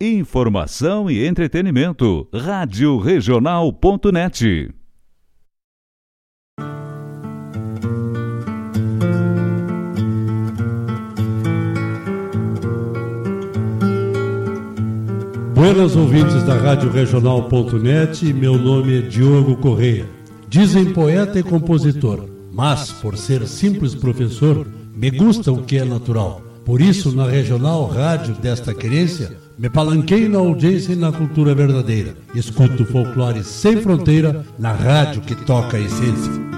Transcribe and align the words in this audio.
Informação 0.00 1.10
e 1.10 1.26
entretenimento. 1.26 2.28
Rádio 2.32 2.98
Regional.net. 2.98 4.72
Buenas 15.52 15.96
ouvintes 15.96 16.44
da 16.44 16.54
Rádio 16.54 16.92
Regional.net, 16.92 18.32
meu 18.32 18.56
nome 18.56 18.98
é 18.98 19.02
Diogo 19.02 19.56
Correia. 19.56 20.08
Dizem 20.48 20.92
poeta 20.92 21.40
e 21.40 21.42
compositor, 21.42 22.24
mas 22.52 22.92
por 22.92 23.16
ser 23.16 23.48
simples 23.48 23.96
professor, 23.96 24.64
me 24.94 25.10
gusta 25.10 25.50
o 25.50 25.64
que 25.64 25.76
é 25.76 25.84
natural. 25.84 26.47
Por 26.68 26.82
isso, 26.82 27.16
na 27.16 27.26
regional 27.26 27.86
rádio 27.86 28.34
desta 28.34 28.74
querência, 28.74 29.34
me 29.56 29.70
palanquei 29.70 30.28
na 30.28 30.36
audiência 30.38 30.92
e 30.92 30.96
na 30.96 31.10
cultura 31.10 31.54
verdadeira. 31.54 32.14
Escuto 32.34 32.84
folclore 32.84 33.42
sem 33.42 33.80
fronteira 33.80 34.44
na 34.58 34.72
rádio 34.72 35.22
que 35.22 35.34
toca 35.34 35.78
a 35.78 35.80
essência. 35.80 36.57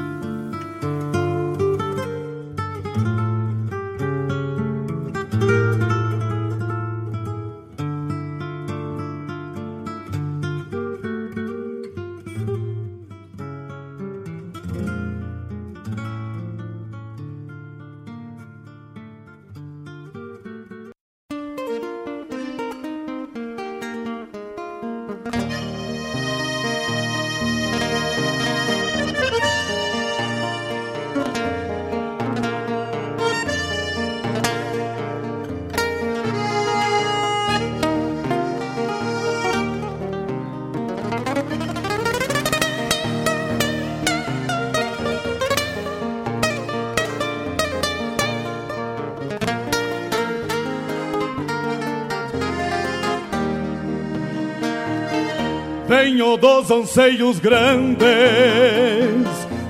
Anseios 56.90 57.38
grandes 57.38 58.02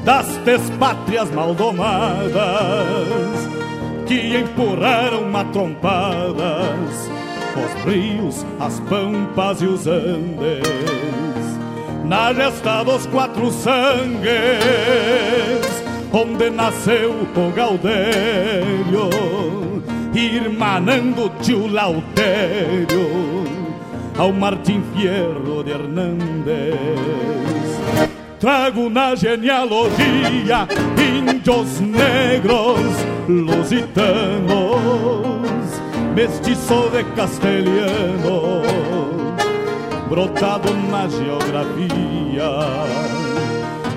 das 0.07 0.27
pátrias 0.79 1.31
maldomadas 1.31 2.33
que 4.07 4.39
empurraram 4.39 5.29
matrompadas 5.29 7.11
os 7.55 7.85
rios, 7.85 8.47
as 8.59 8.81
pampas 8.81 9.61
e 9.61 9.67
os 9.67 9.87
andes. 9.87 10.63
Na 12.07 12.33
gesta 12.33 12.83
dos 12.85 13.05
quatro 13.07 13.51
sangues 13.51 14.31
onde 16.11 16.49
nasceu 16.49 17.11
o 17.11 17.53
Gaudério 17.55 19.11
irmanando 20.15 21.31
tio 21.43 21.67
Laudério 21.67 23.40
ao 24.21 24.35
Martim 24.35 24.83
Fierro 24.93 25.65
de 25.65 25.71
Hernández. 25.71 26.77
Trago 28.39 28.91
na 28.91 29.15
genealogia 29.15 30.69
índios 30.99 31.81
negros 31.81 32.81
lusitanos, 33.27 33.81
mestiço 36.15 36.91
de 36.91 37.03
castelhano, 37.17 38.61
brotado 40.11 40.71
na 40.91 41.09
geografia. 41.09 42.51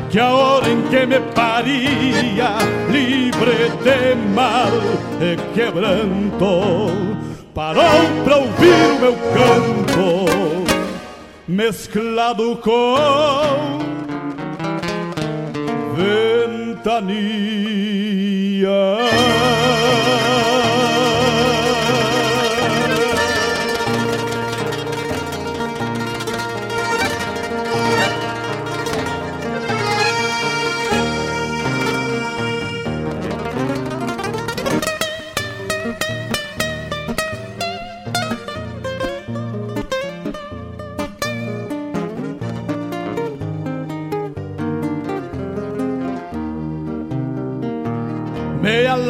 Que 0.09 0.19
a 0.19 0.31
hora 0.31 0.69
em 0.69 0.83
que 0.83 1.05
me 1.05 1.19
paria, 1.35 2.55
livre 2.89 3.71
de 3.83 4.15
mal 4.33 4.71
e 5.19 5.35
quebranto, 5.53 7.12
parou 7.53 8.23
pra 8.23 8.37
ouvir 8.37 8.73
o 8.73 8.99
meu 8.99 9.13
canto, 9.13 10.25
mesclado 11.47 12.57
com 12.57 13.79
ventania. 16.75 17.13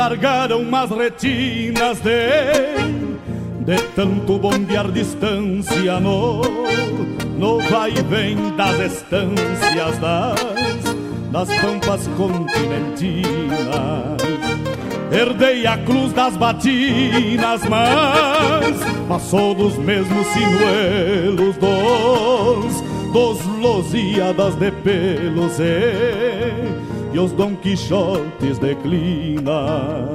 Me 0.04 0.10
alargaram 0.10 0.62
umas 0.62 0.90
retinas 0.90 2.00
de 2.02 2.74
de 3.64 3.82
tanto 3.96 4.38
bombear 4.38 4.92
distância 4.92 6.00
no 6.00 6.42
no 7.38 7.60
vai 7.70 7.92
e 7.92 8.02
vem 8.04 8.36
das 8.58 8.80
estâncias 8.80 9.98
das 10.00 10.94
das 11.32 11.50
pampas 11.62 12.08
continentinas. 12.16 13.64
Herdei 15.12 15.66
a 15.66 15.78
cruz 15.78 16.12
das 16.12 16.36
batinas 16.36 17.62
mas 17.70 18.78
passou 19.08 19.56
dos 19.56 19.78
mesmos 19.78 20.28
sinuelos 20.28 21.56
dos 21.58 22.84
dos 23.14 23.46
losíadas 23.60 24.56
de 24.56 24.72
pelos 24.72 25.60
e 25.60 26.33
e 27.14 27.20
os 27.20 27.32
Dom 27.32 27.56
Quixotes 27.56 28.58
declina. 28.58 30.10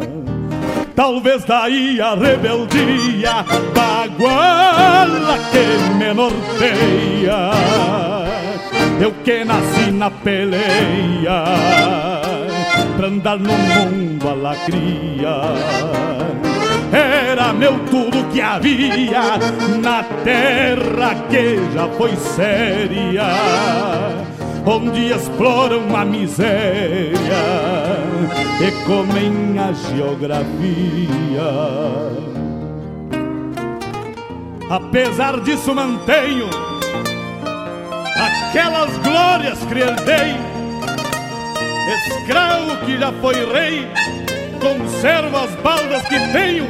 Talvez 0.97 1.45
daí 1.45 2.01
a 2.01 2.15
rebeldia 2.15 3.45
baguala 3.73 5.39
que 5.53 5.95
me 5.95 6.13
norteia. 6.13 7.53
Eu 9.01 9.13
que 9.25 9.45
nasci 9.45 9.93
na 9.93 10.11
peleia 10.11 11.45
pra 12.97 13.07
andar 13.07 13.39
no 13.39 13.53
mundo 13.53 14.29
a 14.29 14.35
lacria. 14.35 15.37
Era 16.93 17.53
meu 17.53 17.79
tudo 17.91 18.29
que 18.33 18.41
havia 18.41 19.39
na 19.81 20.03
terra 20.25 21.15
que 21.31 21.61
já 21.73 21.87
foi 21.97 22.17
séria 22.17 24.28
onde 24.69 25.11
exploram 25.11 25.97
a 25.97 26.05
miséria 26.05 27.15
e 28.61 28.71
comem 28.85 29.59
a 29.59 29.73
geografia. 29.73 30.49
Apesar 34.69 35.41
disso, 35.41 35.75
mantenho 35.75 36.51
aquelas 38.15 38.99
glórias 38.99 39.59
que 39.65 39.79
herdei. 39.79 40.37
Escravo 42.09 42.77
que 42.85 42.99
já 42.99 43.11
foi 43.13 43.35
rei, 43.51 43.89
conservo 44.61 45.35
as 45.39 45.51
baldas 45.63 46.03
que 46.03 46.21
tenho, 46.33 46.67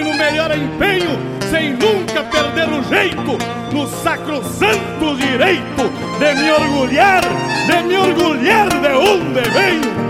sempre 0.00 0.04
no 0.04 0.14
melhor 0.14 0.50
empenho, 0.56 1.18
sem 1.50 1.72
nunca 1.74 2.22
perder 2.24 2.68
o 2.68 2.82
jeito, 2.84 3.38
no 3.72 3.86
sacro 4.02 4.42
santo 4.44 5.16
direito 5.16 5.90
de 6.18 6.34
me 6.34 6.50
orgulhar, 6.50 7.22
de 7.66 7.82
me 7.82 7.96
orgulhar 7.96 8.68
de 8.68 8.88
onde 8.88 9.40
venho. 9.50 10.00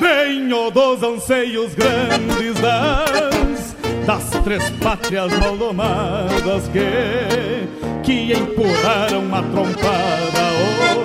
Venho 0.00 0.70
dos 0.70 1.02
anseios 1.02 1.74
grandes 1.74 2.54
das, 2.60 3.76
das 4.06 4.42
três 4.42 4.70
pátrias 4.82 5.32
maldomadas 5.38 6.68
que, 6.68 8.02
que 8.02 8.32
empurraram 8.32 9.34
a 9.34 9.42
trompada 9.42 10.44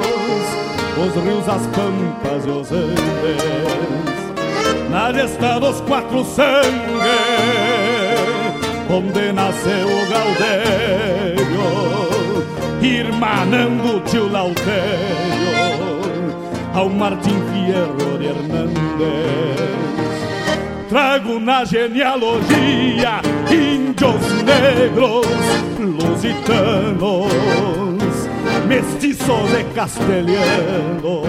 os, 0.01 0.08
os 0.99 1.23
rios, 1.23 1.49
as 1.49 1.65
pampas 1.67 2.45
e 2.45 2.49
os 2.49 2.71
andes 2.71 3.49
floresta 5.09 5.59
dos 5.59 5.81
quatro 5.81 6.23
sangues, 6.23 6.69
onde 8.89 9.31
nasceu 9.33 9.87
o 9.87 10.07
Gaudério, 10.09 11.67
irmanando 12.81 13.97
o 13.97 13.99
tio 14.01 14.29
Lautério, 14.31 14.69
ao 16.73 16.89
Martim 16.89 17.35
Fierro 17.51 18.17
de 18.17 18.27
Hernández. 18.27 19.69
Trago 20.87 21.39
na 21.39 21.65
genealogia 21.65 23.21
índios 23.51 24.21
negros, 24.43 25.27
lusitanos, 25.79 27.31
mestiços 28.69 29.51
e 29.59 29.63
castelhanos, 29.73 31.27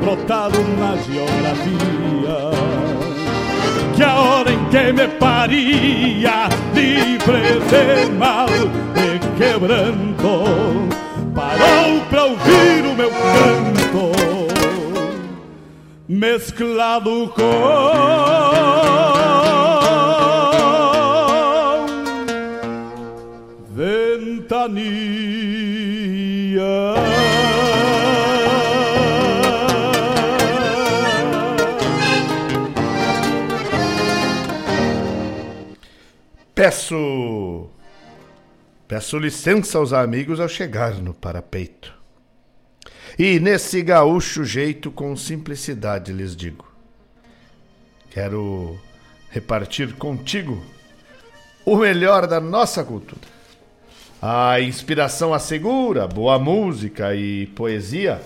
brotado 0.00 0.58
na 0.78 0.96
geografia 0.96 2.48
que 3.96 4.02
a 4.04 4.14
hora 4.14 4.52
em 4.52 4.64
que 4.66 4.92
me 4.92 5.08
paria, 5.08 6.48
livre 6.72 7.58
de 7.68 8.12
mal 8.12 8.48
e 8.94 9.18
quebranto, 9.36 10.88
parou 11.34 12.00
pra 12.08 12.24
ouvir 12.26 12.84
o 12.86 12.94
meu 12.94 13.10
canto, 13.10 14.12
mesclado 16.08 17.32
com 17.34 19.17
Peço. 36.54 37.68
Peço 38.88 39.18
licença 39.18 39.76
aos 39.76 39.92
amigos 39.92 40.40
ao 40.40 40.48
chegar 40.48 40.94
no 40.94 41.12
parapeito. 41.12 41.94
E 43.18 43.38
nesse 43.38 43.82
gaúcho 43.82 44.44
jeito, 44.44 44.90
com 44.90 45.14
simplicidade, 45.14 46.10
lhes 46.10 46.34
digo: 46.34 46.66
Quero 48.08 48.80
repartir 49.28 49.92
contigo 49.96 50.64
o 51.66 51.76
melhor 51.76 52.26
da 52.26 52.40
nossa 52.40 52.82
cultura. 52.82 53.37
A 54.20 54.60
inspiração 54.60 55.32
assegura, 55.32 56.08
boa 56.08 56.40
música 56.40 57.14
e 57.14 57.46
poesia, 57.46 58.20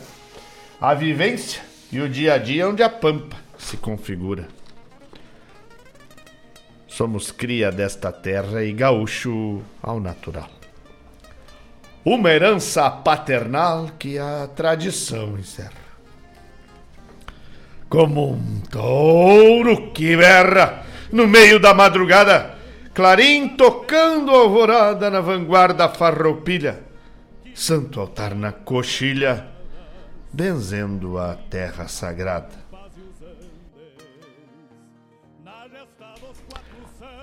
a 0.80 0.94
vivência 0.94 1.62
e 1.92 2.00
o 2.00 2.08
dia 2.08 2.32
a 2.34 2.38
dia 2.38 2.66
onde 2.66 2.82
a 2.82 2.88
pampa 2.88 3.36
se 3.58 3.76
configura. 3.76 4.48
Somos 6.88 7.30
cria 7.30 7.70
desta 7.70 8.10
terra 8.10 8.64
e 8.64 8.72
gaúcho 8.72 9.60
ao 9.82 10.00
natural. 10.00 10.48
Uma 12.02 12.30
herança 12.30 12.90
paternal 12.90 13.90
que 13.98 14.18
a 14.18 14.48
tradição 14.56 15.38
encerra. 15.38 15.72
Como 17.90 18.32
um 18.32 18.60
touro 18.70 19.90
que 19.92 20.16
berra 20.16 20.84
no 21.12 21.26
meio 21.26 21.60
da 21.60 21.74
madrugada, 21.74 22.61
clarim 22.94 23.56
tocando 23.56 24.30
alvorada 24.30 25.10
na 25.10 25.20
vanguarda 25.20 25.88
farroupilha, 25.88 26.84
santo 27.54 28.00
altar 28.00 28.34
na 28.34 28.52
coxilha, 28.52 29.46
benzendo 30.32 31.18
a 31.18 31.34
terra 31.34 31.88
sagrada. 31.88 32.62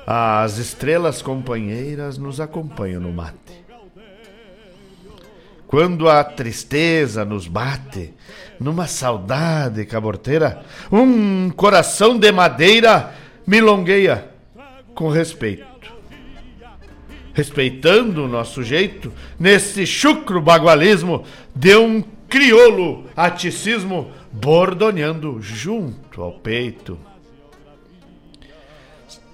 As 0.06 0.58
estrelas 0.58 1.22
companheiras 1.22 2.18
nos 2.18 2.40
acompanham 2.40 3.00
no 3.00 3.14
mate. 3.14 3.38
Quando 5.68 6.10
a 6.10 6.24
tristeza 6.24 7.24
nos 7.24 7.48
bate, 7.48 8.16
numa 8.60 8.88
saudade 8.88 9.86
caborteira, 9.86 10.64
um 10.92 11.52
coração 11.52 12.18
de 12.18 12.32
madeira 12.32 13.14
milongueia 13.46 14.39
com 15.00 15.08
respeito. 15.08 15.94
Respeitando 17.34 18.26
o 18.26 18.28
nosso 18.28 18.62
jeito, 18.62 19.14
nesse 19.40 19.86
chucro 19.86 20.42
bagualismo 20.42 21.24
de 21.56 21.74
um 21.78 22.04
criolo 22.28 23.06
aticismo 23.16 24.12
bordoneando 24.30 25.42
junto 25.42 26.22
ao 26.22 26.34
peito. 26.34 27.00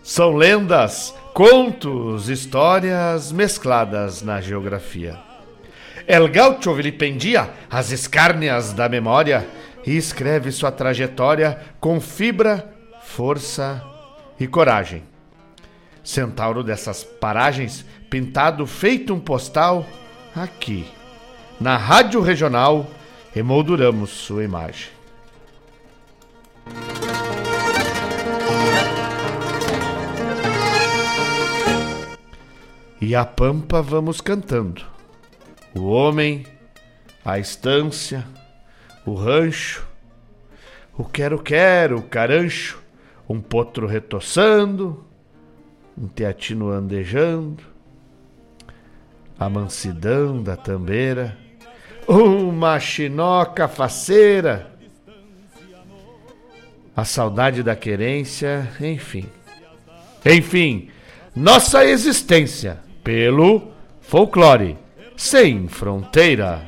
São 0.04 0.36
lendas, 0.36 1.16
contos, 1.34 2.30
histórias 2.30 3.32
mescladas 3.32 4.22
na 4.22 4.40
geografia. 4.40 5.18
El 6.06 6.28
Gaucho 6.28 6.76
vilipendia 6.76 7.50
as 7.72 7.92
escárnias 7.92 8.72
da 8.72 8.88
memória 8.88 9.48
e 9.84 9.98
escreve 9.98 10.52
sua 10.52 10.72
trajetória 10.72 11.60
com 11.80 12.00
fibra, 12.00 12.72
força 13.02 13.84
e 14.40 14.46
coragem. 14.46 15.15
Centauro 16.06 16.63
dessas 16.63 17.04
paragens, 17.04 17.84
pintado 18.12 18.68
feito 18.68 19.12
um 19.12 19.19
postal, 19.19 19.86
aqui, 20.36 20.86
na 21.60 21.78
Rádio 21.78 22.22
Regional, 22.22 22.86
emolduramos 23.36 24.12
sua 24.12 24.44
imagem. 24.44 24.90
E 33.01 33.16
a 33.16 33.25
pampa 33.25 33.81
vamos 33.81 34.22
cantando. 34.22 34.86
O 35.75 35.88
homem, 35.88 36.46
a 37.25 37.40
estância, 37.40 38.25
o 39.06 39.16
rancho, 39.16 39.86
o 40.98 41.04
quero-quero, 41.04 41.98
o 41.98 42.04
carancho, 42.04 42.81
um 43.28 43.42
potro 43.42 43.88
retoçando, 43.88 45.04
um 45.98 46.08
teatino 46.08 46.70
andejando, 46.70 47.64
a 49.40 49.50
mansidão 49.50 50.42
da 50.42 50.56
tambeira, 50.56 51.38
uma 52.08 52.80
chinoca 52.80 53.68
faceira, 53.68 54.72
a 56.96 57.04
saudade 57.04 57.64
da 57.64 57.76
querência, 57.76 58.70
enfim. 58.80 59.26
Enfim, 60.25 60.90
nossa 61.36 61.86
existência 61.86 62.80
pelo 63.04 63.72
folclore 64.02 64.78
sem 65.18 65.68
fronteira. 65.68 66.62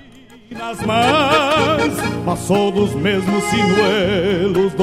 Nas 0.52 0.82
mãos 0.82 2.24
passou 2.26 2.72
dos 2.72 2.94
mesmos 2.96 3.44
sinuelos 3.46 4.74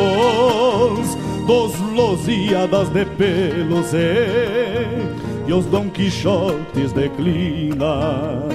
dos 1.46 1.78
losíadas 1.80 2.88
de 2.88 3.04
pelos 3.04 3.92
e, 3.92 5.46
e 5.46 5.52
os 5.52 5.66
Dom 5.66 5.90
Quixotes 5.90 6.92
declina. 6.92 8.48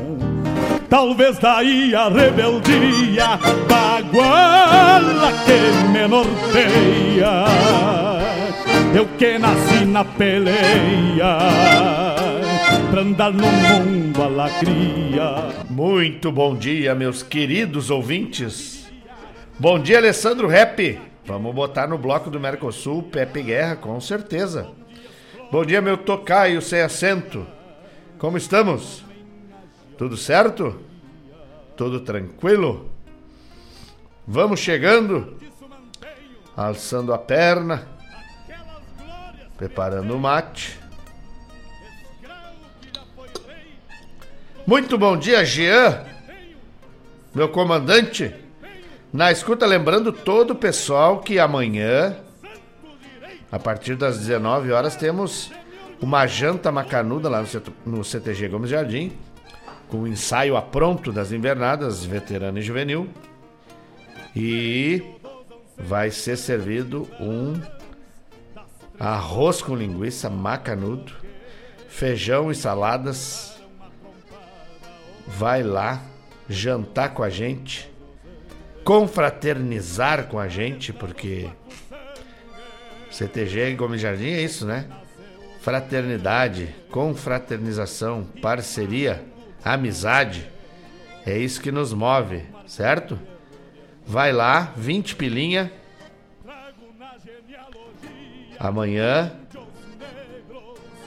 Talvez 0.89 1.37
daí 1.37 1.93
a 1.93 2.09
rebeldia 2.09 3.37
baguala 3.67 5.31
que 5.45 5.87
me 5.89 6.07
norteia. 6.07 7.45
Eu 8.95 9.05
que 9.17 9.37
nasci 9.37 9.85
na 9.85 10.03
peleia 10.03 11.37
pra 12.89 13.01
andar 13.01 13.31
no 13.31 13.45
mundo 13.45 14.23
a 14.23 14.27
lacria. 14.27 15.65
Muito 15.69 16.31
bom 16.31 16.55
dia, 16.55 16.95
meus 16.95 17.21
queridos 17.21 17.91
ouvintes. 17.91 18.89
Bom 19.59 19.77
dia, 19.77 19.99
Alessandro 19.99 20.47
Rap. 20.47 21.08
Vamos 21.29 21.53
botar 21.53 21.85
no 21.85 21.95
bloco 21.95 22.31
do 22.31 22.39
Mercosul 22.39 23.03
Pepe 23.03 23.43
Guerra, 23.43 23.75
com 23.75 24.01
certeza. 24.01 24.67
Bom 25.51 25.63
dia, 25.63 25.79
meu 25.79 25.95
tocaio 25.95 26.59
sem 26.59 26.81
acento. 26.81 27.45
Como 28.17 28.35
estamos? 28.35 29.05
Tudo 29.95 30.17
certo? 30.17 30.81
Tudo 31.77 31.99
tranquilo? 31.99 32.89
Vamos 34.25 34.59
chegando, 34.59 35.39
alçando 36.57 37.13
a 37.13 37.19
perna, 37.19 37.87
preparando 39.55 40.15
o 40.15 40.19
mate. 40.19 40.79
Muito 44.65 44.97
bom 44.97 45.15
dia, 45.15 45.45
Jean, 45.45 46.03
meu 47.35 47.49
comandante. 47.49 48.33
Na 49.11 49.31
escuta, 49.31 49.65
lembrando 49.65 50.11
todo 50.11 50.51
o 50.51 50.55
pessoal 50.55 51.19
que 51.19 51.39
amanhã, 51.39 52.15
a 53.51 53.57
partir 53.57 53.95
das 53.95 54.19
19 54.19 54.71
horas, 54.71 54.95
temos 54.95 55.51
uma 55.99 56.27
janta 56.27 56.71
macanuda 56.71 57.27
lá 57.27 57.43
no 57.83 58.03
CTG 58.03 58.47
Gomes 58.49 58.69
Jardim, 58.69 59.11
com 59.87 60.01
o 60.01 60.07
ensaio 60.07 60.55
a 60.55 60.61
pronto 60.61 61.11
das 61.11 61.31
invernadas, 61.31 62.05
veterano 62.05 62.59
e 62.59 62.61
juvenil. 62.61 63.09
E 64.35 65.03
vai 65.75 66.11
ser 66.11 66.37
servido 66.37 67.07
um 67.19 67.59
arroz 68.99 69.59
com 69.59 69.75
linguiça 69.75 70.29
macanudo, 70.29 71.13
feijão 71.87 72.51
e 72.51 72.55
saladas. 72.55 73.59
Vai 75.25 75.63
lá 75.63 75.99
jantar 76.47 77.15
com 77.15 77.23
a 77.23 77.29
gente, 77.29 77.89
confraternizar 78.89 80.25
com 80.29 80.39
a 80.39 80.47
gente, 80.47 80.91
porque 80.91 81.47
CTG 83.11 83.75
Gomes 83.75 84.01
Jardim 84.01 84.29
é 84.29 84.41
isso, 84.41 84.65
né? 84.65 84.87
Fraternidade, 85.61 86.73
confraternização, 86.89 88.25
parceria, 88.41 89.23
amizade. 89.63 90.49
É 91.23 91.37
isso 91.37 91.61
que 91.61 91.71
nos 91.71 91.93
move, 91.93 92.41
certo? 92.65 93.19
Vai 94.07 94.33
lá, 94.33 94.73
20 94.75 95.15
pilinha. 95.17 95.71
Amanhã, 98.57 99.31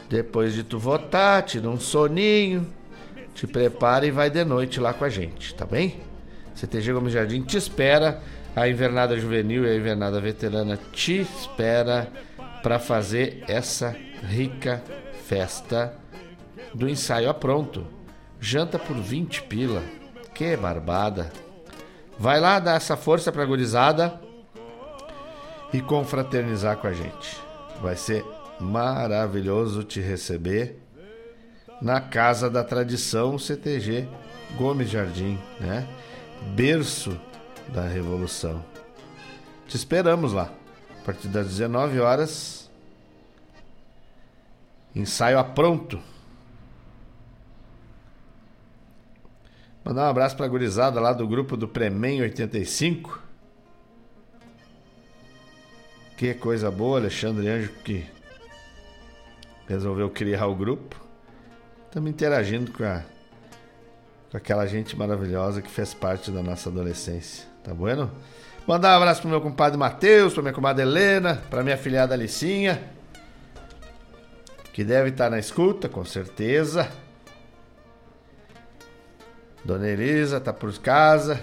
depois 0.08 0.54
de 0.54 0.62
tu 0.62 0.78
votar, 0.78 1.42
tira 1.42 1.68
um 1.68 1.80
soninho, 1.80 2.64
te 3.34 3.44
prepara 3.44 4.06
e 4.06 4.12
vai 4.12 4.30
de 4.30 4.44
noite 4.44 4.78
lá 4.78 4.94
com 4.94 5.04
a 5.04 5.08
gente, 5.08 5.52
tá 5.52 5.66
bem? 5.66 6.11
CTG 6.62 6.92
Gomes 6.92 7.12
Jardim 7.12 7.42
te 7.42 7.56
espera. 7.56 8.20
A 8.54 8.68
invernada 8.68 9.18
juvenil 9.18 9.64
e 9.64 9.70
a 9.70 9.74
invernada 9.74 10.20
veterana 10.20 10.78
te 10.92 11.20
espera 11.20 12.06
para 12.62 12.78
fazer 12.78 13.42
essa 13.48 13.96
rica 14.22 14.82
festa 15.24 15.94
do 16.72 16.88
ensaio 16.88 17.28
a 17.28 17.34
pronto. 17.34 17.84
Janta 18.38 18.78
por 18.78 18.96
20 18.96 19.42
pila. 19.44 19.82
Que 20.34 20.56
barbada. 20.56 21.32
Vai 22.18 22.38
lá 22.38 22.60
dar 22.60 22.76
essa 22.76 22.96
força 22.96 23.32
pra 23.32 23.44
gurizada 23.44 24.20
e 25.72 25.80
confraternizar 25.80 26.76
com 26.76 26.86
a 26.86 26.92
gente. 26.92 27.40
Vai 27.80 27.96
ser 27.96 28.24
maravilhoso 28.60 29.82
te 29.82 30.00
receber 30.00 30.78
na 31.80 32.00
Casa 32.00 32.48
da 32.48 32.62
Tradição 32.62 33.38
CTG 33.38 34.06
Gomes 34.56 34.90
Jardim, 34.90 35.38
né? 35.58 35.88
Berço 36.54 37.18
da 37.68 37.86
Revolução. 37.86 38.64
Te 39.66 39.76
esperamos 39.76 40.32
lá. 40.32 40.52
A 41.00 41.04
partir 41.04 41.28
das 41.28 41.46
19 41.48 42.00
horas. 42.00 42.70
Ensaio 44.94 45.38
a 45.38 45.44
pronto. 45.44 45.98
Mandar 49.84 50.06
um 50.06 50.10
abraço 50.10 50.36
pra 50.36 50.46
gurizada 50.46 51.00
lá 51.00 51.12
do 51.12 51.26
grupo 51.26 51.56
do 51.56 51.66
Premen 51.66 52.22
85. 52.22 53.20
Que 56.16 56.34
coisa 56.34 56.70
boa, 56.70 56.98
Alexandre 56.98 57.48
Anjo 57.48 57.72
que 57.84 58.06
resolveu 59.66 60.08
criar 60.08 60.46
o 60.46 60.54
grupo. 60.54 61.00
Estamos 61.86 62.10
interagindo 62.10 62.70
com, 62.70 62.84
a, 62.84 63.02
com 64.32 64.38
aquela 64.38 64.66
gente 64.66 64.96
maravilhosa 64.96 65.60
que 65.60 65.70
fez 65.70 65.92
parte 65.92 66.30
da 66.30 66.42
nossa 66.42 66.70
adolescência. 66.70 67.46
Tá 67.62 67.74
bueno? 67.74 68.10
Mandar 68.66 68.94
um 68.94 69.02
abraço 69.02 69.20
pro 69.20 69.28
meu 69.28 69.42
compadre 69.42 69.78
Matheus, 69.78 70.32
pra 70.32 70.42
minha 70.42 70.54
comadre 70.54 70.82
Helena, 70.82 71.42
pra 71.50 71.62
minha 71.62 71.76
filhada 71.76 72.14
Alicinha, 72.14 72.82
que 74.72 74.82
deve 74.82 75.10
estar 75.10 75.28
na 75.28 75.38
escuta, 75.38 75.86
com 75.86 76.02
certeza. 76.02 76.90
Dona 79.62 79.86
Elisa 79.86 80.40
tá 80.40 80.50
por 80.50 80.72
casa. 80.78 81.38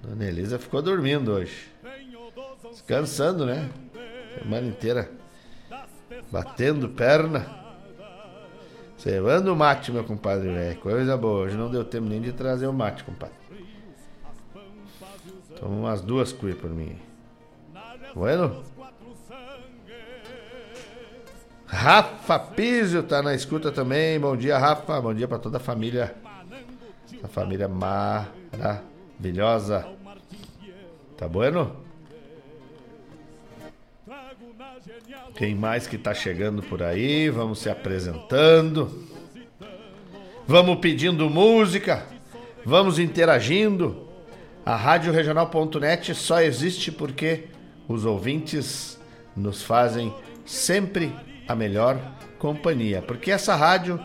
Dona 0.00 0.24
Elisa 0.24 0.56
ficou 0.56 0.80
dormindo 0.80 1.32
hoje. 1.32 1.66
Descansando, 2.70 3.44
né? 3.44 3.68
Semana 4.38 4.68
inteira. 4.68 5.10
Batendo 6.30 6.88
perna. 6.90 7.67
Cevando 8.98 9.52
o 9.52 9.56
mate, 9.56 9.92
meu 9.92 10.02
compadre 10.02 10.48
velho. 10.48 10.80
Coisa 10.80 11.16
boa. 11.16 11.44
Hoje 11.44 11.56
não 11.56 11.70
deu 11.70 11.84
tempo 11.84 12.08
nem 12.08 12.20
de 12.20 12.32
trazer 12.32 12.66
o 12.66 12.72
mate, 12.72 13.04
compadre. 13.04 13.36
Toma 15.58 15.74
umas 15.74 16.00
duas 16.00 16.32
cuias 16.32 16.58
por 16.58 16.70
mim. 16.70 16.98
Bueno? 18.14 18.62
Rafa 21.66 22.38
Pizio 22.38 23.02
tá 23.04 23.22
na 23.22 23.34
escuta 23.34 23.70
também. 23.70 24.18
Bom 24.18 24.34
dia, 24.36 24.58
Rafa. 24.58 25.00
Bom 25.00 25.14
dia 25.14 25.28
para 25.28 25.38
toda 25.38 25.58
a 25.58 25.60
família. 25.60 26.16
A 27.22 27.28
família 27.28 27.68
maravilhosa. 27.68 29.86
Tá 31.16 31.28
bueno? 31.28 31.87
Quem 35.34 35.54
mais 35.54 35.86
que 35.86 35.96
tá 35.96 36.12
chegando 36.12 36.62
por 36.62 36.82
aí? 36.82 37.30
Vamos 37.30 37.60
se 37.60 37.70
apresentando. 37.70 39.06
Vamos 40.46 40.78
pedindo 40.78 41.28
música. 41.30 42.04
Vamos 42.64 42.98
interagindo. 42.98 44.08
A 44.64 44.76
Rádio 44.76 45.12
Regional.net 45.12 46.14
só 46.14 46.40
existe 46.40 46.92
porque 46.92 47.44
os 47.86 48.04
ouvintes 48.04 48.98
nos 49.34 49.62
fazem 49.62 50.12
sempre 50.44 51.12
a 51.46 51.54
melhor 51.54 51.98
companhia. 52.38 53.00
Porque 53.00 53.30
essa 53.30 53.54
rádio 53.54 53.98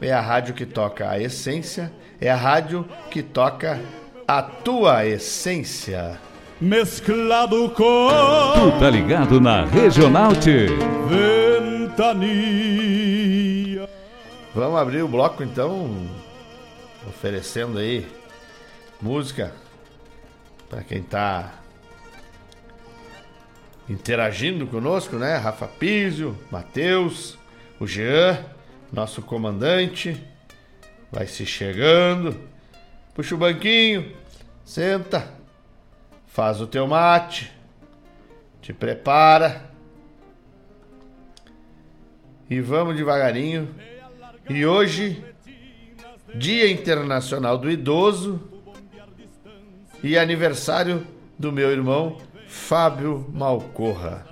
é 0.00 0.12
a 0.12 0.20
rádio 0.20 0.54
que 0.54 0.66
toca 0.66 1.08
a 1.08 1.18
essência, 1.18 1.92
é 2.20 2.30
a 2.30 2.36
rádio 2.36 2.86
que 3.10 3.22
toca 3.22 3.80
a 4.26 4.42
tua 4.42 5.06
essência. 5.06 6.18
Mesclado 6.60 7.70
com 7.70 8.08
Tu 8.52 8.78
tá 8.78 8.90
ligado 8.90 9.40
na 9.40 9.64
Regional 9.64 10.36
T. 10.36 10.66
ventania. 11.88 12.68
Vamos 14.54 14.78
abrir 14.78 15.02
o 15.02 15.08
bloco 15.08 15.42
então, 15.42 16.06
oferecendo 17.08 17.78
aí 17.78 18.06
música 19.00 19.54
para 20.68 20.82
quem 20.82 21.02
tá 21.02 21.54
interagindo 23.88 24.66
conosco, 24.66 25.16
né? 25.16 25.38
Rafa 25.38 25.66
Pizio, 25.66 26.38
Matheus, 26.50 27.38
o 27.80 27.86
Jean, 27.86 28.38
nosso 28.92 29.22
comandante, 29.22 30.22
vai 31.10 31.26
se 31.26 31.46
chegando. 31.46 32.38
Puxa 33.14 33.34
o 33.34 33.38
banquinho, 33.38 34.12
senta, 34.62 35.39
faz 36.30 36.60
o 36.60 36.66
teu 36.66 36.86
mate, 36.86 37.52
te 38.62 38.72
prepara. 38.72 39.68
E 42.48 42.60
vamos 42.60 42.96
devagarinho. 42.96 43.74
E 44.48 44.64
hoje, 44.64 45.24
Dia 46.34 46.70
Internacional 46.70 47.58
do 47.58 47.70
Idoso 47.70 48.40
e 50.02 50.16
aniversário 50.16 51.06
do 51.38 51.52
meu 51.52 51.70
irmão 51.70 52.18
Fábio 52.48 53.26
Malcorra. 53.32 54.26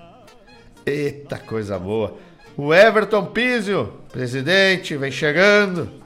Eita 0.86 1.38
coisa 1.38 1.78
boa. 1.78 2.16
O 2.56 2.72
Everton 2.72 3.26
Pizio, 3.26 4.00
presidente, 4.10 4.96
vem 4.96 5.12
chegando. 5.12 6.02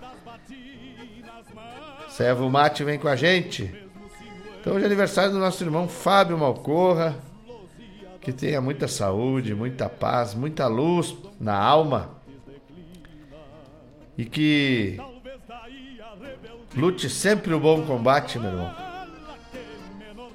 Servo 2.08 2.50
Mate 2.50 2.84
vem 2.84 2.98
com 2.98 3.08
a 3.08 3.16
gente. 3.16 3.81
Então 4.62 4.74
hoje 4.74 4.84
é 4.84 4.86
aniversário 4.86 5.32
do 5.32 5.40
nosso 5.40 5.64
irmão 5.64 5.88
Fábio 5.88 6.38
Malcorra. 6.38 7.16
Que 8.20 8.32
tenha 8.32 8.60
muita 8.60 8.86
saúde, 8.86 9.56
muita 9.56 9.88
paz, 9.88 10.36
muita 10.36 10.68
luz 10.68 11.16
na 11.40 11.58
alma. 11.58 12.10
E 14.16 14.24
que 14.24 15.00
lute 16.76 17.10
sempre 17.10 17.52
o 17.52 17.58
bom 17.58 17.82
combate, 17.82 18.38
meu 18.38 18.50
irmão. 18.50 18.72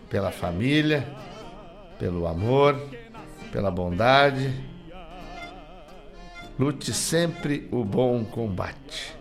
Pela 0.10 0.29
família, 0.29 1.07
pelo 1.98 2.27
amor, 2.27 2.77
pela 3.50 3.72
bondade. 3.72 4.53
Lute 6.60 6.93
sempre 6.93 7.69
o 7.72 7.81
bom 7.86 8.25
combate. 8.25 9.15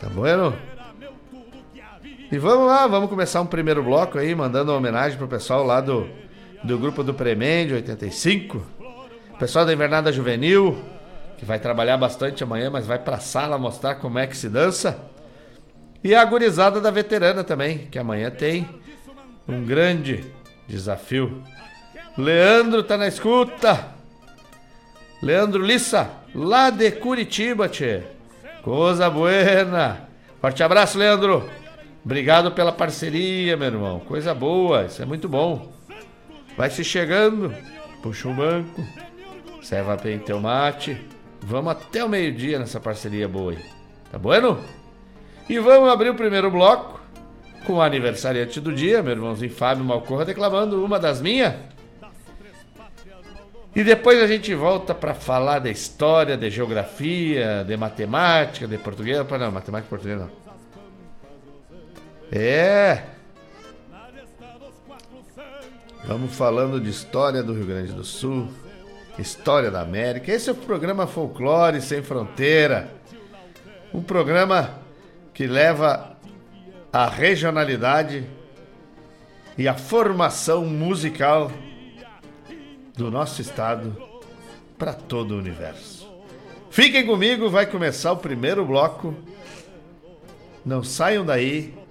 Tá 0.00 0.08
bueno? 0.08 0.71
E 2.32 2.38
vamos 2.38 2.66
lá, 2.66 2.86
vamos 2.86 3.10
começar 3.10 3.42
um 3.42 3.46
primeiro 3.46 3.82
bloco 3.82 4.16
aí, 4.16 4.34
mandando 4.34 4.72
uma 4.72 4.78
homenagem 4.78 5.18
pro 5.18 5.28
pessoal 5.28 5.62
lá 5.66 5.82
do, 5.82 6.08
do 6.64 6.78
grupo 6.78 7.04
do 7.04 7.12
Premende 7.12 7.74
85. 7.74 8.66
Pessoal 9.38 9.66
da 9.66 9.72
Invernada 9.74 10.10
Juvenil, 10.10 10.82
que 11.36 11.44
vai 11.44 11.58
trabalhar 11.58 11.98
bastante 11.98 12.42
amanhã, 12.42 12.70
mas 12.70 12.86
vai 12.86 12.98
pra 12.98 13.18
sala 13.18 13.58
mostrar 13.58 13.96
como 13.96 14.18
é 14.18 14.26
que 14.26 14.34
se 14.34 14.48
dança. 14.48 14.98
E 16.02 16.14
a 16.14 16.24
gurizada 16.24 16.80
da 16.80 16.90
veterana 16.90 17.44
também, 17.44 17.86
que 17.90 17.98
amanhã 17.98 18.30
tem 18.30 18.66
um 19.46 19.62
grande 19.62 20.24
desafio. 20.66 21.42
Leandro 22.16 22.82
tá 22.82 22.96
na 22.96 23.08
escuta. 23.08 23.88
Leandro 25.22 25.62
Lissa, 25.62 26.08
lá 26.34 26.70
de 26.70 26.92
Curitiba, 26.92 27.68
tchê. 27.68 28.00
Coisa 28.62 29.10
buena. 29.10 30.08
Forte 30.40 30.62
abraço, 30.62 30.96
Leandro. 30.96 31.46
Obrigado 32.04 32.50
pela 32.52 32.72
parceria, 32.72 33.56
meu 33.56 33.68
irmão. 33.68 34.00
Coisa 34.00 34.34
boa, 34.34 34.84
isso 34.86 35.00
é 35.00 35.04
muito 35.04 35.28
bom. 35.28 35.72
Vai 36.56 36.68
se 36.68 36.82
chegando, 36.82 37.54
puxa 38.02 38.28
um 38.28 38.34
banco, 38.34 38.84
serva 39.62 39.96
bem 39.96 40.18
teu 40.18 40.40
mate. 40.40 41.00
Vamos 41.40 41.72
até 41.72 42.04
o 42.04 42.08
meio-dia 42.08 42.58
nessa 42.58 42.80
parceria 42.80 43.28
boa 43.28 43.52
aí. 43.52 43.58
Tá 44.10 44.18
bueno? 44.18 44.58
E 45.48 45.58
vamos 45.58 45.88
abrir 45.88 46.10
o 46.10 46.14
primeiro 46.14 46.50
bloco 46.50 47.00
com 47.64 47.74
o 47.74 47.82
aniversariante 47.82 48.60
do 48.60 48.72
dia, 48.72 49.02
meu 49.02 49.12
irmãozinho 49.12 49.52
Fábio 49.52 49.84
Malcorra, 49.84 50.24
declamando 50.24 50.84
uma 50.84 50.98
das 50.98 51.20
minhas. 51.20 51.54
E 53.74 53.82
depois 53.82 54.22
a 54.22 54.26
gente 54.26 54.54
volta 54.54 54.94
para 54.94 55.14
falar 55.14 55.60
da 55.60 55.70
história, 55.70 56.36
de 56.36 56.50
geografia, 56.50 57.64
de 57.64 57.76
matemática, 57.76 58.66
de 58.66 58.76
português. 58.76 59.16
Não, 59.16 59.50
matemática 59.50 59.86
e 59.86 59.88
português 59.88 60.18
não. 60.18 60.51
É. 62.34 63.02
Vamos 66.06 66.34
falando 66.34 66.80
de 66.80 66.88
história 66.88 67.42
do 67.42 67.52
Rio 67.52 67.66
Grande 67.66 67.92
do 67.92 68.02
Sul, 68.02 68.48
história 69.18 69.70
da 69.70 69.82
América. 69.82 70.32
Esse 70.32 70.48
é 70.48 70.52
o 70.52 70.56
programa 70.56 71.06
Folclore 71.06 71.82
Sem 71.82 72.02
Fronteira. 72.02 72.90
Um 73.92 74.02
programa 74.02 74.78
que 75.34 75.46
leva 75.46 76.16
a 76.90 77.06
regionalidade 77.06 78.26
e 79.58 79.68
a 79.68 79.74
formação 79.74 80.64
musical 80.64 81.52
do 82.96 83.10
nosso 83.10 83.42
estado 83.42 83.94
para 84.78 84.94
todo 84.94 85.32
o 85.32 85.38
universo. 85.38 86.10
Fiquem 86.70 87.04
comigo, 87.04 87.50
vai 87.50 87.66
começar 87.66 88.12
o 88.12 88.16
primeiro 88.16 88.64
bloco. 88.64 89.14
Não 90.64 90.82
saiam 90.82 91.26
daí, 91.26 91.81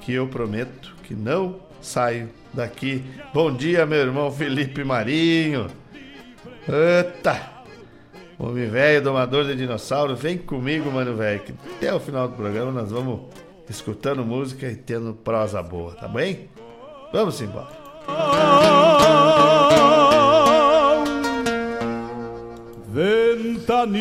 que 0.00 0.12
eu 0.12 0.26
prometo 0.26 0.94
que 1.04 1.14
não 1.14 1.60
saio 1.80 2.28
daqui. 2.52 3.04
Bom 3.32 3.52
dia, 3.52 3.86
meu 3.86 3.98
irmão 3.98 4.30
Felipe 4.30 4.84
Marinho. 4.84 5.68
Eita! 6.68 7.60
Homem 8.38 8.68
velho, 8.70 9.02
domador 9.04 9.44
de 9.44 9.54
dinossauro, 9.54 10.16
vem 10.16 10.38
comigo, 10.38 10.90
mano 10.90 11.14
velho, 11.14 11.40
que 11.40 11.52
até 11.76 11.92
o 11.92 12.00
final 12.00 12.26
do 12.26 12.36
programa 12.36 12.72
nós 12.72 12.90
vamos 12.90 13.20
escutando 13.68 14.24
música 14.24 14.66
e 14.66 14.76
tendo 14.76 15.12
prosa 15.12 15.62
boa, 15.62 15.92
tá 15.94 16.08
bem? 16.08 16.48
Vamos 17.12 17.40
embora. 17.42 17.68
Ventania. 22.88 24.00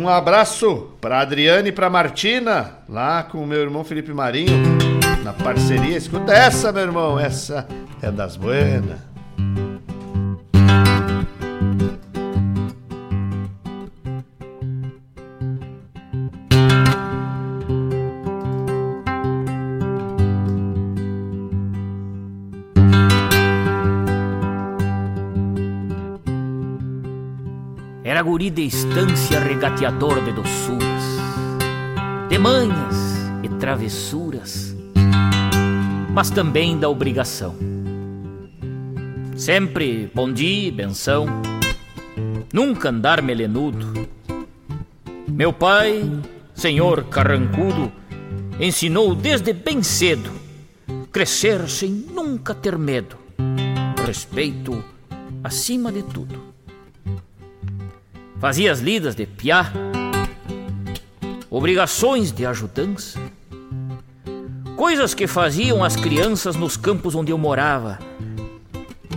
Um 0.00 0.08
abraço 0.08 0.88
para 0.98 1.20
Adriane 1.20 1.68
e 1.68 1.72
para 1.72 1.90
Martina, 1.90 2.78
lá 2.88 3.22
com 3.22 3.44
o 3.44 3.46
meu 3.46 3.60
irmão 3.60 3.84
Felipe 3.84 4.14
Marinho, 4.14 4.58
na 5.22 5.34
parceria. 5.34 5.94
Escuta 5.94 6.32
essa, 6.32 6.72
meu 6.72 6.84
irmão, 6.84 7.20
essa 7.20 7.68
é 8.00 8.10
das 8.10 8.34
buenas. 8.34 8.98
De 28.40 28.62
estância 28.62 29.38
regateador 29.38 30.24
de 30.24 30.32
doçuras, 30.32 31.04
de 32.28 32.38
manhas 32.38 32.96
e 33.42 33.48
travessuras, 33.60 34.74
mas 36.10 36.30
também 36.30 36.78
da 36.78 36.88
obrigação. 36.88 37.54
Sempre 39.36 40.10
bom 40.14 40.32
dia, 40.32 40.72
benção, 40.72 41.26
nunca 42.52 42.88
andar 42.88 43.20
melenudo. 43.20 44.08
Meu 45.28 45.52
pai, 45.52 46.02
senhor 46.54 47.04
carrancudo, 47.04 47.92
ensinou 48.58 49.14
desde 49.14 49.52
bem 49.52 49.82
cedo 49.82 50.30
crescer 51.12 51.68
sem 51.68 51.90
nunca 51.90 52.54
ter 52.54 52.78
medo, 52.78 53.16
respeito 54.04 54.82
acima 55.44 55.92
de 55.92 56.02
tudo. 56.02 56.50
Fazia 58.40 58.72
as 58.72 58.80
lidas 58.80 59.14
de 59.14 59.26
piá, 59.26 59.70
obrigações 61.50 62.32
de 62.32 62.46
ajudança, 62.46 63.20
coisas 64.74 65.12
que 65.12 65.26
faziam 65.26 65.84
as 65.84 65.94
crianças 65.94 66.56
nos 66.56 66.74
campos 66.74 67.14
onde 67.14 67.30
eu 67.30 67.36
morava. 67.36 67.98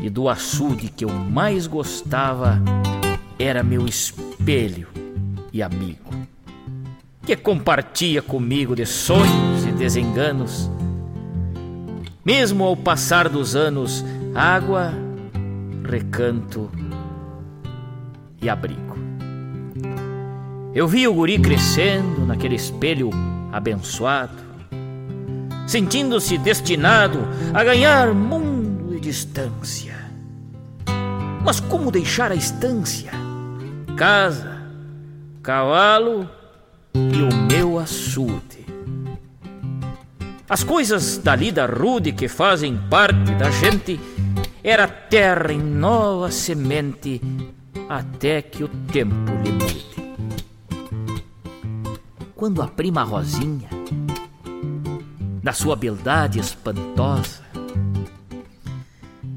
E 0.02 0.10
do 0.10 0.28
açude 0.28 0.90
que 0.90 1.06
eu 1.06 1.10
mais 1.10 1.68
gostava 1.68 2.62
era 3.40 3.64
meu 3.64 3.86
espelho 3.86 4.90
e 5.54 5.64
amigo, 5.64 6.12
que 7.26 7.38
compartia 7.38 8.22
comigo 8.22 8.76
de 8.76 8.86
sonhos 8.86 9.66
e 9.66 9.72
desenganos. 9.72 10.70
Mesmo 12.26 12.66
ao 12.66 12.76
passar 12.76 13.30
dos 13.30 13.56
anos, 13.56 14.04
água, 14.36 14.94
recanto 15.90 16.70
e 18.42 18.50
abrigo. 18.50 18.93
Eu 20.76 20.88
vi 20.88 21.08
o 21.08 21.14
guri 21.14 21.38
crescendo 21.38 22.26
naquele 22.26 22.56
espelho 22.56 23.12
abençoado, 23.52 24.34
sentindo-se 25.68 26.36
destinado 26.36 27.20
a 27.54 27.64
ganhar 27.64 28.12
mundo 28.12 28.96
e 28.96 29.00
distância. 29.00 29.96
Mas 31.46 31.60
como 31.60 31.92
deixar 31.92 32.32
a 32.32 32.36
estância, 32.36 33.12
casa, 33.96 34.64
cavalo 35.44 36.28
e 36.96 37.22
o 37.22 37.36
meu 37.52 37.78
açude? 37.78 38.66
As 40.50 40.64
coisas 40.64 41.20
da 41.20 41.36
lida 41.36 41.68
rude 41.68 42.12
que 42.14 42.28
fazem 42.28 42.76
parte 42.90 43.36
da 43.36 43.52
gente 43.52 44.00
era 44.64 44.88
terra 44.88 45.54
em 45.54 45.62
nova 45.62 46.32
semente 46.32 47.22
até 47.88 48.42
que 48.42 48.64
o 48.64 48.68
tempo 48.68 49.32
lhe 49.44 49.52
mude 49.52 50.03
quando 52.44 52.62
a 52.62 52.68
prima 52.68 53.04
Rosinha, 53.04 53.70
da 55.42 55.54
sua 55.54 55.78
beldade 55.78 56.40
espantosa, 56.40 57.40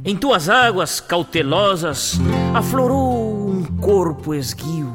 em 0.05 0.17
tuas 0.17 0.49
águas 0.49 0.99
cautelosas 0.99 2.19
aflorou 2.53 3.49
um 3.49 3.65
corpo 3.81 4.35
esguio, 4.35 4.93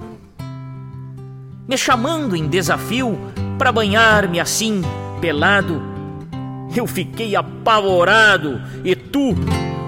me 1.66 1.78
chamando 1.78 2.36
em 2.36 2.50
desafio 2.50 3.18
para 3.58 3.72
banhar-me 3.72 4.42
assim 4.42 4.82
pelado. 5.22 5.82
Eu 6.76 6.86
fiquei 6.86 7.34
apavorado 7.34 8.62
e 8.84 8.94
tu, 8.94 9.34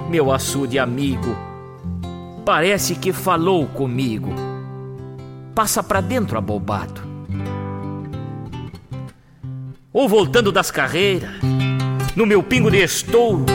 meu 0.09 0.31
açude 0.31 0.79
amigo, 0.79 1.35
parece 2.45 2.95
que 2.95 3.11
falou 3.11 3.67
comigo. 3.67 4.33
Passa 5.53 5.83
pra 5.83 5.99
dentro 5.99 6.37
abobado 6.37 7.02
ou 9.93 10.09
voltando 10.09 10.51
das 10.51 10.71
carreiras, 10.71 11.29
no 12.15 12.25
meu 12.25 12.41
pingo 12.41 12.71
de 12.71 12.83
estouro, 12.83 13.45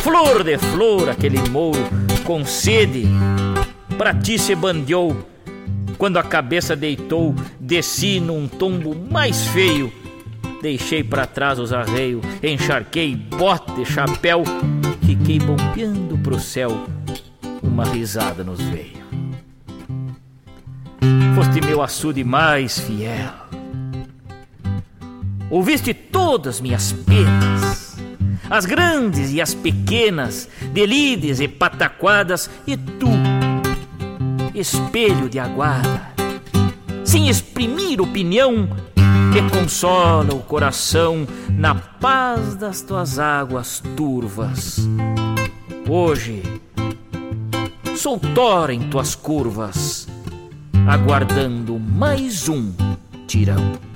flor 0.00 0.42
de 0.42 0.56
flor, 0.56 1.10
aquele 1.10 1.38
mouro 1.50 1.86
com 2.24 2.44
sede, 2.46 3.06
pra 3.98 4.14
ti 4.14 4.38
se 4.38 4.54
bandeou. 4.54 5.28
Quando 5.98 6.16
a 6.16 6.22
cabeça 6.22 6.74
deitou, 6.74 7.34
desci 7.60 8.20
num 8.20 8.48
tombo 8.48 8.96
mais 8.96 9.46
feio. 9.48 9.92
Deixei 10.62 11.04
para 11.04 11.26
trás 11.26 11.58
os 11.58 11.74
arreios, 11.74 12.24
encharquei 12.42 13.14
bote, 13.14 13.84
chapéu, 13.84 14.42
fiquei 15.04 15.38
bombeando 15.38 16.16
pro 16.18 16.40
céu. 16.40 16.86
Uma 17.62 17.84
risada 17.84 18.42
nos 18.42 18.60
veio. 18.60 19.00
Foste 21.34 21.60
meu 21.60 21.82
açude 21.82 22.24
mais 22.24 22.78
fiel 22.78 23.50
Ouviste 25.50 25.92
todas 25.92 26.60
minhas 26.60 26.92
penas, 26.92 27.96
as 28.48 28.64
grandes 28.64 29.32
e 29.32 29.40
as 29.40 29.52
pequenas, 29.52 30.48
delides 30.72 31.40
e 31.40 31.48
pataquadas, 31.48 32.48
e 32.66 32.76
tu, 32.76 33.08
espelho 34.54 35.28
de 35.28 35.38
aguarda, 35.38 36.02
sem 37.04 37.28
exprimir 37.28 38.00
opinião, 38.00 38.68
que 39.32 39.42
consola 39.50 40.34
o 40.34 40.40
coração 40.40 41.26
na 41.50 41.74
paz 41.74 42.54
das 42.54 42.80
tuas 42.80 43.18
águas 43.18 43.82
turvas. 43.96 44.88
Hoje 45.88 46.42
descanso 48.00 48.08
outrora 48.08 48.72
em 48.72 48.88
tuas 48.88 49.14
curvas, 49.14 50.08
aguardando 50.88 51.78
mais 51.78 52.48
um 52.48 52.72
tirão. 53.26 53.89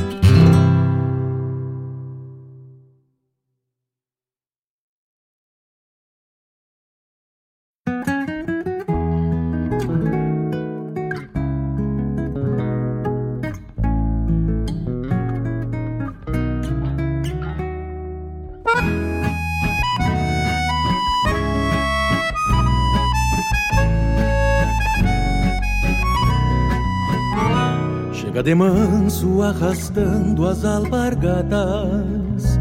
De 28.44 28.54
manso 28.54 29.40
arrastando 29.40 30.46
as 30.46 30.66
albargadas, 30.66 32.60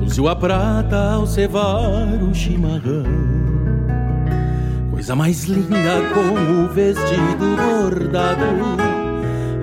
luziu 0.00 0.26
a 0.26 0.34
prata 0.34 1.12
ao 1.12 1.24
cevar 1.24 2.20
o 2.20 2.34
chimarrão. 2.34 3.04
Coisa 4.90 5.14
mais 5.14 5.44
linda 5.44 6.02
com 6.12 6.64
o 6.64 6.68
vestido 6.70 7.56
bordado, 7.56 8.44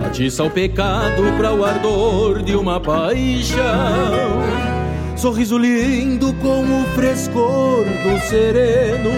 atiça 0.06 0.46
o 0.46 0.50
pecado 0.50 1.22
para 1.36 1.54
o 1.54 1.66
ardor 1.66 2.42
de 2.44 2.56
uma 2.56 2.80
paixão. 2.80 3.58
Sorriso 5.18 5.58
lindo 5.58 6.34
com 6.36 6.62
o 6.62 6.86
frescor 6.96 7.84
do 7.84 8.18
sereno, 8.22 9.12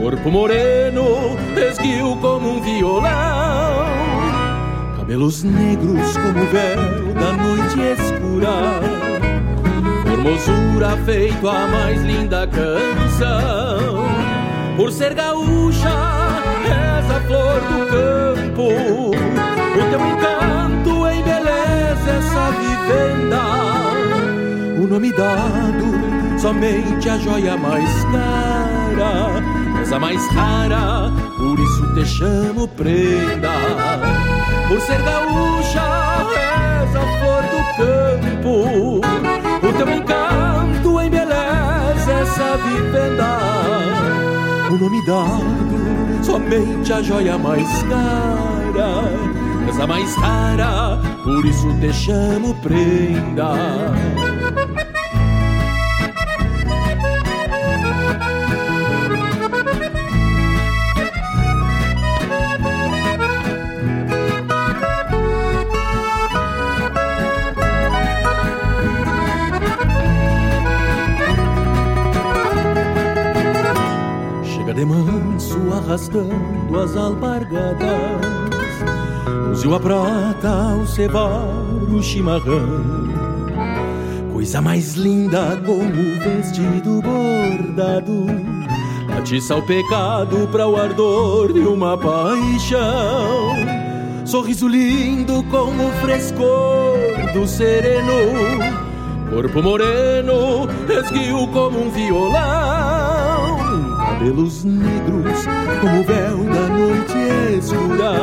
corpo 0.00 0.30
moreno, 0.30 1.36
esguio 1.54 2.16
como 2.16 2.56
um 2.56 2.62
violão. 2.62 3.43
Cabelos 5.04 5.42
negros 5.42 6.16
como 6.16 6.42
o 6.42 6.46
véu 6.46 7.12
da 7.12 7.32
noite 7.34 7.78
escura. 7.92 8.80
Formosura 10.02 10.96
feito 11.04 11.46
a 11.46 11.66
mais 11.66 12.02
linda 12.02 12.46
canção. 12.46 14.06
Por 14.78 14.90
ser 14.90 15.12
gaúcha, 15.12 15.90
és 16.64 17.10
a 17.10 17.20
flor 17.20 17.60
do 17.60 17.86
campo. 17.90 18.68
O 19.10 19.90
teu 19.90 20.00
encanto 20.00 21.06
embeleza 21.06 22.10
essa 22.10 22.50
vivenda. 22.52 23.42
O 24.82 24.86
nome 24.88 25.12
dado, 25.12 26.38
somente 26.40 27.10
a 27.10 27.18
joia 27.18 27.58
mais 27.58 27.90
cara 28.04 29.42
És 29.82 29.92
a 29.92 29.98
mais 29.98 30.26
rara, 30.28 31.12
por 31.36 31.58
isso 31.58 31.94
te 31.94 32.06
chamo 32.06 32.66
prenda 32.68 34.33
por 34.74 34.80
ser 34.80 35.00
gaúcha, 35.02 35.86
és 36.82 36.96
a 36.96 37.04
flor 37.18 37.42
do 37.52 37.60
campo. 37.78 39.00
O 39.66 39.72
teu 39.72 39.88
encanto 39.88 41.00
embeleza 41.00 42.12
essa 42.22 42.56
vivenda. 42.56 43.38
O 44.70 44.76
nome 44.76 45.06
dado, 45.06 46.24
somente 46.24 46.92
a 46.92 47.00
joia 47.02 47.38
mais 47.38 47.68
cara. 47.84 49.04
És 49.68 49.78
a 49.78 49.86
mais 49.86 50.14
rara, 50.16 51.00
por 51.22 51.46
isso 51.46 51.68
te 51.80 51.92
chamo 51.92 52.54
prenda. 52.54 53.54
Arrastando 75.94 76.80
as 76.80 76.96
alpargadas 76.96 77.86
Luziu 79.48 79.74
a 79.76 79.80
prata 79.80 80.48
ao 80.48 80.84
cevar 80.86 81.46
o 81.88 82.02
chimarrão. 82.02 82.82
Coisa 84.32 84.60
mais 84.60 84.94
linda 84.94 85.56
como 85.64 85.84
o 85.84 86.20
vestido 86.20 87.00
bordado. 87.00 88.26
Atiça 89.16 89.54
o 89.54 89.62
pecado 89.62 90.48
para 90.50 90.66
o 90.66 90.76
ardor 90.76 91.52
de 91.52 91.60
uma 91.60 91.96
paixão. 91.96 93.54
Sorriso 94.24 94.66
lindo 94.66 95.44
com 95.44 95.68
o 95.68 95.92
frescor 96.00 97.32
do 97.32 97.46
sereno. 97.46 98.12
Corpo 99.30 99.62
moreno, 99.62 100.68
esguio 100.90 101.46
como 101.48 101.86
um 101.86 101.90
violão 101.90 102.83
cabelos 104.24 104.64
negros 104.64 105.44
como 105.82 106.00
o 106.00 106.04
véu 106.04 106.38
da 106.44 106.68
noite 106.68 107.58
escura. 107.58 108.14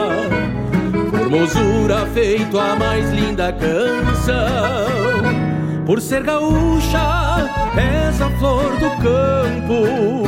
Formosura 1.12 2.08
feito 2.08 2.60
a 2.60 2.76
mais 2.76 3.08
linda 3.12 3.54
canção. 3.54 4.42
Por 5.86 6.02
ser 6.02 6.24
gaúcha, 6.24 7.48
és 7.78 8.20
a 8.20 8.30
flor 8.40 8.72
do 8.78 8.90
campo. 9.04 10.24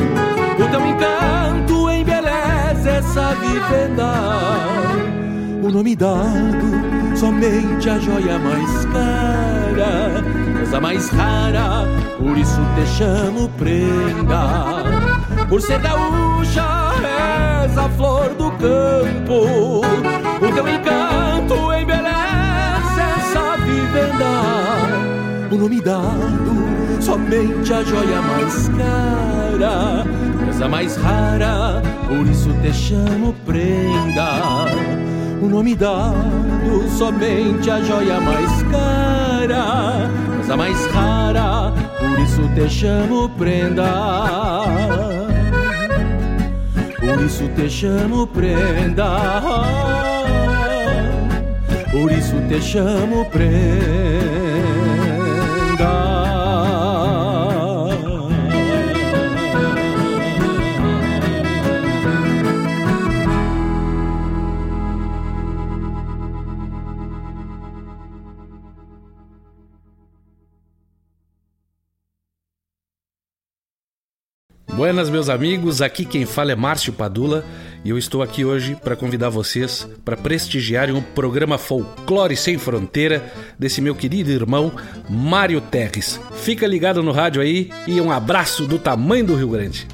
O 0.60 0.70
teu 0.70 0.86
encanto 0.86 1.90
embeleza 1.90 2.90
essa 2.90 3.34
vivenda. 3.36 4.14
O 5.64 5.72
nome 5.72 5.96
dado, 5.96 7.18
somente 7.18 7.90
a 7.90 7.98
joia 7.98 8.38
mais 8.38 8.86
cara. 8.86 10.24
És 10.62 10.74
a 10.74 10.80
mais 10.80 11.10
rara, 11.10 11.88
por 12.20 12.38
isso 12.38 12.62
te 12.76 12.86
chamo 12.96 13.50
prenda 13.58 15.03
por 15.46 15.62
ser 15.62 15.80
gaúcha, 15.80 16.66
és 17.64 17.78
a 17.78 17.90
flor 17.90 18.30
do 18.36 18.52
campo. 18.52 19.82
O 20.42 20.52
teu 20.54 20.68
encanto 20.68 21.74
embeleza 21.74 23.04
essa 23.18 23.58
vivenda. 23.58 24.34
O 25.52 25.56
nome 25.56 25.82
dado, 25.82 27.02
somente 27.02 27.74
a 27.74 27.84
joia 27.84 28.22
mais 28.22 28.70
cara. 28.70 30.06
És 30.48 30.62
a 30.62 30.68
mais 30.68 30.96
rara, 30.98 31.82
por 32.08 32.28
isso 32.28 32.50
te 32.62 32.74
chamo 32.74 33.34
prenda. 33.46 34.66
O 35.42 35.48
nome 35.48 35.76
dado, 35.76 36.90
somente 36.98 37.70
a 37.70 37.82
joia 37.82 38.20
mais 38.20 38.64
cara. 38.64 40.10
És 40.40 40.50
a 40.50 40.58
mais 40.58 40.86
rara, 40.88 41.72
por 42.00 42.20
isso 42.20 42.42
te 42.56 42.70
chamo 42.70 43.30
prenda. 43.30 45.23
Isso 47.26 47.48
te 47.56 47.70
chamo 47.70 48.28
prenda. 48.28 49.42
Por 51.92 52.12
isso 52.12 52.36
te 52.50 52.62
chamo 52.62 53.26
prenda 53.30 54.23
Buenas, 74.94 75.10
meus 75.10 75.28
amigos. 75.28 75.82
Aqui 75.82 76.06
quem 76.06 76.24
fala 76.24 76.52
é 76.52 76.56
Márcio 76.56 76.94
Padula 76.94 77.44
e 77.84 77.90
eu 77.90 77.98
estou 77.98 78.22
aqui 78.22 78.46
hoje 78.46 78.76
para 78.76 78.96
convidar 78.96 79.28
vocês 79.30 79.90
para 80.06 80.16
prestigiarem 80.16 80.96
o 80.96 81.02
programa 81.02 81.58
Folclore 81.58 82.38
Sem 82.38 82.60
Fronteira 82.60 83.34
desse 83.58 83.82
meu 83.82 83.96
querido 83.96 84.30
irmão 84.30 84.72
Mário 85.10 85.60
Terres. 85.60 86.20
Fica 86.36 86.68
ligado 86.68 87.02
no 87.02 87.12
rádio 87.12 87.42
aí 87.42 87.72
e 87.88 88.00
um 88.00 88.12
abraço 88.12 88.68
do 88.68 88.78
tamanho 88.78 89.26
do 89.26 89.36
Rio 89.36 89.50
Grande. 89.50 89.88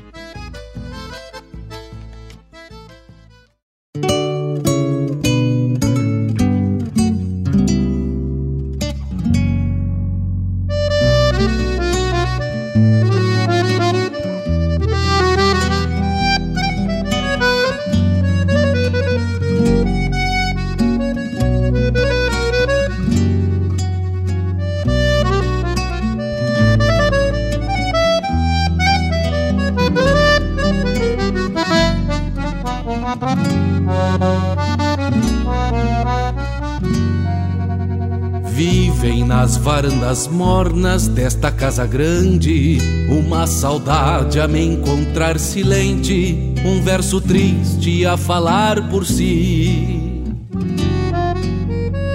Varandas 40.20 40.28
mornas 40.28 41.08
desta 41.08 41.52
casa 41.52 41.86
grande 41.86 42.80
uma 43.10 43.48
saudade 43.48 44.40
a 44.40 44.48
me 44.48 44.66
encontrar 44.66 45.40
silente, 45.40 46.54
um 46.66 46.82
verso 46.82 47.22
triste 47.22 48.06
a 48.06 48.18
falar 48.18 48.90
por 48.90 49.06
si 49.06 50.24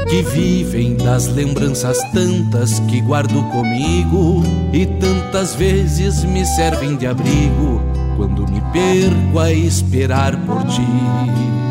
que 0.08 0.22
vivem 0.22 0.96
das 0.96 1.28
lembranças 1.28 1.98
tantas 2.12 2.78
que 2.80 3.00
guardo 3.00 3.42
comigo 3.50 4.42
e 4.72 4.86
tantas 4.86 5.54
vezes 5.54 6.24
me 6.24 6.44
servem 6.44 6.96
de 6.96 7.06
abrigo 7.06 7.80
quando 8.16 8.46
me 8.48 8.60
perco 8.72 9.38
a 9.40 9.50
esperar 9.50 10.36
por 10.44 10.62
ti. 10.64 11.63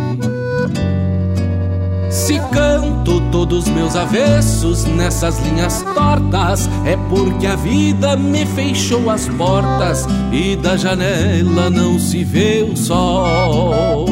Canto 2.54 3.20
todos 3.32 3.68
meus 3.68 3.96
avessos 3.96 4.86
nessas 4.86 5.40
linhas 5.40 5.84
tortas, 5.96 6.70
é 6.86 6.96
porque 7.10 7.48
a 7.48 7.56
vida 7.56 8.16
me 8.16 8.46
fechou 8.46 9.10
as 9.10 9.28
portas 9.30 10.06
e 10.32 10.56
da 10.56 10.78
janela 10.78 11.70
não 11.72 11.98
se 11.98 12.24
vê 12.24 12.62
o 12.62 12.78
sol. 12.78 14.06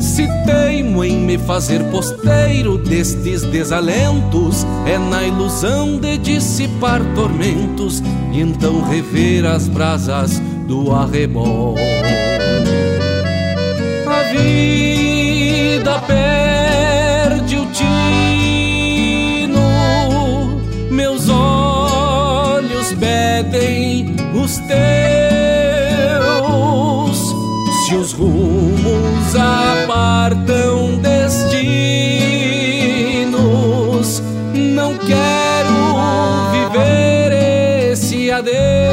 Se 0.00 0.26
teimo 0.44 1.04
em 1.04 1.16
me 1.16 1.38
fazer 1.38 1.84
posteiro 1.84 2.78
destes 2.78 3.42
desalentos, 3.42 4.66
é 4.86 4.98
na 4.98 5.22
ilusão 5.22 5.98
de 5.98 6.18
dissipar 6.18 7.00
tormentos 7.14 8.02
e 8.32 8.40
então 8.40 8.82
rever 8.82 9.46
as 9.46 9.68
brasas 9.68 10.40
do 10.66 10.92
arrebol. 10.92 11.76
A 14.06 14.22
vida 14.32 15.98
perde 16.00 16.45
Se 27.86 27.94
os 27.94 28.12
rumos 28.14 29.36
apartam 29.36 30.98
destinos. 30.98 31.40
Não 34.52 34.98
quero 34.98 35.70
viver 36.50 37.92
esse 37.92 38.28
adeus. 38.32 38.85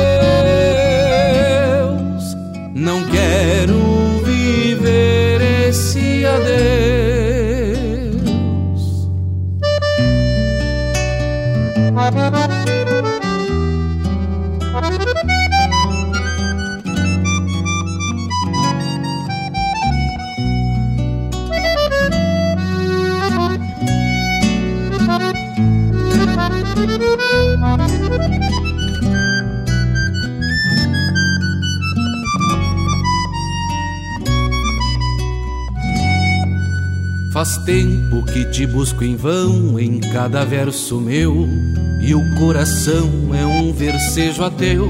Faz 37.33 37.57
tempo 37.65 38.23
que 38.23 38.45
te 38.51 38.65
busco 38.65 39.03
em 39.03 39.17
vão 39.17 39.77
em 39.77 39.99
cada 39.99 40.45
verso 40.45 41.01
meu, 41.01 41.45
e 41.99 42.15
o 42.15 42.36
coração 42.36 43.09
é 43.33 43.45
um 43.45 43.73
versejo 43.73 44.43
ateu, 44.43 44.89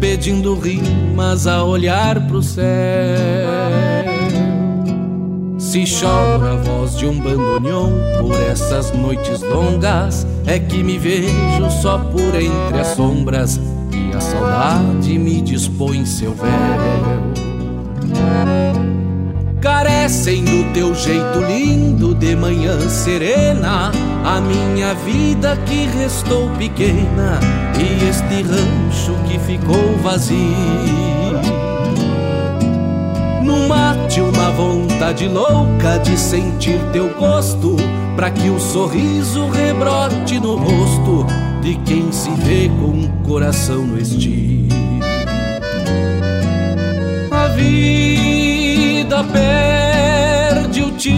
pedindo 0.00 0.54
rimas 0.54 1.46
a 1.46 1.62
olhar 1.64 2.26
pro 2.28 2.42
céu. 2.42 3.91
Se 5.72 5.86
chora 5.86 6.52
a 6.52 6.56
voz 6.56 6.98
de 6.98 7.06
um 7.06 7.18
bandoneon 7.18 7.92
por 8.20 8.38
essas 8.42 8.92
noites 8.92 9.40
longas, 9.40 10.26
é 10.46 10.58
que 10.58 10.82
me 10.82 10.98
vejo 10.98 11.70
só 11.80 11.96
por 11.96 12.34
entre 12.34 12.78
as 12.78 12.88
sombras, 12.88 13.58
e 13.90 14.14
a 14.14 14.20
saudade 14.20 15.18
me 15.18 15.40
dispõe 15.40 16.04
seu 16.04 16.34
véu 16.34 17.32
carecem 19.62 20.44
do 20.44 20.74
teu 20.74 20.94
jeito 20.94 21.40
lindo 21.48 22.14
de 22.14 22.36
manhã 22.36 22.78
serena. 22.90 23.90
A 24.26 24.40
minha 24.42 24.92
vida 24.92 25.56
que 25.64 25.86
restou 25.86 26.50
pequena 26.50 27.40
e 27.78 28.08
este 28.10 28.42
rancho 28.42 29.14
que 29.26 29.38
ficou 29.38 29.96
vazio. 30.02 30.36
No 33.42 33.66
mate 34.12 34.20
uma 34.20 34.50
vontade 34.50 35.26
louca 35.26 35.98
de 35.98 36.18
sentir 36.18 36.78
teu 36.92 37.08
gosto, 37.14 37.76
para 38.14 38.30
que 38.30 38.50
o 38.50 38.60
sorriso 38.60 39.48
rebrote 39.48 40.38
no 40.38 40.56
rosto 40.56 41.26
de 41.62 41.76
quem 41.76 42.12
se 42.12 42.30
vê 42.30 42.68
com 42.68 43.04
o 43.04 43.08
coração 43.26 43.86
no 43.86 43.98
estio. 43.98 44.68
A 47.30 47.48
vida 47.48 49.24
perde 49.32 50.82
o 50.82 50.90
tino, 50.92 51.14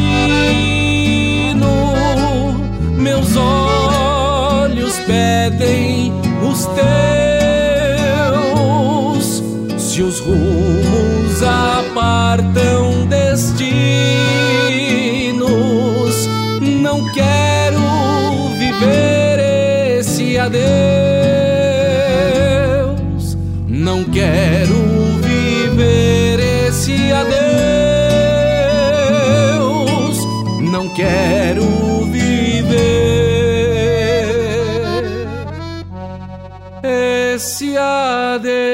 meus 2.96 3.36
olhos 3.36 5.00
pedem 5.00 6.12
os 6.48 6.66
teus. 6.66 7.43
Se 9.94 10.02
os 10.02 10.18
rumos 10.18 11.40
apartam 11.40 13.06
destinos, 13.06 13.64
não 16.60 17.12
quero 17.12 17.78
viver 18.58 19.38
esse 20.00 20.36
adeus. 20.36 20.64
Não 23.68 24.02
quero 24.02 24.74
viver 25.22 26.40
esse 26.66 27.12
adeus. 27.12 27.38
Não 30.72 30.88
quero 30.88 32.04
viver 32.10 32.74
esse 36.82 37.76
adeus. 37.76 38.73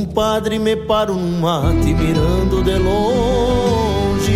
Compadre, 0.00 0.58
me 0.58 0.74
paro 0.76 1.12
num 1.12 1.40
mate 1.40 1.92
mirando 1.92 2.64
de 2.64 2.78
longe. 2.78 4.32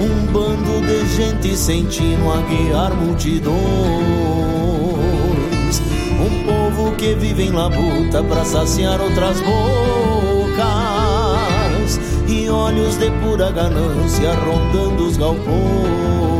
Um 0.00 0.26
bando 0.32 0.84
de 0.84 1.06
gente 1.14 1.56
sentindo 1.56 2.32
a 2.32 2.38
guiar 2.42 2.92
multidões. 2.94 3.54
Um 6.18 6.42
povo 6.48 6.96
que 6.96 7.14
vive 7.14 7.44
em 7.44 7.52
labuta 7.52 8.24
pra 8.24 8.44
saciar 8.44 9.00
outras 9.00 9.40
bocas. 9.40 9.54
E 12.26 12.48
olhos 12.48 12.96
de 12.96 13.12
pura 13.22 13.52
ganância 13.52 14.34
rondando 14.34 15.06
os 15.06 15.16
galpões 15.16 16.33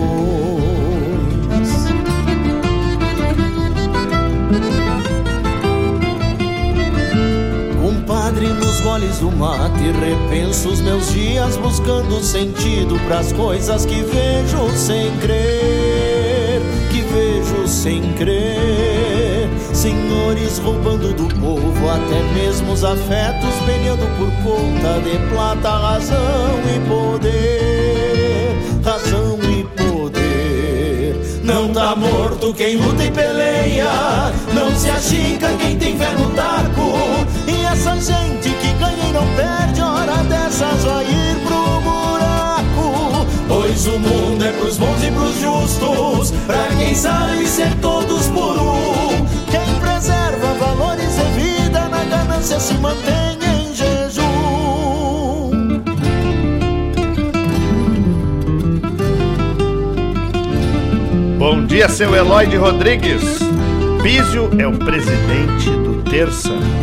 Compadre, 8.35 8.49
nos 8.49 8.81
goles 8.81 9.19
do 9.19 9.31
mate 9.31 9.93
repenso 9.93 10.69
os 10.69 10.81
meus 10.81 11.13
dias 11.13 11.57
buscando 11.57 12.21
sentido 12.21 12.99
pras 13.07 13.33
coisas 13.33 13.87
que 13.87 14.03
vejo 14.03 14.71
sem 14.77 15.11
crer, 15.19 16.61
que 16.91 17.01
vejo 17.03 17.69
sem 17.69 18.03
crer. 18.15 19.49
Senhores 19.73 20.59
roubando 20.59 21.15
do 21.15 21.29
povo 21.41 21.89
até 21.89 22.23
mesmo 22.35 22.73
os 22.73 22.83
afetos, 22.83 23.55
peleando 23.67 24.07
por 24.19 24.31
conta 24.43 25.01
de 25.01 25.17
plata, 25.33 25.71
razão 25.71 26.61
e 26.75 26.89
poder, 26.89 28.57
razão 28.85 29.39
e 29.43 29.63
poder. 29.81 31.41
Não 31.45 31.73
tá 31.73 31.95
morto 31.95 32.53
quem 32.53 32.77
luta 32.77 33.05
e 33.05 33.11
peleia, 33.13 34.33
não 34.53 34.75
se 34.75 34.91
achica 34.91 35.49
quem 35.59 35.77
tem 35.79 35.97
fé 35.97 36.11
no 36.19 36.31
taco. 36.31 36.95
E 37.85 37.87
essa 37.87 38.01
gente 38.01 38.49
que 38.49 38.73
ganha 38.79 39.11
e 39.11 39.13
não 39.13 39.27
perde, 39.37 39.83
hora 39.83 40.25
dessas 40.25 40.85
vai 40.85 41.05
ir 41.05 41.37
pro 41.45 41.81
buraco. 41.83 43.27
Pois 43.47 43.87
o 43.87 43.99
mundo 43.99 44.43
é 44.43 44.53
pros 44.53 44.79
bons 44.79 45.05
e 45.05 45.11
pros 45.11 45.39
justos, 45.39 46.31
pra 46.47 46.67
quem 46.79 46.95
sabe 46.95 47.47
ser 47.47 47.75
todos 47.83 48.27
por 48.29 48.57
um. 48.59 49.27
Quem 49.51 49.75
preserva 49.81 50.55
valores 50.55 51.15
de 51.15 51.25
vida 51.43 51.87
na 51.91 52.05
ganância 52.05 52.59
se 52.59 52.73
mantém 52.75 53.37
em 53.43 53.75
jejum. 53.75 54.23
Bom 61.39 61.67
dia, 61.67 61.91
seu 61.91 62.17
Eloide 62.17 62.57
Rodrigues. 62.57 63.41
Bísio 64.03 64.49
é 64.59 64.67
o 64.67 64.73
presidente 64.73 65.69
do 65.69 66.03
Terça. 66.11 66.74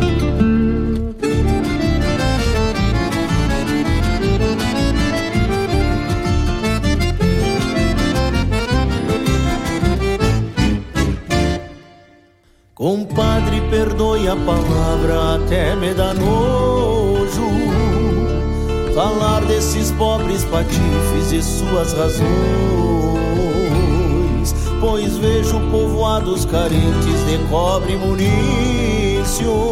Perdoe 13.72 14.28
a 14.28 14.36
palavra, 14.36 15.36
até 15.36 15.76
me 15.76 15.94
dá 15.94 16.14
nojo. 16.14 17.50
Falar 18.94 19.46
desses 19.46 19.92
pobres 19.92 20.44
patifes 20.44 21.32
e 21.32 21.42
suas 21.42 21.94
razões. 21.94 22.22
Pois 24.82 25.18
vejo 25.18 25.60
povoados 25.72 26.44
carentes 26.46 27.26
de 27.26 27.38
cobre 27.50 27.94
e 27.94 27.98
munício. 27.98 29.72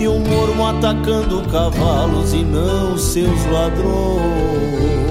E 0.00 0.08
o 0.08 0.18
mormo 0.18 0.66
atacando 0.66 1.48
cavalos 1.48 2.34
e 2.34 2.42
não 2.42 2.98
seus 2.98 3.46
ladrões. 3.46 5.03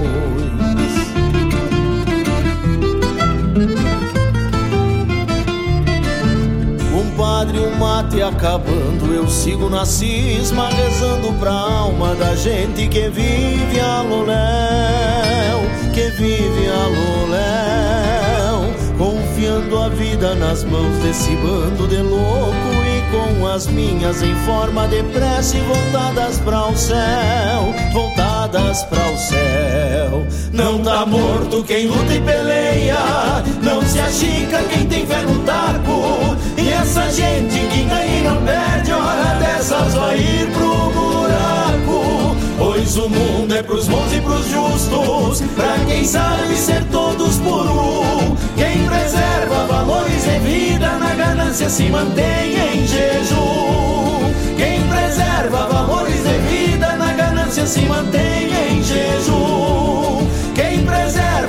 Compadre, 7.44 7.58
o 7.58 7.76
mate 7.76 8.22
acabando, 8.22 9.12
eu 9.12 9.28
sigo 9.28 9.68
na 9.68 9.84
cisma, 9.84 10.68
rezando 10.70 11.30
pra 11.34 11.52
alma 11.52 12.14
da 12.14 12.34
gente 12.34 12.88
que 12.88 13.08
vive 13.10 13.80
a 13.80 14.00
Loléu, 14.00 15.60
que 15.92 16.08
vive 16.12 16.68
a 16.68 16.86
Loléu, 16.86 18.74
confiando 18.96 19.78
a 19.78 19.88
vida 19.90 20.34
nas 20.34 20.64
mãos 20.64 20.96
desse 21.02 21.36
bando 21.36 21.86
de 21.86 21.98
louco 21.98 22.54
e 22.86 23.02
com 23.10 23.46
as 23.46 23.66
minhas 23.66 24.22
em 24.22 24.34
forma 24.46 24.88
de 24.88 25.02
prece 25.02 25.58
voltadas 25.58 26.38
para 26.38 26.68
o 26.68 26.76
céu, 26.76 27.74
voltadas 27.92 28.84
para 28.84 29.10
o 29.10 29.18
céu. 29.18 30.26
Não 30.50 30.78
tá 30.82 31.04
morto 31.04 31.62
quem 31.64 31.88
luta 31.88 32.14
e 32.14 32.20
peleia, 32.22 33.42
não 33.62 33.82
se 33.82 34.00
achica 34.00 34.62
quem 34.70 34.86
tem 34.86 35.06
fé 35.06 35.20
no 35.22 35.40
taco. 35.40 36.34
E 36.84 36.86
essa 36.86 37.10
gente 37.10 37.58
que 37.68 37.84
ganha 37.84 38.18
e 38.18 38.22
não 38.22 38.36
perde, 38.44 38.92
hora 38.92 39.38
dessas 39.40 39.94
vai 39.94 40.18
ir 40.18 40.46
pro 40.52 40.90
buraco. 40.90 42.36
Pois 42.58 42.98
o 42.98 43.08
mundo 43.08 43.54
é 43.54 43.62
pros 43.62 43.88
bons 43.88 44.12
e 44.12 44.20
pros 44.20 44.46
justos, 44.50 45.40
pra 45.56 45.78
quem 45.86 46.04
sabe 46.04 46.54
ser 46.54 46.84
todos 46.92 47.38
por 47.38 47.66
um. 47.66 48.36
Quem 48.54 48.86
preserva 48.86 49.66
valores 49.66 50.24
de 50.24 50.38
vida 50.40 50.90
na 50.98 51.14
ganância 51.14 51.70
se 51.70 51.84
mantém 51.84 52.52
em 52.54 52.86
jejum. 52.86 54.30
Quem 54.58 54.82
preserva 54.86 55.66
valores 55.66 56.22
de 56.22 56.38
vida 56.50 56.96
na 56.96 57.14
ganância 57.14 57.66
se 57.66 57.80
mantém 57.86 58.50
em 58.52 58.82
jejum. 58.82 60.23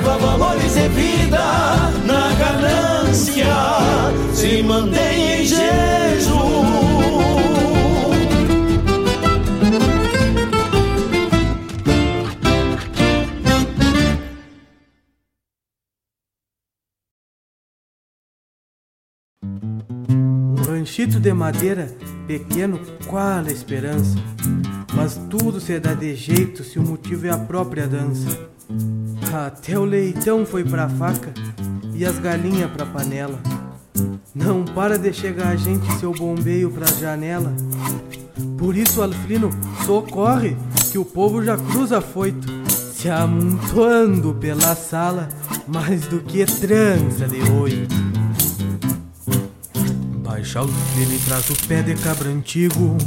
Preserva 0.06 0.36
valores 0.36 0.74
de 0.74 0.88
vida 0.90 1.44
na 2.06 2.32
ganância 2.34 3.44
se 4.32 4.62
mantém 4.62 5.40
em 5.40 5.44
jejum. 5.44 6.36
Um 20.08 20.54
ranchito 20.68 21.18
de 21.18 21.32
madeira, 21.32 21.92
pequeno, 22.28 22.78
qual 23.08 23.44
a 23.44 23.50
esperança? 23.50 24.16
Mas 24.94 25.16
tudo 25.28 25.60
se 25.60 25.80
dá 25.80 25.94
de 25.94 26.14
jeito 26.14 26.62
se 26.62 26.78
o 26.78 26.82
motivo 26.82 27.26
é 27.26 27.30
a 27.30 27.38
própria 27.38 27.88
dança. 27.88 28.54
Até 29.32 29.78
o 29.78 29.84
leitão 29.84 30.44
foi 30.44 30.64
pra 30.64 30.88
faca 30.88 31.32
e 31.94 32.04
as 32.04 32.18
galinhas 32.18 32.70
pra 32.70 32.86
panela. 32.86 33.38
Não 34.34 34.64
para 34.64 34.98
de 34.98 35.12
chegar 35.12 35.48
a 35.48 35.56
gente, 35.56 35.90
seu 35.98 36.12
bombeio 36.12 36.70
pra 36.70 36.86
janela. 36.86 37.52
Por 38.58 38.76
isso, 38.76 39.02
Alfrino, 39.02 39.50
socorre, 39.84 40.56
que 40.90 40.98
o 40.98 41.04
povo 41.04 41.42
já 41.42 41.56
cruza 41.56 42.00
foito, 42.00 42.46
se 42.68 43.08
amontoando 43.08 44.34
pela 44.34 44.74
sala, 44.74 45.28
mais 45.66 46.06
do 46.06 46.20
que 46.20 46.44
trança 46.44 47.26
de 47.26 47.40
oito. 47.52 47.94
Baixa 50.22 50.62
o 50.62 50.68
e 50.68 51.18
traz 51.26 51.48
o 51.48 51.66
pé 51.66 51.82
de 51.82 51.94
cabra 51.94 52.28
antigo 52.28 52.98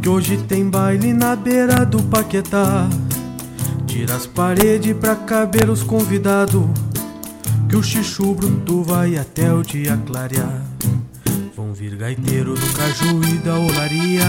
Que 0.00 0.08
hoje 0.08 0.36
tem 0.36 0.70
baile 0.70 1.12
na 1.12 1.34
beira 1.34 1.84
do 1.84 2.00
Paquetá 2.04 2.88
Tira 3.96 4.14
as 4.14 4.26
paredes 4.26 4.92
pra 4.92 5.16
caber 5.16 5.70
os 5.70 5.82
convidados 5.82 6.66
Que 7.66 7.76
o 7.76 7.82
chichu 7.82 8.34
bruto 8.34 8.82
vai 8.82 9.16
até 9.16 9.50
o 9.50 9.62
dia 9.62 9.98
clarear. 10.06 10.62
Vão 11.56 11.72
vir 11.72 11.96
gaiteiro 11.96 12.52
do 12.52 12.72
caju 12.74 13.22
e 13.24 13.38
da 13.38 13.54
olaria 13.54 14.26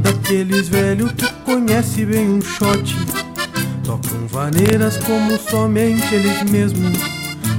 Daqueles 0.00 0.68
velhos 0.68 1.12
que 1.12 1.30
conhece 1.44 2.06
bem 2.06 2.30
um 2.30 2.40
shot. 2.40 2.96
Tocam 3.84 4.26
vaneiras 4.26 4.96
como 5.04 5.38
somente 5.38 6.14
eles 6.14 6.50
mesmos 6.50 6.98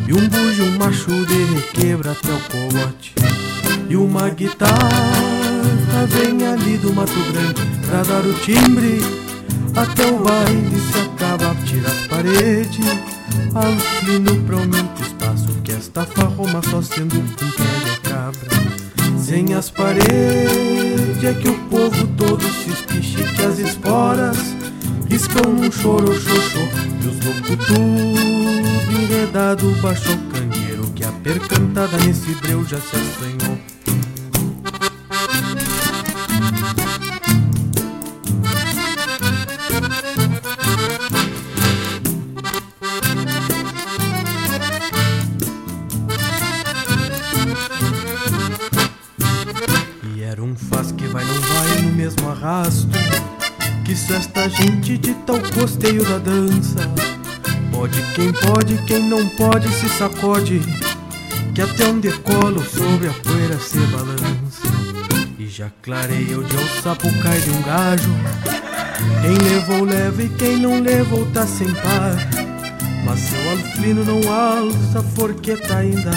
E 0.08 0.14
um 0.14 0.28
bugio 0.28 0.80
macho 0.80 1.12
de 1.28 1.44
requebra 1.54 2.14
até 2.14 2.34
o 2.34 2.40
colote 2.50 3.14
E 3.88 3.96
uma 3.96 4.30
guitarra 4.30 4.82
vem 6.08 6.44
ali 6.48 6.76
do 6.80 6.92
Mato 6.92 7.14
Grande 7.32 7.62
Pra 7.86 8.02
dar 8.02 8.26
o 8.26 8.34
timbre 8.40 9.17
Até 9.78 10.08
o 10.08 10.18
baile 10.18 10.80
se 10.80 11.00
acaba 11.00 11.54
Tira 11.64 11.88
as 11.88 12.08
paredes 12.08 12.80
Alfino 13.54 14.44
pra 14.44 14.58
o 14.58 15.02
espaço 15.02 15.48
Que 15.64 15.72
esta 15.74 16.04
farroma 16.04 16.62
só 16.68 16.82
sendo 16.82 17.22
de 17.22 18.00
cabra. 18.02 18.50
Sem 19.20 19.54
as 19.54 19.70
paredes 19.70 21.24
É 21.24 21.34
que 21.36 21.48
o 21.48 21.60
povo 21.70 22.08
todo 22.18 22.42
se 22.42 22.72
espiche 22.72 23.24
Que 23.36 23.42
as 23.44 23.60
esporas 23.60 24.38
Riscam 25.08 25.54
num 25.54 25.72
choro 25.72 26.12
xoxô 26.12 26.68
E 27.04 27.08
os 27.08 27.24
loucos 27.24 27.68
tudo 27.68 29.00
enredado 29.00 29.70
Baixo 29.80 30.12
o 30.12 30.18
candeeiro 30.34 30.88
Que 30.96 31.04
a 31.04 31.12
percantada 31.12 31.98
nesse 32.00 32.34
breu 32.42 32.66
já 32.66 32.80
se 32.80 32.96
assanhou 32.96 33.47
costeio 55.88 56.04
da 56.04 56.18
dança. 56.18 56.80
Pode 57.72 58.02
quem 58.14 58.34
pode, 58.34 58.78
quem 58.86 59.04
não 59.04 59.28
pode 59.30 59.70
se 59.74 59.88
sacode. 59.90 60.62
Que 61.56 61.62
até 61.62 61.88
um 61.88 62.00
decolo 62.00 62.64
sobre 62.64 63.08
a 63.08 63.14
poeira 63.14 63.58
se 63.60 63.78
balança. 63.78 64.68
E 65.40 65.48
já 65.48 65.72
clareia 65.82 66.38
o 66.38 66.44
dia 66.44 66.60
o 66.60 66.82
sapo 66.82 67.08
cai 67.22 67.40
de 67.40 67.50
um 67.52 67.62
gajo. 67.62 68.12
Quem 69.22 69.38
levou, 69.50 69.84
leva 69.86 70.24
e 70.24 70.30
quem 70.30 70.58
não 70.58 70.82
levou 70.82 71.26
tá 71.28 71.48
sem 71.48 71.72
par. 71.74 72.16
Mas 73.06 73.20
seu 73.20 73.52
alflino 73.52 74.04
não 74.04 74.32
alça 74.32 75.00
a 75.00 75.04
forqueta 75.04 75.78
ainda. 75.78 76.12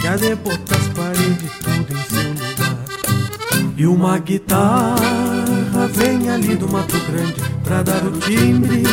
Que 0.00 0.08
há 0.08 0.16
de 0.16 0.34
botar 0.36 0.76
as 0.76 0.88
paredes 0.88 1.52
tudo 1.62 1.92
em 1.92 2.02
seu 2.08 2.30
lugar. 2.30 3.74
E 3.76 3.86
uma 3.86 4.18
guitarra 4.18 4.96
vem 5.92 6.30
ali 6.30 6.56
do 6.56 6.68
Mato 6.68 6.98
Grande 7.10 7.55
pra 7.66 7.82
dar 7.82 8.04
o 8.04 8.12
timbre. 8.12 8.84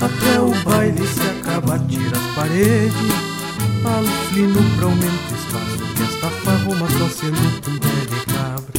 Até 0.00 0.40
o 0.40 0.54
baile 0.64 1.06
se 1.06 1.20
acaba, 1.20 1.78
tira 1.80 2.16
as 2.16 2.34
paredes. 2.34 3.26
Alflino 3.84 4.62
pra 4.76 4.86
aumento 4.86 5.34
espaço. 5.34 5.94
Que 5.94 6.02
esta 6.02 6.28
farruma 6.44 6.88
só 6.90 7.08
sendo 7.08 7.60
com 7.62 7.78
pé 7.78 7.96
de 8.08 8.24
cabra. 8.32 8.76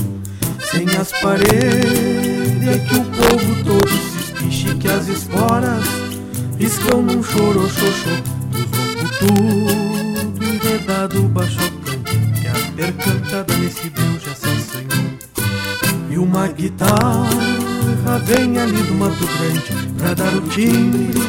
Sem 0.71 0.87
as 0.97 1.11
paredes 1.21 2.67
é 2.67 2.77
que 2.79 2.95
o 2.95 3.05
povo 3.05 3.63
todo 3.63 3.89
se 3.89 4.19
espiche 4.19 4.75
que 4.75 4.87
as 4.87 5.07
esporas 5.07 5.83
riscam 6.59 7.01
num 7.01 7.23
choro 7.23 7.69
xoxô 7.69 8.09
Os 8.51 8.65
loucos 8.77 9.17
tudo 9.19 10.43
enredado 10.43 11.21
baixocante 11.29 12.17
Que 12.41 12.47
a 12.47 12.71
percantada 12.75 13.55
nesse 13.57 13.89
breu 13.89 14.19
já 14.19 14.35
se 14.35 14.49
assanhou 14.49 15.17
E 16.09 16.17
uma 16.17 16.47
guitarra 16.47 17.56
vem 18.15 18.57
ali 18.57 18.81
do 18.83 18.95
Mato 18.95 19.25
Grande 19.25 19.93
Pra 19.97 20.13
dar 20.13 20.33
o 20.33 20.41
timbre 20.49 21.19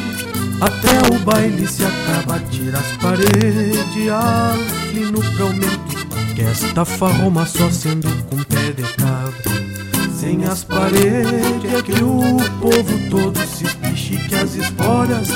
Até 0.61 1.13
o 1.13 1.19
baile 1.19 1.67
se 1.67 1.83
acaba 1.83 2.39
Tira 2.49 2.79
as 2.79 2.97
paredes 2.97 4.09
Alflino 4.09 5.19
pra 5.35 5.45
aumento 5.45 6.07
Que 6.35 6.41
esta 6.41 6.85
farroma 6.85 7.45
só 7.45 7.69
sendo 7.69 8.07
com 8.25 8.37
pé 8.43 8.71
de 8.71 8.83
cabra. 8.93 9.59
Sem 10.17 10.45
as 10.45 10.63
paredes 10.63 11.73
é 11.73 11.81
que 11.81 12.03
o 12.03 12.37
povo 12.59 13.09
todo 13.09 13.39
se 13.47 13.65
espiche 13.65 14.17
que 14.27 14.35
as 14.35 14.55
esporas 14.55 15.29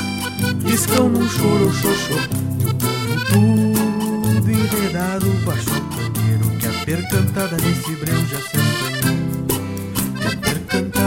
riscam 0.65 1.09
num 1.09 1.27
choro 1.27 1.71
xoxô 1.73 2.19
E 2.59 2.65
o 2.65 2.75
povo 2.75 3.25
tudo 3.31 4.51
enredado. 4.51 5.25
Baixo 5.45 5.69
o 5.71 6.57
Que 6.57 6.67
a 6.67 6.85
percantada 6.85 7.57
nesse 7.57 7.95
breu 7.95 8.25
já 8.27 8.39
se 8.41 8.62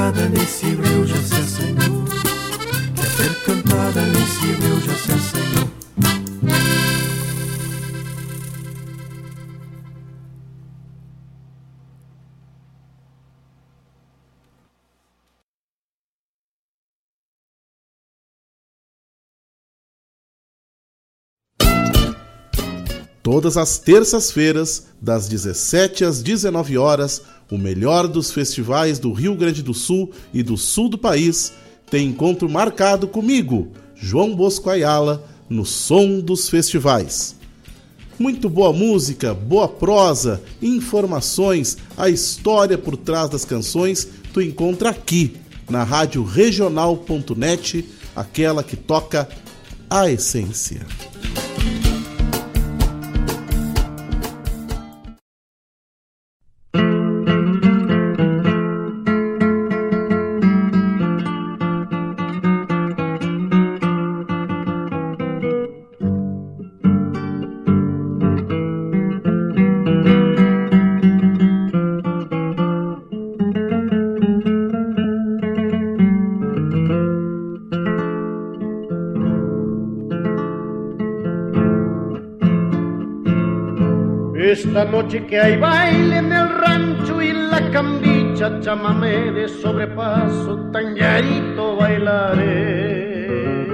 percantada 0.06 0.28
nesse 0.28 0.66
breu 0.66 1.06
já 1.06 1.22
se 1.22 1.34
assanhou 1.34 2.04
Que 2.94 3.00
a 3.00 3.10
percantada 3.16 4.02
nesse 4.02 4.46
breu 4.54 4.80
já 4.80 4.94
se 4.94 5.12
assanhou 5.12 5.66
Todas 23.22 23.56
as 23.56 23.76
terças-feiras, 23.76 24.86
das 25.02 25.26
17 25.26 26.04
às 26.04 26.22
19 26.22 26.78
horas, 26.78 27.22
o 27.50 27.56
melhor 27.56 28.08
dos 28.08 28.30
festivais 28.30 28.98
do 28.98 29.12
Rio 29.12 29.34
Grande 29.34 29.62
do 29.62 29.74
Sul 29.74 30.10
e 30.32 30.42
do 30.42 30.56
sul 30.56 30.88
do 30.88 30.98
país 30.98 31.52
tem 31.90 32.08
encontro 32.08 32.48
marcado 32.48 33.06
comigo, 33.06 33.68
João 33.94 34.34
Bosco 34.34 34.68
Ayala, 34.68 35.24
no 35.48 35.64
Som 35.64 36.18
dos 36.18 36.48
Festivais. 36.48 37.36
Muito 38.18 38.48
boa 38.48 38.72
música, 38.72 39.34
boa 39.34 39.68
prosa, 39.68 40.42
informações, 40.60 41.76
a 41.96 42.08
história 42.08 42.76
por 42.76 42.96
trás 42.96 43.28
das 43.28 43.44
canções 43.44 44.08
tu 44.32 44.40
encontra 44.40 44.90
aqui 44.90 45.36
na 45.68 45.84
rádio 45.84 46.24
regional.net, 46.24 47.84
aquela 48.14 48.62
que 48.62 48.76
toca 48.76 49.28
a 49.88 50.10
essência. 50.10 50.86
Noche 85.06 85.24
que 85.26 85.38
hay 85.38 85.56
baile 85.56 86.16
en 86.16 86.32
el 86.32 86.48
rancho 86.48 87.22
y 87.22 87.32
la 87.32 87.70
cambicha, 87.70 88.58
chámame 88.60 89.30
de 89.30 89.48
sobrepaso, 89.48 90.58
tañadito 90.72 91.76
bailaré. 91.76 93.68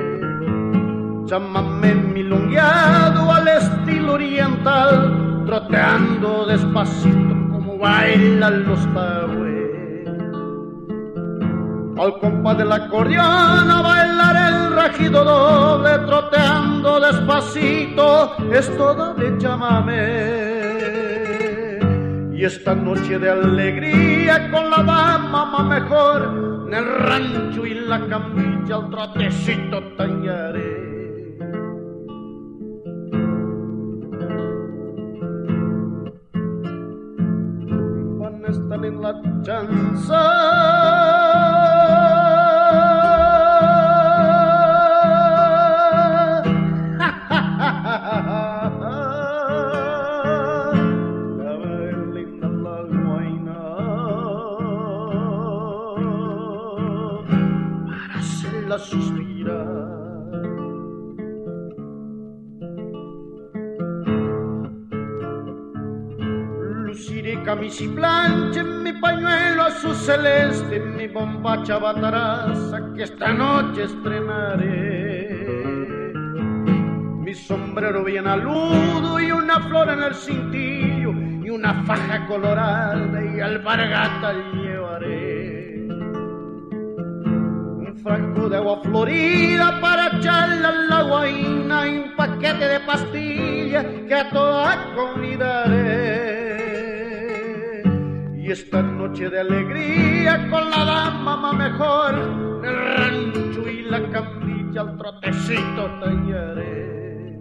Chámame 1.24 1.94
milongueado 1.94 3.32
al 3.32 3.48
estilo 3.48 4.12
oriental, 4.14 5.44
troteando 5.46 6.44
despacito 6.44 7.34
como 7.50 7.78
bailan 7.78 8.66
los 8.66 8.80
tagües. 8.92 10.08
Al 11.98 12.18
compás 12.20 12.58
del 12.58 12.72
acordeón 12.72 13.70
a 13.70 13.80
bailar 13.80 14.36
el 14.52 14.76
rajido 14.76 15.24
doble, 15.24 15.98
troteando 16.06 17.00
despacito, 17.00 18.36
esto 18.52 18.94
doble 18.94 19.38
chámame. 19.38 20.51
Y 22.42 22.44
esta 22.44 22.74
noche 22.74 23.20
de 23.20 23.30
alegría 23.30 24.50
con 24.50 24.68
la 24.68 24.82
dama 24.82 25.44
más 25.44 25.80
mejor, 25.80 26.66
en 26.66 26.74
el 26.74 26.84
rancho 26.84 27.64
y 27.64 27.74
la 27.74 28.04
camilla 28.08 28.74
al 28.74 28.90
trotecito 28.90 29.78
en 38.86 39.00
la 39.00 39.22
chanza. 39.42 40.41
Luciré 67.72 67.82
camisa 67.82 67.84
y 67.84 67.88
plancha 67.88 68.60
en 68.60 68.82
mi 68.82 68.92
pañuelo 68.92 69.62
azul 69.62 69.94
celeste, 69.94 70.80
mi 70.80 71.06
bombacha 71.08 71.78
bataraza 71.78 72.92
que 72.94 73.04
esta 73.04 73.32
noche 73.32 73.84
estrenaré. 73.84 75.46
Mi 77.20 77.34
sombrero 77.34 78.04
bien 78.04 78.26
aludo 78.26 79.18
y 79.20 79.30
una 79.30 79.60
flor 79.60 79.88
en 79.90 80.02
el 80.02 80.14
cintillo 80.14 81.12
y 81.44 81.50
una 81.50 81.82
faja 81.84 82.26
colorada 82.26 83.24
y 83.24 83.40
alpargata 83.40 84.34
llevaré. 84.52 85.86
Un 87.78 88.00
franco 88.02 88.48
de 88.48 88.56
agua 88.56 88.80
florida 88.82 89.80
para 89.80 90.18
echarle 90.18 90.66
a 90.66 90.72
la 90.72 91.02
guaina 91.02 91.88
y 91.88 91.98
un 91.98 92.16
paquete 92.16 92.68
de 92.68 92.80
pastillas 92.80 93.86
que 94.06 94.14
a 94.14 94.30
toda 94.30 94.94
convidaré. 94.94 96.31
Y 98.42 98.50
esta 98.50 98.82
noche 98.82 99.30
de 99.30 99.38
alegría 99.38 100.50
con 100.50 100.68
la 100.68 100.84
dama 100.84 101.36
más 101.36 101.54
mejor, 101.54 102.12
el 102.64 102.76
rancho 102.96 103.68
y 103.68 103.82
la 103.84 104.02
camilla 104.10 104.80
al 104.80 104.98
trotecito 104.98 105.88
tallaré. 106.00 107.38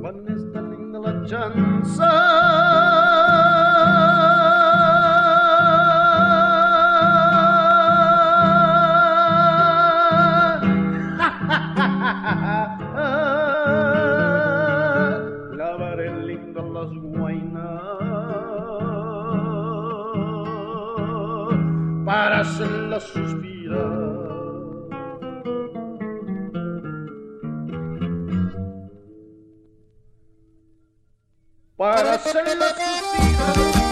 Van 0.00 0.24
esta 0.28 0.62
linda 0.62 0.98
la 0.98 1.26
hacenla 22.42 23.00
suspirar. 23.00 24.32
Para 31.76 32.14
hacerla 32.14 32.68
suspirar. 32.74 33.91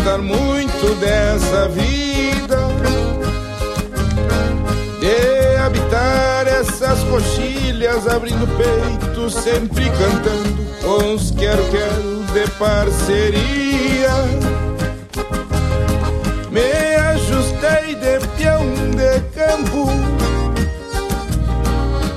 gostar 0.00 0.18
muito 0.18 0.94
dessa 0.98 1.68
vida, 1.68 2.56
de 4.98 5.56
habitar 5.56 6.46
essas 6.46 7.02
coxilhas, 7.04 8.08
abrindo 8.08 8.46
peito, 8.56 9.28
sempre 9.28 9.84
cantando 9.84 10.66
com 10.80 11.14
os 11.14 11.30
quero-quero 11.32 12.24
de 12.32 12.50
parceria. 12.52 14.10
Me 16.50 16.96
ajustei 17.12 17.94
de 17.94 18.26
peão 18.38 18.64
de 18.96 19.20
campo, 19.34 19.86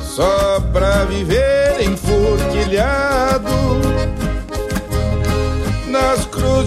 só 0.02 0.62
pra 0.72 1.04
viver 1.04 1.82
em 1.82 1.98
forquilhar 1.98 3.13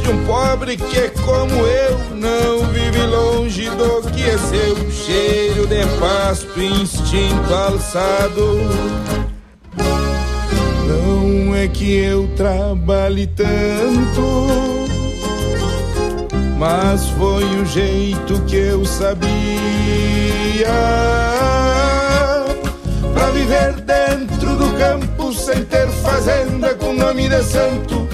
de 0.06 0.12
um 0.12 0.24
pobre 0.24 0.76
que, 0.76 1.08
como 1.22 1.52
eu, 1.66 1.98
não 2.14 2.64
vive 2.68 3.02
longe 3.06 3.68
do 3.70 4.02
que 4.12 4.22
é 4.22 4.38
seu 4.38 4.90
cheiro 4.90 5.66
de 5.66 5.84
pasto, 5.98 6.60
instinto 6.60 7.52
alçado. 7.52 8.60
Não 10.86 11.54
é 11.56 11.66
que 11.66 11.96
eu 11.96 12.28
trabalhe 12.36 13.26
tanto, 13.26 14.46
mas 16.56 17.08
foi 17.10 17.44
o 17.60 17.66
jeito 17.66 18.40
que 18.42 18.56
eu 18.56 18.84
sabia 18.84 19.26
pra 23.12 23.30
viver 23.32 23.72
dentro 23.80 24.54
do 24.54 24.70
campo 24.78 25.32
sem 25.32 25.64
ter 25.64 25.88
fazenda 25.88 26.74
com 26.76 26.92
nome 26.92 27.28
de 27.28 27.42
santo 27.42 28.05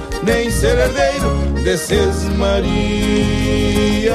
desses 1.64 2.24
Maria. 2.36 4.12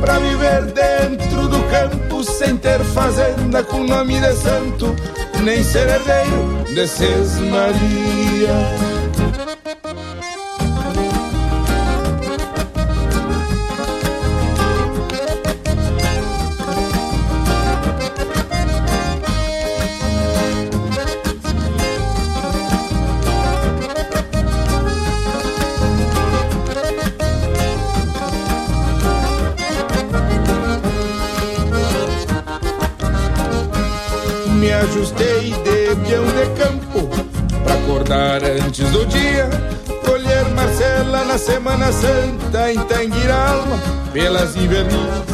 Pra 0.00 0.18
viver 0.18 0.62
dentro 0.72 1.48
do 1.48 1.62
campo 1.70 2.24
sem 2.24 2.56
ter 2.56 2.80
fazenda 2.80 3.62
com 3.62 3.84
nome 3.84 4.20
de 4.20 4.32
santo 4.34 4.96
Nem 5.44 5.62
ser 5.62 5.88
herdeiro 5.88 6.64
desses 6.74 7.38
Maria 7.38 9.01
Semana 41.38 41.92
Santa 41.92 42.72
em 42.72 42.78
Tanguiralma, 42.84 43.78
pelas 44.12 44.56
invernias. 44.56 45.24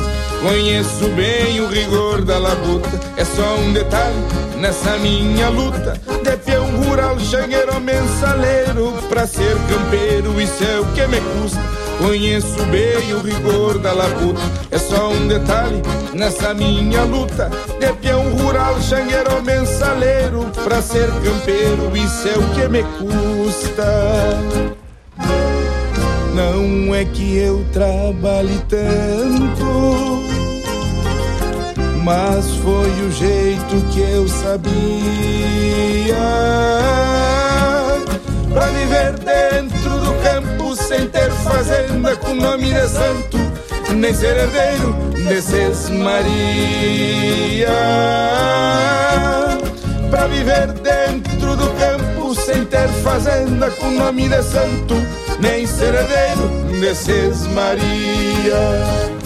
Conheço 0.43 1.09
bem 1.11 1.61
o 1.61 1.69
rigor 1.69 2.25
da 2.25 2.39
labuta, 2.39 2.89
é 3.17 3.25
só 3.25 3.57
um 3.57 3.73
detalhe 3.73 4.17
nessa 4.57 4.97
minha 4.99 5.49
luta. 5.49 6.01
De 6.25 6.37
peão 6.39 6.67
rural, 6.83 7.21
xangueiro, 7.21 7.79
mensaleiro, 7.81 8.93
pra 9.09 9.27
ser 9.27 9.55
campeiro, 9.69 10.41
isso 10.41 10.65
é 10.65 10.81
o 10.81 10.87
que 10.87 11.07
me 11.07 11.21
custa. 11.21 11.78
Conheço 11.99 12.65
bem 12.67 13.13
o 13.13 13.21
rigor 13.21 13.79
da 13.79 13.93
labuta, 13.93 14.41
é 14.71 14.79
só 14.79 15.11
um 15.11 15.27
detalhe 15.27 15.83
nessa 16.15 16.55
minha 16.55 17.03
luta. 17.03 17.51
De 17.81 17.93
peão 17.95 18.23
rural, 18.37 18.81
xangueiro, 18.81 19.43
mensaleiro, 19.43 20.47
pra 20.65 20.81
ser 20.81 21.09
campeiro, 21.09 21.97
isso 21.97 22.29
é 22.29 22.39
o 22.39 22.49
que 22.55 22.69
me 22.69 22.85
custa. 22.99 24.39
Não 26.35 26.95
é 26.95 27.05
que 27.05 27.37
eu 27.37 27.67
trabalhe 27.73 28.63
tanto, 28.69 30.23
mas 32.05 32.47
foi 32.63 32.91
o 33.07 33.11
jeito 33.11 33.87
que 33.91 34.01
eu 34.01 34.29
sabia 34.29 34.69
para 38.55 38.67
viver 38.67 39.19
dentro 39.19 39.91
do 39.99 40.13
campo 40.23 40.58
sem 40.89 41.07
ter 41.09 41.31
fazenda 41.31 42.17
com 42.17 42.35
nome 42.35 42.73
de 42.73 42.89
santo, 42.89 43.37
nem 43.95 44.15
ser 44.15 44.39
herdeiro 44.39 44.95
desses 45.29 45.91
Maria. 45.91 47.69
Para 50.11 50.27
viver 50.29 50.69
dentro 50.73 51.57
do 51.57 51.69
campo 51.79 52.35
sem 52.35 52.65
ter 52.65 52.89
fazenda 53.05 53.71
com 53.73 53.91
nome 53.91 54.31
de 54.31 54.43
santo 54.43 54.95
nem 55.41 55.67
ser 55.67 55.95
herdeiro 55.95 56.49
desses 56.81 57.47
Maria. 57.49 59.18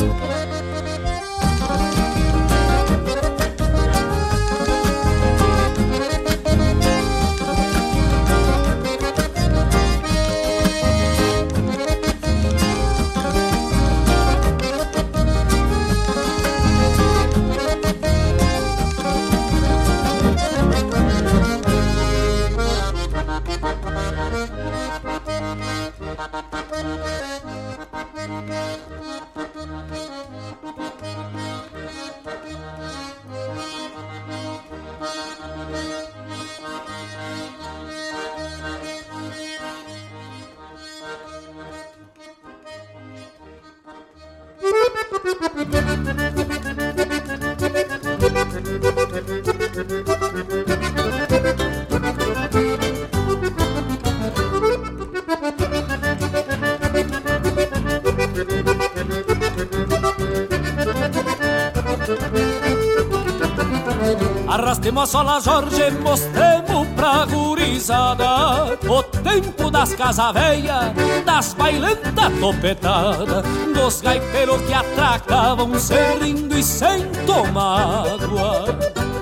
Sola 65.12 65.38
Jorge, 65.40 65.90
mostremos 66.02 66.88
pra 66.96 67.26
gurizada 67.26 68.78
O 68.88 69.02
tempo 69.02 69.70
das 69.70 69.92
casa 69.94 70.32
velha, 70.32 70.94
das 71.26 71.52
bailenta 71.52 72.30
topetada, 72.40 73.42
dos 73.74 74.00
gaiteiros 74.00 74.62
que 74.62 74.72
atracavam 74.72 75.78
serrindo 75.78 76.58
e 76.58 76.62
sem 76.62 77.06
tomar 77.26 78.06
água. 78.06 78.64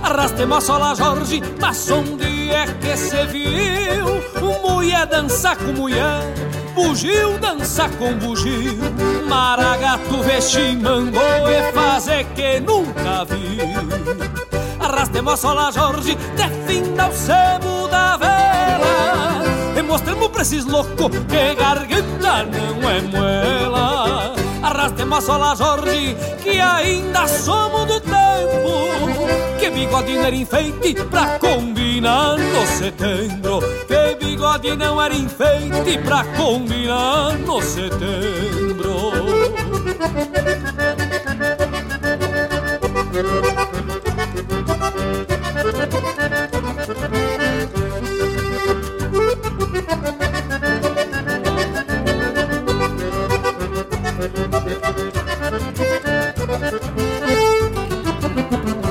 Arrastemos 0.01 0.59
a 0.59 0.61
sola 0.61 0.95
Jorge, 0.95 1.43
mas 1.61 1.91
onde 1.91 2.51
é 2.53 2.67
que 2.67 2.97
se 2.97 3.27
viu? 3.27 4.61
Mulher 4.63 5.07
dança 5.07 5.57
com 5.57 5.73
mulher, 5.73 6.23
bugio 6.73 7.37
dança 7.41 7.89
com 7.89 8.15
bugio, 8.15 8.79
maragato 9.29 10.23
vestimango 10.23 11.19
e 11.19 11.73
fazer 11.73 12.25
que 12.27 12.61
nunca 12.61 13.25
viu. 13.25 14.40
Arrastemos 15.11 15.33
a 15.33 15.37
sola 15.37 15.73
Jorge, 15.73 16.17
defenda 16.37 17.09
o 17.09 17.13
sebo 17.13 17.89
da 17.89 18.17
vela. 18.17 19.43
E 19.77 19.83
mostremos 19.83 20.29
pra 20.29 20.43
esses 20.43 20.65
loucos 20.65 21.11
que 21.29 21.55
garganta 21.57 22.45
não 22.45 22.89
é 22.89 23.01
moela 23.01 24.35
Arrastemos 24.63 25.19
a 25.19 25.21
sola 25.21 25.57
Jorge, 25.57 26.17
que 26.45 26.61
ainda 26.61 27.27
somos 27.27 27.87
do 27.87 28.01
tempo. 28.01 29.59
Que 29.59 29.69
bigode 29.71 30.15
não 30.15 30.27
era 30.27 30.37
enfeite 30.37 30.95
pra 31.11 31.41
combinar 31.41 32.39
no 32.39 32.67
setembro. 32.69 33.61
Que 33.89 34.25
bigode 34.25 34.77
não 34.77 35.03
era 35.03 35.15
enfeite 35.15 35.99
pra 36.05 36.23
combinar 36.37 37.33
no 37.33 37.61
setembro 37.61 39.11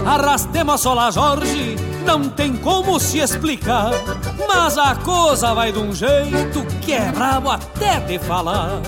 Arrastemos 0.06 0.74
a 0.74 0.78
sola 0.78 1.12
Jorge, 1.12 1.76
não 2.06 2.30
tem 2.30 2.56
como 2.58 3.00
se 3.00 3.20
explicar 3.20 3.92
Mas 4.48 4.78
a 4.78 4.96
coisa 4.96 5.54
vai 5.54 5.72
de 5.72 5.80
um 5.80 5.94
jeito 5.94 6.66
que 6.82 6.94
é 6.94 7.12
brabo 7.12 7.52
até 7.52 8.00
de 8.00 8.18
falar. 8.20 8.82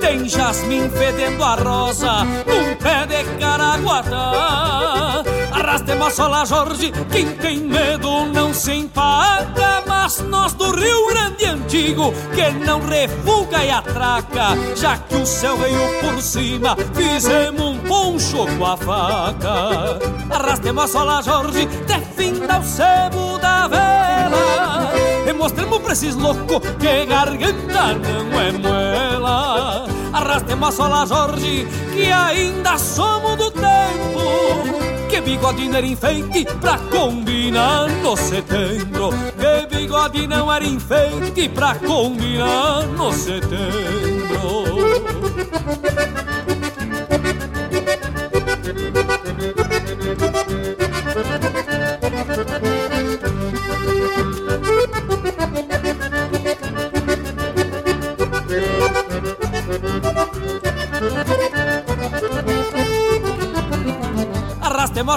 Tem 0.00 0.28
jasmim 0.28 0.88
fedendo 0.90 1.42
a 1.42 1.54
rosa 1.54 2.24
num 2.24 2.74
pé 2.76 3.06
de 3.06 3.24
caraguatá 3.38 5.22
Arrastemos 5.66 6.06
a 6.06 6.10
sola 6.10 6.44
Jorge, 6.44 6.92
quem 7.10 7.26
tem 7.38 7.58
medo 7.58 8.26
não 8.26 8.54
se 8.54 8.72
empaca 8.72 9.82
Mas 9.84 10.20
nós 10.20 10.52
do 10.52 10.70
Rio 10.70 11.08
Grande 11.08 11.44
Antigo, 11.44 12.14
que 12.36 12.52
não 12.64 12.80
refuga 12.86 13.64
e 13.64 13.70
atraca 13.72 14.56
Já 14.76 14.96
que 14.96 15.16
o 15.16 15.26
céu 15.26 15.56
veio 15.56 15.80
por 16.00 16.22
cima, 16.22 16.76
fizemos 16.94 17.60
um 17.60 17.78
poncho 17.80 18.46
com 18.56 18.64
a 18.64 18.76
faca. 18.76 19.98
Arrastemos 20.30 20.84
a 20.84 20.86
sola 20.86 21.20
Jorge, 21.20 21.66
defenda 21.66 22.60
o 22.60 22.62
sebo 22.62 23.36
da 23.38 23.66
vela 23.66 24.92
E 25.28 25.32
mostremos 25.32 25.78
pra 25.80 25.92
esses 25.94 26.14
loucos 26.14 26.60
que 26.78 27.06
garganta 27.06 27.92
não 27.94 28.40
é 28.40 28.52
moela 28.52 29.86
Arrastemos 30.12 30.68
a 30.68 30.72
sola 30.72 31.06
Jorge, 31.06 31.66
que 31.92 32.10
ainda 32.10 32.78
somos 32.78 33.36
do 33.36 33.45
bigode 35.26 35.68
não 35.68 35.76
era 35.76 35.86
enfeite 35.86 36.44
pra 36.60 36.78
combinar 36.78 37.88
no 38.00 38.16
setembro. 38.16 39.10
Que 39.36 39.76
bigode 39.76 40.26
não 40.28 40.52
era 40.52 40.64
enfeite 40.64 41.48
pra 41.48 41.74
combinar 41.74 42.86
no 42.86 43.12
setembro 43.12 44.75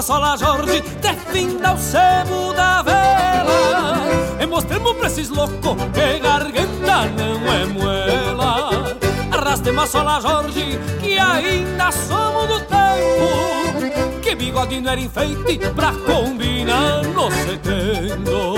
a 0.00 0.02
sola 0.02 0.36
Jorge, 0.36 0.80
defenda 0.80 1.74
o 1.74 1.78
sebo 1.78 2.54
da 2.54 2.82
vela. 2.82 3.98
E 4.40 4.46
mostremos 4.46 4.96
pra 4.96 5.06
esses 5.08 5.28
loucos 5.28 5.76
que 5.92 6.18
garganta 6.18 7.04
não 7.18 7.52
é 7.52 7.66
moela 7.66 8.96
Arrastemos 9.30 9.84
a 9.84 9.86
sola 9.86 10.20
Jorge, 10.20 10.78
que 11.00 11.18
ainda 11.18 11.92
somos 11.92 12.48
do 12.48 12.60
tempo. 12.60 14.20
Que 14.22 14.34
bigode 14.34 14.80
não 14.80 14.90
era 14.90 15.00
enfeite 15.00 15.58
pra 15.74 15.92
combinar 15.92 17.02
no 17.02 17.30
setembro 17.30 18.54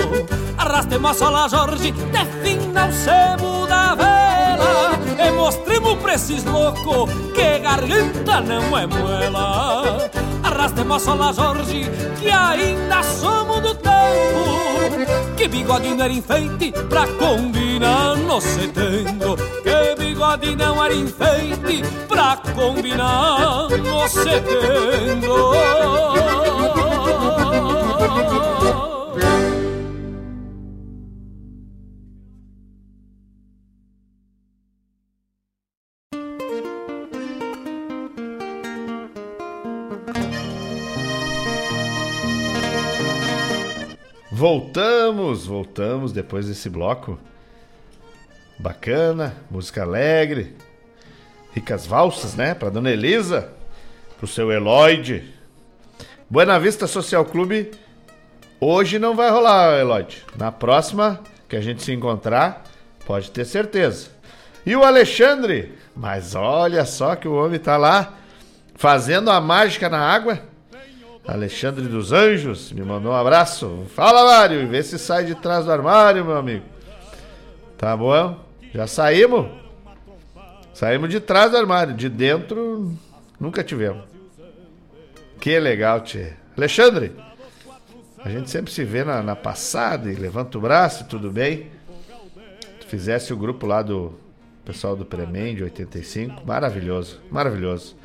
Arrastemos 0.57 1.11
a 1.11 1.13
sola 1.13 1.49
Jorge, 1.49 1.91
defenda 1.91 2.85
o 2.85 2.93
sebo 2.93 3.67
da 3.67 3.95
vela. 3.95 4.93
E 5.19 5.31
mostremos 5.31 5.95
pra 5.97 6.13
esses 6.13 6.45
loucos 6.45 7.11
que 7.35 7.59
garganta 7.59 8.39
não 8.39 8.77
é 8.77 8.87
moela 8.87 10.09
Arrastemos 10.73 10.95
a 10.95 10.99
sola 10.99 11.33
Jorge, 11.33 11.85
que 12.19 12.31
ainda 12.31 13.03
somos 13.03 13.61
do 13.61 13.75
tempo 13.75 15.35
Que 15.37 15.47
bigode 15.47 15.93
não 15.93 16.03
era 16.03 16.13
enfeite 16.13 16.71
pra 16.89 17.05
combinar 17.05 18.17
no 18.17 18.41
setembro 18.41 19.35
Que 19.61 19.95
bigode 19.95 20.55
não 20.55 20.83
era 20.83 20.95
enfeite 20.95 21.83
pra 22.07 22.37
combinar 22.55 23.69
no 23.69 24.07
setembro 24.07 25.53
Voltamos, 45.53 46.11
depois 46.11 46.47
desse 46.47 46.67
bloco. 46.67 47.19
Bacana, 48.57 49.35
música 49.51 49.83
alegre. 49.83 50.55
Ricas 51.53 51.85
valsas, 51.85 52.33
né? 52.33 52.55
Pra 52.55 52.71
dona 52.71 52.89
Elisa, 52.89 53.51
pro 54.17 54.25
seu 54.25 54.51
Eloide. 54.51 55.31
Buena 56.27 56.59
Vista 56.59 56.87
Social 56.87 57.23
Clube. 57.23 57.69
Hoje 58.59 58.97
não 58.97 59.15
vai 59.15 59.29
rolar, 59.29 59.79
Eloide. 59.79 60.25
Na 60.35 60.51
próxima 60.51 61.21
que 61.47 61.55
a 61.55 61.61
gente 61.61 61.83
se 61.83 61.93
encontrar, 61.93 62.63
pode 63.05 63.29
ter 63.29 63.45
certeza. 63.45 64.07
E 64.65 64.75
o 64.75 64.83
Alexandre, 64.83 65.77
mas 65.95 66.33
olha 66.33 66.83
só 66.83 67.15
que 67.15 67.27
o 67.27 67.35
homem 67.35 67.59
tá 67.59 67.77
lá 67.77 68.15
fazendo 68.73 69.29
a 69.29 69.39
mágica 69.39 69.87
na 69.87 69.99
água. 69.99 70.41
Alexandre 71.27 71.87
dos 71.87 72.11
Anjos 72.11 72.71
me 72.71 72.81
mandou 72.81 73.11
um 73.11 73.15
abraço. 73.15 73.85
Fala, 73.95 74.25
Mário, 74.25 74.67
vê 74.67 74.83
se 74.83 74.99
sai 74.99 75.23
de 75.23 75.35
trás 75.35 75.65
do 75.65 75.71
armário, 75.71 76.25
meu 76.25 76.35
amigo. 76.35 76.65
Tá 77.77 77.95
bom? 77.95 78.43
Já 78.73 78.87
saímos? 78.87 79.47
Saímos 80.73 81.09
de 81.09 81.19
trás 81.19 81.51
do 81.51 81.57
armário, 81.57 81.93
de 81.93 82.09
dentro 82.09 82.93
nunca 83.39 83.63
tivemos. 83.63 84.03
Que 85.39 85.59
legal, 85.59 86.01
tchê. 86.01 86.33
Alexandre, 86.57 87.13
a 88.23 88.29
gente 88.29 88.49
sempre 88.49 88.71
se 88.71 88.83
vê 88.83 89.03
na, 89.03 89.21
na 89.21 89.35
passada 89.35 90.11
e 90.11 90.15
levanta 90.15 90.57
o 90.57 90.61
braço, 90.61 91.05
tudo 91.05 91.29
bem? 91.29 91.71
Tu 92.79 92.87
fizesse 92.87 93.33
o 93.33 93.37
grupo 93.37 93.65
lá 93.65 93.81
do 93.81 94.13
pessoal 94.65 94.95
do 94.95 95.05
Premen 95.05 95.55
de 95.55 95.63
85, 95.63 96.45
maravilhoso, 96.45 97.21
maravilhoso. 97.29 97.95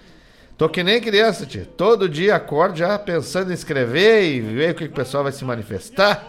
Tô 0.58 0.68
que 0.68 0.82
nem 0.82 1.00
criança, 1.00 1.46
tia. 1.46 1.64
Todo 1.76 2.08
dia 2.08 2.34
acordo 2.34 2.76
já 2.76 2.98
pensando 2.98 3.52
em 3.52 3.54
escrever 3.54 4.24
e 4.24 4.40
ver 4.40 4.72
o 4.72 4.74
que 4.74 4.86
o 4.86 4.90
pessoal 4.90 5.22
vai 5.22 5.30
se 5.30 5.44
manifestar. 5.44 6.26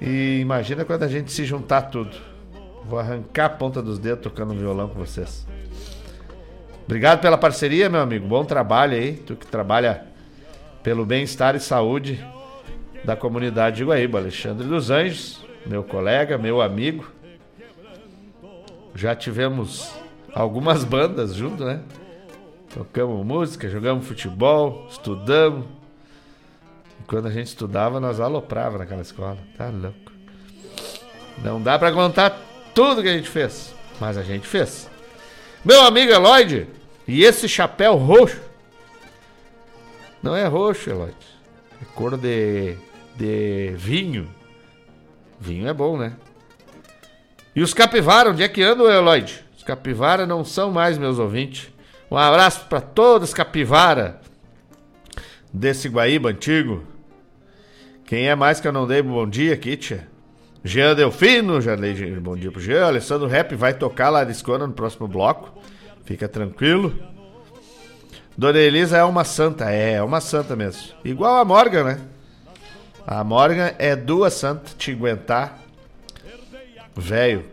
E 0.00 0.38
imagina 0.40 0.82
quando 0.82 1.02
a 1.02 1.08
gente 1.08 1.30
se 1.30 1.44
juntar 1.44 1.82
tudo. 1.82 2.16
Vou 2.86 2.98
arrancar 2.98 3.44
a 3.44 3.50
ponta 3.50 3.82
dos 3.82 3.98
dedos 3.98 4.22
tocando 4.22 4.54
violão 4.54 4.88
com 4.88 4.98
vocês. 4.98 5.46
Obrigado 6.86 7.20
pela 7.20 7.36
parceria, 7.36 7.90
meu 7.90 8.00
amigo. 8.00 8.26
Bom 8.26 8.46
trabalho 8.46 8.94
aí. 8.94 9.12
Tu 9.12 9.36
que 9.36 9.46
trabalha 9.46 10.06
pelo 10.82 11.04
bem-estar 11.04 11.54
e 11.54 11.60
saúde 11.60 12.24
da 13.04 13.14
comunidade 13.14 13.76
de 13.76 13.84
Guaíba. 13.84 14.18
Alexandre 14.18 14.66
dos 14.66 14.90
Anjos, 14.90 15.44
meu 15.66 15.84
colega, 15.84 16.38
meu 16.38 16.62
amigo. 16.62 17.12
Já 18.94 19.14
tivemos 19.14 19.92
algumas 20.32 20.82
bandas 20.82 21.34
junto, 21.34 21.62
né? 21.62 21.82
Tocamos 22.76 23.24
música, 23.24 23.70
jogamos 23.70 24.06
futebol, 24.06 24.86
estudamos. 24.90 25.64
E 27.00 27.04
quando 27.04 27.26
a 27.26 27.30
gente 27.30 27.46
estudava, 27.46 27.98
nós 27.98 28.20
aloprava 28.20 28.76
naquela 28.76 29.00
escola. 29.00 29.38
Tá 29.56 29.70
louco. 29.70 30.12
Não 31.42 31.58
dá 31.58 31.78
pra 31.78 31.90
contar 31.90 32.38
tudo 32.74 33.00
que 33.00 33.08
a 33.08 33.16
gente 33.16 33.30
fez, 33.30 33.74
mas 33.98 34.18
a 34.18 34.22
gente 34.22 34.46
fez. 34.46 34.90
Meu 35.64 35.80
amigo 35.86 36.12
Eloide, 36.12 36.68
e 37.08 37.24
esse 37.24 37.48
chapéu 37.48 37.96
roxo? 37.96 38.42
Não 40.22 40.36
é 40.36 40.44
roxo, 40.46 40.90
Eloide. 40.90 41.16
É 41.80 41.84
cor 41.94 42.18
de, 42.18 42.76
de 43.16 43.72
vinho. 43.74 44.28
Vinho 45.40 45.66
é 45.66 45.72
bom, 45.72 45.96
né? 45.96 46.14
E 47.54 47.62
os 47.62 47.72
capivara, 47.72 48.32
onde 48.32 48.42
é 48.42 48.48
que 48.48 48.62
andam, 48.62 48.86
Eloide? 48.86 49.42
Os 49.56 49.62
capivara 49.62 50.26
não 50.26 50.44
são 50.44 50.70
mais 50.70 50.98
meus 50.98 51.18
ouvintes. 51.18 51.74
Um 52.10 52.16
abraço 52.16 52.66
para 52.66 52.80
todos 52.80 53.34
capivara 53.34 54.20
desse 55.52 55.88
Guaíba 55.88 56.30
antigo. 56.30 56.84
Quem 58.04 58.28
é 58.28 58.34
mais 58.36 58.60
que 58.60 58.68
eu 58.68 58.72
não 58.72 58.86
dei 58.86 59.02
bom 59.02 59.28
dia 59.28 59.54
aqui, 59.54 59.76
tia? 59.76 60.06
Jean 60.62 60.94
Delfino, 60.94 61.60
já 61.60 61.74
dei 61.74 61.94
bom 62.20 62.36
dia 62.36 62.52
pro 62.52 62.60
Jean. 62.60 62.86
Alessandro 62.86 63.26
Rap 63.26 63.54
vai 63.54 63.74
tocar 63.74 64.10
lá 64.10 64.22
de 64.22 64.32
Escona 64.32 64.66
no 64.66 64.72
próximo 64.72 65.08
bloco. 65.08 65.52
Fica 66.04 66.28
tranquilo. 66.28 66.94
Dona 68.38 68.58
Elisa 68.58 68.96
é 68.96 69.04
uma 69.04 69.24
santa, 69.24 69.70
é, 69.70 69.94
é 69.94 70.02
uma 70.02 70.20
santa 70.20 70.54
mesmo. 70.54 70.94
Igual 71.04 71.36
a 71.36 71.44
Morgan, 71.44 71.84
né? 71.84 72.00
A 73.06 73.24
Morgan 73.24 73.72
é 73.78 73.96
duas 73.96 74.34
santas 74.34 74.74
te 74.74 74.92
aguentar. 74.92 75.58
Velho. 76.94 77.44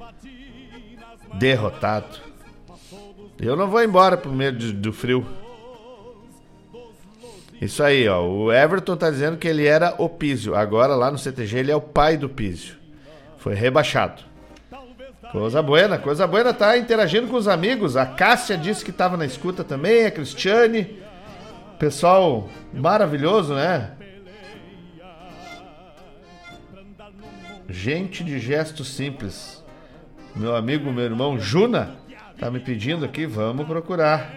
Derrotado. 1.36 2.23
Eu 3.46 3.58
não 3.58 3.68
vou 3.68 3.84
embora 3.84 4.16
por 4.16 4.32
medo 4.32 4.72
do 4.72 4.94
frio. 4.94 5.26
Isso 7.62 7.84
aí, 7.84 8.08
ó. 8.08 8.22
O 8.22 8.54
Everton 8.54 8.96
tá 8.96 9.10
dizendo 9.10 9.38
que 9.38 9.48
ele 9.48 9.66
era 9.66 9.96
o 9.98 10.08
Písio. 10.08 10.56
Agora 10.56 10.96
lá 10.96 11.12
no 11.12 11.18
CTG 11.18 11.60
ele 11.60 11.72
é 11.72 11.76
o 11.76 11.82
pai 11.82 12.16
do 12.16 12.30
Písio. 12.30 12.76
Foi 13.38 13.54
rebaixado. 13.54 14.24
Coisa 15.32 15.62
buena, 15.62 15.98
coisa 15.98 16.26
buena. 16.26 16.54
Tá 16.54 16.78
interagindo 16.78 17.28
com 17.28 17.36
os 17.36 17.48
amigos. 17.48 17.98
A 17.98 18.06
Cássia 18.06 18.58
disse 18.58 18.86
que 18.86 18.94
tava 18.94 19.18
na 19.18 19.26
escuta 19.26 19.64
também. 19.64 20.06
A 20.06 20.12
Cristiane. 20.12 21.00
Pessoal 21.78 22.48
maravilhoso, 22.74 23.54
né? 23.54 23.92
Gente 27.68 28.24
de 28.24 28.40
gesto 28.40 28.86
simples. 28.86 29.62
Meu 30.34 30.56
amigo, 30.56 30.92
meu 30.94 31.04
irmão 31.04 31.38
Juna 31.38 32.03
tá 32.44 32.52
me 32.52 32.60
pedindo 32.60 33.06
aqui. 33.06 33.26
Vamos 33.26 33.66
procurar. 33.66 34.34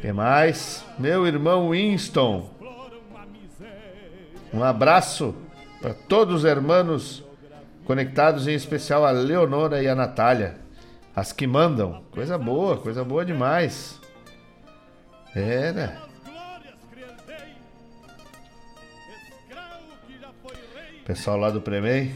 Quem 0.00 0.12
mais? 0.12 0.84
Meu 0.96 1.26
irmão 1.26 1.70
Winston. 1.70 2.48
Um 4.54 4.62
abraço 4.62 5.34
para 5.80 5.92
todos 5.92 6.36
os 6.36 6.44
hermanos 6.44 7.24
conectados, 7.84 8.46
em 8.46 8.54
especial 8.54 9.04
a 9.04 9.10
Leonora 9.10 9.82
e 9.82 9.88
a 9.88 9.94
Natália. 9.96 10.58
As 11.14 11.32
que 11.32 11.44
mandam. 11.44 12.04
Coisa 12.12 12.38
boa, 12.38 12.76
coisa 12.76 13.02
boa 13.02 13.24
demais. 13.24 14.00
Né? 15.34 15.98
Pessoal 21.04 21.36
lá 21.36 21.50
do 21.50 21.60
Premei. 21.60 22.14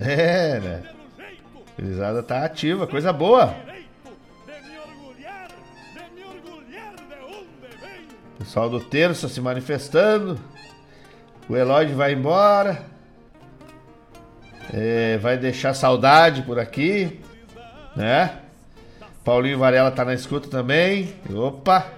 É, 0.00 0.60
né? 0.60 0.82
Felizada 1.76 2.22
tá 2.22 2.44
ativa, 2.44 2.86
coisa 2.86 3.12
boa. 3.12 3.54
Pessoal 8.38 8.70
do 8.70 8.80
Terça 8.80 9.28
se 9.28 9.40
manifestando. 9.40 10.38
O 11.48 11.56
Eloide 11.56 11.92
vai 11.92 12.12
embora. 12.12 12.82
É, 14.72 15.18
vai 15.18 15.36
deixar 15.36 15.74
saudade 15.74 16.42
por 16.42 16.58
aqui. 16.58 17.20
Né? 17.96 18.38
Paulinho 19.24 19.58
Varela 19.58 19.90
tá 19.90 20.04
na 20.04 20.14
escuta 20.14 20.48
também. 20.48 21.14
Opa! 21.34 21.92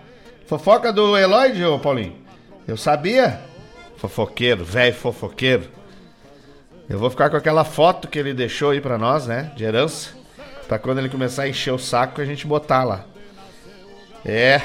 Fofoca 0.47 0.93
do 0.93 1.17
Eloide, 1.17 1.65
ô 1.65 1.79
Paulinho? 1.79 2.17
Eu 2.67 2.77
sabia. 2.77 3.41
Fofoqueiro, 3.97 4.65
velho 4.65 4.95
fofoqueiro. 4.95 5.80
Eu 6.91 6.99
vou 6.99 7.09
ficar 7.09 7.31
com 7.31 7.37
aquela 7.37 7.63
foto 7.63 8.09
que 8.09 8.19
ele 8.19 8.35
deixou 8.35 8.71
aí 8.71 8.81
pra 8.81 8.99
nós, 8.99 9.25
né? 9.25 9.53
De 9.55 9.63
herança. 9.63 10.11
Pra 10.67 10.77
quando 10.77 10.99
ele 10.99 11.09
começar 11.09 11.45
a 11.45 11.49
encher 11.49 11.73
o 11.73 11.79
saco, 11.79 12.21
a 12.21 12.25
gente 12.25 12.49
botar 12.49 12.83
lá. 12.83 13.05
É. 14.25 14.61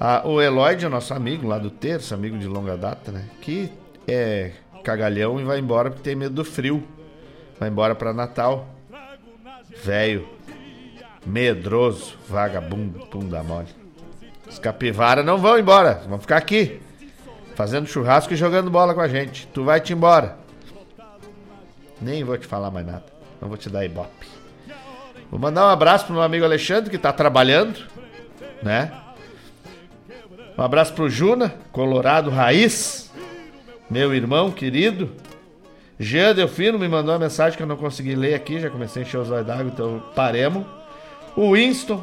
Ah, 0.00 0.22
o 0.24 0.40
Eloide 0.40 0.86
é 0.86 0.88
nosso 0.88 1.12
amigo 1.12 1.46
lá 1.46 1.58
do 1.58 1.70
terço, 1.70 2.14
amigo 2.14 2.38
de 2.38 2.46
longa 2.46 2.74
data, 2.74 3.12
né? 3.12 3.26
Que 3.42 3.70
é 4.06 4.52
cagalhão 4.82 5.38
e 5.38 5.44
vai 5.44 5.58
embora 5.58 5.90
porque 5.90 6.02
tem 6.02 6.16
medo 6.16 6.36
do 6.36 6.44
frio. 6.44 6.82
Vai 7.60 7.68
embora 7.68 7.94
pra 7.94 8.14
Natal. 8.14 8.66
Velho. 9.84 10.26
Medroso. 11.26 12.14
Vagabundo. 12.26 13.00
Punda 13.08 13.42
mole. 13.42 13.68
Os 14.48 14.58
capivara 14.58 15.22
não 15.22 15.36
vão 15.36 15.58
embora. 15.58 16.00
Vão 16.08 16.18
ficar 16.18 16.38
aqui. 16.38 16.80
Fazendo 17.54 17.86
churrasco 17.86 18.32
e 18.32 18.36
jogando 18.38 18.70
bola 18.70 18.94
com 18.94 19.02
a 19.02 19.08
gente. 19.08 19.46
Tu 19.48 19.62
vai 19.62 19.82
te 19.82 19.92
embora. 19.92 20.47
Nem 22.00 22.24
vou 22.24 22.38
te 22.38 22.46
falar 22.46 22.70
mais 22.70 22.86
nada. 22.86 23.04
Não 23.40 23.48
vou 23.48 23.56
te 23.56 23.68
dar 23.68 23.84
ibope. 23.84 24.26
Vou 25.30 25.38
mandar 25.38 25.66
um 25.66 25.70
abraço 25.70 26.06
pro 26.06 26.14
meu 26.14 26.22
amigo 26.22 26.44
Alexandre, 26.44 26.90
que 26.90 26.98
tá 26.98 27.12
trabalhando, 27.12 27.78
né? 28.62 28.90
Um 30.56 30.62
abraço 30.62 30.92
pro 30.94 31.08
Juna, 31.08 31.54
Colorado 31.70 32.30
Raiz, 32.30 33.12
meu 33.90 34.14
irmão 34.14 34.50
querido. 34.50 35.10
Jean 36.00 36.34
Delfino 36.34 36.78
me 36.78 36.88
mandou 36.88 37.12
uma 37.12 37.18
mensagem 37.18 37.56
que 37.56 37.62
eu 37.62 37.66
não 37.66 37.76
consegui 37.76 38.14
ler 38.14 38.34
aqui, 38.34 38.58
já 38.58 38.70
comecei 38.70 39.02
a 39.02 39.06
encher 39.06 39.18
os 39.18 39.30
olhos 39.30 39.46
d'água, 39.46 39.70
então 39.72 40.02
paremos. 40.14 40.64
O 41.36 41.52
Winston, 41.52 42.02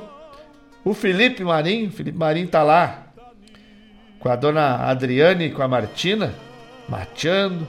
o 0.84 0.94
Felipe 0.94 1.44
Marinho, 1.44 1.92
Felipe 1.92 2.18
Marinho 2.18 2.48
tá 2.48 2.62
lá 2.62 3.08
com 4.20 4.30
a 4.30 4.36
dona 4.36 4.78
Adriane 4.90 5.46
e 5.46 5.52
com 5.52 5.62
a 5.62 5.68
Martina, 5.68 6.34
mateando. 6.88 7.68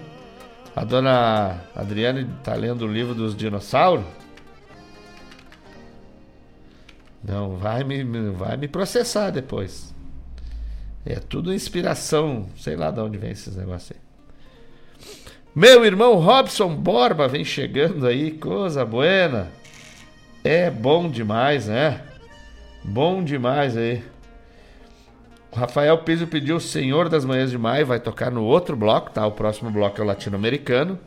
A 0.76 0.84
dona 0.84 1.62
Adriane 1.74 2.28
tá 2.44 2.54
lendo 2.54 2.84
o 2.84 2.92
livro 2.92 3.14
dos 3.14 3.34
dinossauros. 3.34 4.04
Não 7.24 7.56
vai 7.56 7.82
me, 7.82 8.04
vai 8.32 8.58
me 8.58 8.68
processar 8.68 9.30
depois. 9.30 9.94
É 11.06 11.14
tudo 11.14 11.54
inspiração, 11.54 12.50
sei 12.58 12.76
lá 12.76 12.90
de 12.90 13.00
onde 13.00 13.16
vem 13.16 13.30
esses 13.30 13.56
negócios 13.56 13.92
aí. 13.92 14.06
Meu 15.54 15.82
irmão 15.86 16.16
Robson 16.16 16.76
Borba 16.76 17.26
vem 17.26 17.42
chegando 17.42 18.06
aí, 18.06 18.32
coisa 18.32 18.84
buena. 18.84 19.50
É 20.44 20.70
bom 20.70 21.08
demais, 21.08 21.68
né? 21.68 22.02
Bom 22.84 23.24
demais 23.24 23.78
aí. 23.78 24.04
O 25.52 25.56
Rafael 25.56 25.96
Piso 25.98 26.26
pediu 26.26 26.56
o 26.56 26.60
Senhor 26.60 27.08
das 27.08 27.24
Manhãs 27.24 27.50
de 27.50 27.58
Maio, 27.58 27.86
vai 27.86 28.00
tocar 28.00 28.30
no 28.30 28.44
outro 28.44 28.76
bloco, 28.76 29.10
tá? 29.10 29.26
O 29.26 29.32
próximo 29.32 29.70
bloco 29.70 30.00
é 30.00 30.04
o 30.04 30.06
latino-americano. 30.06 30.98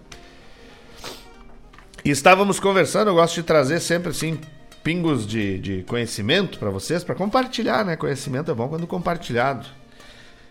E 2.04 2.10
estávamos 2.10 2.60
conversando, 2.60 3.10
eu 3.10 3.16
gosto 3.16 3.36
de 3.36 3.44
trazer 3.44 3.80
sempre 3.80 4.10
assim 4.10 4.40
pingos 4.84 5.28
de, 5.28 5.60
de 5.60 5.84
conhecimento 5.84 6.58
para 6.58 6.70
vocês, 6.70 7.04
para 7.04 7.14
compartilhar, 7.16 7.86
né? 7.86 7.96
Conhecimento 7.96 8.50
é 8.50 8.54
bom 8.54 8.68
quando 8.70 8.88
compartilhado. 8.88 9.68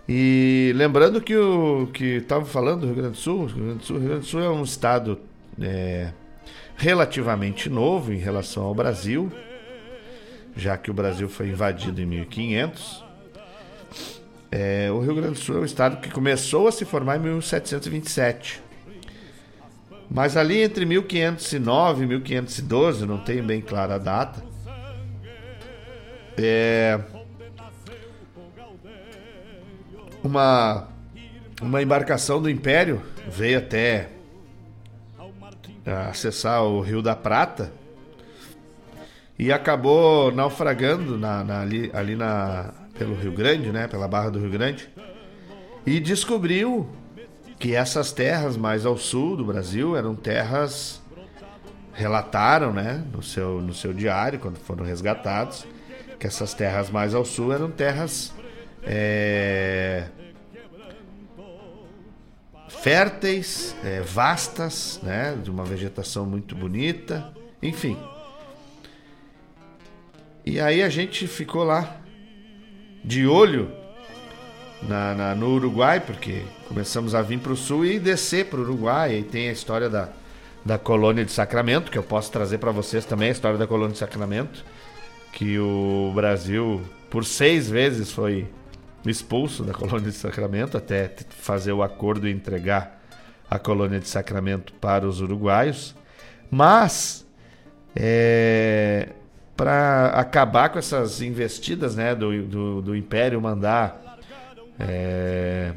E 0.09 0.73
lembrando 0.75 1.21
que 1.21 1.37
o 1.37 1.89
que 1.93 2.17
estava 2.17 2.45
falando 2.45 2.81
do 2.81 2.87
Rio 2.87 2.95
Grande 2.97 3.11
do 3.11 3.17
Sul, 3.17 3.47
Rio 3.47 3.65
Grande 3.65 3.79
do 3.79 3.85
Sul, 3.85 3.99
Rio 3.99 4.09
Grande 4.09 4.25
do 4.25 4.27
Sul 4.27 4.41
é 4.41 4.49
um 4.49 4.63
estado 4.63 5.19
é, 5.61 6.13
relativamente 6.77 7.69
novo 7.69 8.13
em 8.13 8.19
relação 8.19 8.63
ao 8.63 8.75
Brasil, 8.75 9.31
já 10.57 10.77
que 10.77 10.91
o 10.91 10.95
Brasil 10.95 11.29
foi 11.29 11.49
invadido 11.49 12.01
em 12.01 12.07
1500. 12.07 13.08
É, 14.51 14.91
o 14.91 15.01
Rio 15.01 15.15
Grande 15.15 15.35
do 15.35 15.39
Sul 15.39 15.59
é 15.59 15.61
um 15.61 15.65
estado 15.65 16.01
que 16.01 16.11
começou 16.11 16.69
a 16.69 16.73
se 16.73 16.85
formar 16.85 17.17
em 17.17 17.21
1727. 17.21 18.63
Mas 20.11 20.37
ali 20.37 20.63
entre 20.63 20.87
1509 20.87 22.05
e 22.05 22.07
1512, 22.07 23.05
não 23.05 23.19
tenho 23.19 23.45
bem 23.45 23.61
clara 23.61 23.97
a 23.97 23.99
data, 23.99 24.43
é, 26.39 27.01
uma, 30.23 30.89
uma 31.61 31.83
embarcação 31.83 32.41
do 32.41 32.49
Império 32.49 33.03
veio 33.29 33.59
até 33.59 34.11
acessar 36.09 36.63
o 36.63 36.81
Rio 36.81 37.03
da 37.03 37.17
Prata 37.17 37.73
e 39.39 39.53
acabou 39.53 40.31
naufragando 40.33 41.19
na, 41.19 41.43
na, 41.43 41.61
ali, 41.61 41.91
ali 41.93 42.15
na, 42.15 42.73
pelo 42.99 43.15
Rio 43.15 43.33
Grande, 43.33 43.71
né, 43.71 43.87
pela 43.87 44.09
Barra 44.09 44.31
do 44.31 44.39
Rio 44.41 44.51
Grande, 44.51 44.89
e 45.87 46.01
descobriu 46.01 46.89
que 47.59 47.75
essas 47.75 48.13
terras 48.13 48.57
mais 48.57 48.85
ao 48.85 48.97
sul 48.97 49.37
do 49.37 49.45
Brasil 49.45 49.97
eram 49.97 50.15
terras 50.15 51.01
relataram, 51.93 52.73
né, 52.73 53.03
no 53.13 53.23
seu 53.23 53.61
no 53.61 53.75
seu 53.75 53.93
diário 53.93 54.39
quando 54.39 54.57
foram 54.59 54.85
resgatados, 54.85 55.67
que 56.19 56.27
essas 56.27 56.55
terras 56.55 56.91
mais 56.91 57.15
ao 57.15 57.25
sul 57.25 57.53
eram 57.53 57.71
terras 57.71 58.33
é, 58.83 60.05
férteis, 62.69 63.75
é, 63.85 64.01
vastas, 64.01 65.01
né, 65.03 65.37
de 65.43 65.51
uma 65.51 65.65
vegetação 65.65 66.25
muito 66.27 66.55
bonita, 66.55 67.33
enfim. 67.63 67.97
E 70.45 70.61
aí 70.61 70.83
a 70.83 70.89
gente 70.89 71.27
ficou 71.27 71.65
lá 71.65 72.01
de 73.05 73.27
olho 73.27 73.71
na, 74.83 75.15
na, 75.15 75.35
no 75.35 75.55
Uruguai, 75.55 76.01
porque 76.01 76.43
começamos 76.67 77.15
a 77.15 77.23
vir 77.23 77.39
para 77.39 77.53
o 77.53 77.57
sul 77.57 77.85
e 77.85 77.99
descer 77.99 78.47
para 78.47 78.59
o 78.59 78.63
Uruguai. 78.63 79.19
E 79.19 79.23
tem 79.23 79.49
a 79.49 79.53
história 79.53 79.89
da, 79.89 80.09
da 80.65 80.79
colônia 80.79 81.25
de 81.25 81.33
Sacramento, 81.33 81.91
que 81.91 81.99
eu 81.99 82.03
posso 82.03 82.31
trazer 82.31 82.59
para 82.59 82.71
vocês 82.71 83.05
também, 83.05 83.29
a 83.29 83.33
história 83.33 83.59
da 83.59 83.67
colônia 83.67 83.93
de 83.93 83.99
Sacramento, 83.99 84.65
que 85.33 85.59
o 85.59 86.13
Brasil, 86.15 86.83
por 87.11 87.25
seis 87.25 87.69
vezes, 87.69 88.11
foi 88.11 88.47
expulso 89.07 89.65
da 89.65 89.73
colônia 89.73 90.11
de 90.11 90.17
Sacramento 90.17 90.77
até 90.77 91.11
fazer 91.31 91.73
o 91.73 91.83
acordo 91.83 92.29
e 92.29 92.33
entregar 92.33 93.01
a 93.51 93.59
colônia 93.59 93.99
de 93.99 94.09
Sacramento 94.09 94.73
para 94.75 95.07
os 95.07 95.21
uruguaios. 95.21 95.95
Mas, 96.51 97.27
é, 97.97 99.09
para 99.59 100.11
acabar 100.11 100.69
com 100.69 100.79
essas 100.79 101.21
investidas 101.21 101.97
né, 101.97 102.15
do, 102.15 102.45
do, 102.45 102.81
do 102.81 102.97
Império, 102.97 103.41
mandar 103.41 104.17
é, 104.79 105.73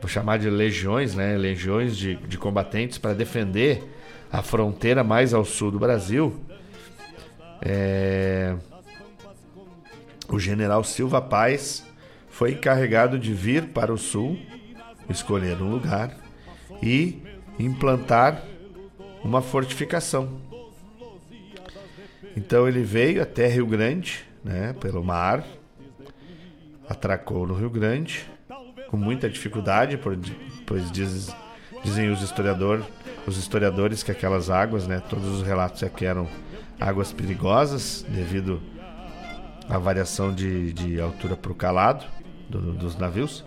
vou 0.00 0.08
chamar 0.08 0.38
de 0.38 0.48
legiões, 0.48 1.14
né? 1.14 1.36
Legiões 1.36 1.96
de, 1.96 2.16
de 2.16 2.38
combatentes 2.38 2.96
para 2.96 3.12
defender 3.12 3.84
a 4.32 4.42
fronteira 4.42 5.04
mais 5.04 5.34
ao 5.34 5.44
sul 5.44 5.70
do 5.70 5.78
Brasil. 5.78 6.40
É, 7.60 8.56
o 10.26 10.38
general 10.38 10.82
Silva 10.82 11.20
Paz 11.20 11.84
foi 12.30 12.52
encarregado 12.52 13.18
de 13.18 13.34
vir 13.34 13.66
para 13.68 13.92
o 13.92 13.98
sul, 13.98 14.38
escolher 15.10 15.60
um 15.60 15.70
lugar 15.70 16.16
e 16.82 17.22
implantar 17.58 18.42
uma 19.22 19.42
fortificação. 19.42 20.47
Então 22.38 22.68
ele 22.68 22.84
veio 22.84 23.20
até 23.20 23.48
Rio 23.48 23.66
Grande, 23.66 24.24
né, 24.44 24.72
pelo 24.80 25.02
mar, 25.02 25.44
atracou 26.88 27.44
no 27.48 27.52
Rio 27.52 27.68
Grande 27.68 28.30
com 28.86 28.96
muita 28.96 29.28
dificuldade, 29.28 29.98
pois 30.64 30.88
diz, 30.92 31.34
dizem 31.82 32.08
os 32.10 32.22
historiadores, 32.22 32.84
os 33.26 33.36
historiadores 33.36 34.04
que 34.04 34.12
aquelas 34.12 34.50
águas, 34.50 34.86
né, 34.86 35.02
todos 35.10 35.26
os 35.26 35.42
relatos 35.42 35.82
aqui 35.82 36.06
eram 36.06 36.28
águas 36.78 37.12
perigosas 37.12 38.06
devido 38.08 38.62
à 39.68 39.76
variação 39.76 40.32
de, 40.32 40.72
de 40.72 41.00
altura 41.00 41.36
para 41.36 41.50
o 41.50 41.56
calado 41.56 42.06
do, 42.48 42.72
dos 42.72 42.96
navios. 42.96 43.44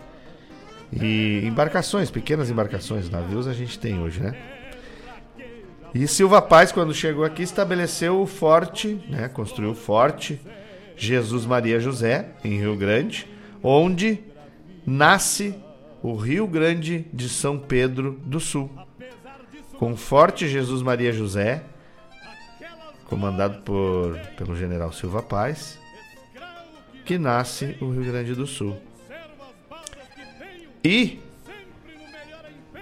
E 0.92 1.40
embarcações, 1.46 2.10
pequenas 2.10 2.50
embarcações, 2.50 3.08
navios 3.08 3.48
a 3.48 3.54
gente 3.54 3.78
tem 3.78 3.98
hoje, 3.98 4.20
né? 4.20 4.36
E 5.94 6.08
Silva 6.08 6.40
Paz, 6.40 6.72
quando 6.72 6.94
chegou 6.94 7.22
aqui, 7.22 7.42
estabeleceu 7.42 8.20
o 8.22 8.26
forte, 8.26 8.98
né? 9.08 9.28
Construiu 9.28 9.72
o 9.72 9.74
forte 9.74 10.40
Jesus 10.96 11.44
Maria 11.44 11.78
José, 11.78 12.30
em 12.42 12.58
Rio 12.58 12.76
Grande, 12.76 13.26
onde 13.62 14.20
nasce 14.86 15.54
o 16.02 16.14
Rio 16.14 16.46
Grande 16.46 17.06
de 17.12 17.28
São 17.28 17.58
Pedro 17.58 18.18
do 18.24 18.40
Sul. 18.40 18.70
Com 19.78 19.96
forte 19.96 20.48
Jesus 20.48 20.80
Maria 20.80 21.12
José, 21.12 21.62
comandado 23.04 23.60
por, 23.62 24.18
pelo 24.36 24.56
general 24.56 24.92
Silva 24.92 25.22
Paz, 25.22 25.78
que 27.04 27.18
nasce 27.18 27.76
o 27.80 27.90
Rio 27.90 28.04
Grande 28.04 28.34
do 28.34 28.46
Sul. 28.46 28.76
E 30.84 31.20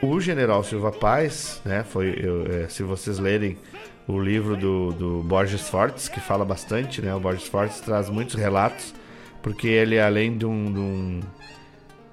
o 0.02 0.20
general 0.20 0.62
Silva 0.64 0.90
Paz, 0.92 1.60
né, 1.64 1.84
foi, 1.84 2.18
eu, 2.18 2.46
é, 2.46 2.68
se 2.68 2.82
vocês 2.82 3.18
lerem 3.18 3.58
o 4.06 4.18
livro 4.18 4.56
do, 4.56 4.92
do 4.92 5.22
Borges 5.22 5.68
Fortes, 5.68 6.08
que 6.08 6.20
fala 6.20 6.44
bastante, 6.44 7.02
né, 7.02 7.14
o 7.14 7.20
Borges 7.20 7.46
Fortes 7.46 7.80
traz 7.80 8.08
muitos 8.08 8.34
relatos 8.34 8.94
porque 9.42 9.68
ele 9.68 9.98
além 9.98 10.36
de 10.36 10.46
um, 10.46 10.72
de 10.72 10.78
um, 10.78 11.20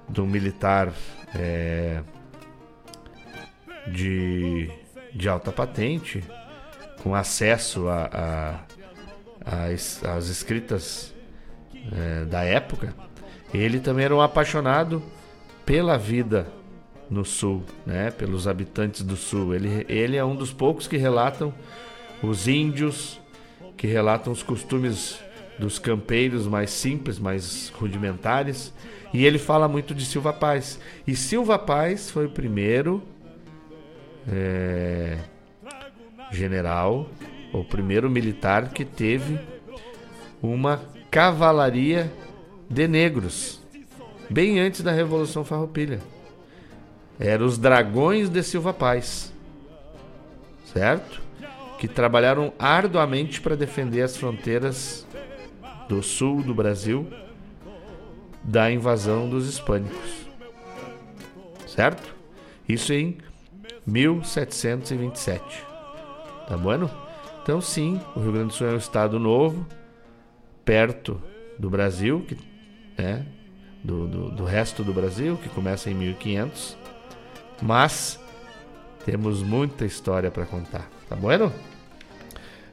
de 0.08 0.20
um 0.20 0.26
militar 0.26 0.92
é, 1.34 2.02
de, 3.86 4.70
de 5.14 5.28
alta 5.28 5.52
patente, 5.52 6.24
com 7.02 7.14
acesso 7.14 7.88
a, 7.88 8.10
a, 8.12 8.54
a 9.44 10.14
às 10.14 10.28
escritas 10.28 11.14
é, 11.92 12.24
da 12.24 12.42
época, 12.42 12.94
ele 13.52 13.80
também 13.80 14.04
era 14.04 14.14
um 14.14 14.20
apaixonado 14.20 15.02
pela 15.64 15.96
vida 15.96 16.46
no 17.10 17.24
sul, 17.24 17.62
né, 17.86 18.10
pelos 18.10 18.46
habitantes 18.46 19.02
do 19.02 19.16
sul. 19.16 19.54
Ele, 19.54 19.86
ele 19.88 20.16
é 20.16 20.24
um 20.24 20.36
dos 20.36 20.52
poucos 20.52 20.86
que 20.86 20.96
relatam 20.96 21.52
os 22.22 22.46
índios, 22.48 23.20
que 23.76 23.86
relatam 23.86 24.32
os 24.32 24.42
costumes 24.42 25.18
dos 25.58 25.78
campeiros 25.78 26.46
mais 26.46 26.70
simples, 26.70 27.18
mais 27.18 27.70
rudimentares. 27.70 28.72
E 29.12 29.24
ele 29.24 29.38
fala 29.38 29.66
muito 29.68 29.94
de 29.94 30.04
Silva 30.04 30.32
Paz. 30.32 30.78
E 31.06 31.16
Silva 31.16 31.58
Paz 31.58 32.10
foi 32.10 32.26
o 32.26 32.30
primeiro 32.30 33.02
é, 34.30 35.18
general, 36.30 37.08
o 37.52 37.64
primeiro 37.64 38.10
militar 38.10 38.70
que 38.70 38.84
teve 38.84 39.38
uma 40.42 40.80
cavalaria 41.10 42.12
de 42.68 42.86
negros, 42.86 43.60
bem 44.28 44.60
antes 44.60 44.82
da 44.82 44.92
Revolução 44.92 45.44
Farroupilha. 45.44 46.00
Eram 47.18 47.46
os 47.46 47.58
dragões 47.58 48.28
de 48.28 48.42
Silva 48.42 48.72
Paz, 48.72 49.32
certo? 50.72 51.20
Que 51.78 51.88
trabalharam 51.88 52.52
arduamente 52.58 53.40
para 53.40 53.56
defender 53.56 54.02
as 54.02 54.16
fronteiras 54.16 55.06
do 55.88 56.02
sul 56.02 56.42
do 56.42 56.54
Brasil 56.54 57.06
da 58.42 58.70
invasão 58.70 59.28
dos 59.28 59.48
hispânicos. 59.48 60.26
Certo? 61.66 62.14
Isso 62.68 62.92
em 62.92 63.18
1727. 63.86 65.64
Tá 66.48 66.56
bom? 66.56 66.88
Então, 67.42 67.60
sim, 67.60 68.00
o 68.16 68.20
Rio 68.20 68.32
Grande 68.32 68.48
do 68.48 68.54
Sul 68.54 68.68
é 68.68 68.72
um 68.72 68.78
estado 68.78 69.18
novo, 69.18 69.66
perto 70.64 71.20
do 71.58 71.68
Brasil, 71.68 72.24
que, 72.26 72.38
né, 72.96 73.26
do, 73.84 74.06
do, 74.06 74.30
do 74.30 74.44
resto 74.44 74.82
do 74.82 74.92
Brasil, 74.94 75.36
que 75.36 75.48
começa 75.50 75.90
em 75.90 75.94
1500, 75.94 76.76
mas 77.60 78.18
temos 79.04 79.42
muita 79.42 79.84
história 79.84 80.30
para 80.30 80.44
contar. 80.44 80.88
Tá 81.08 81.16
bom? 81.16 81.30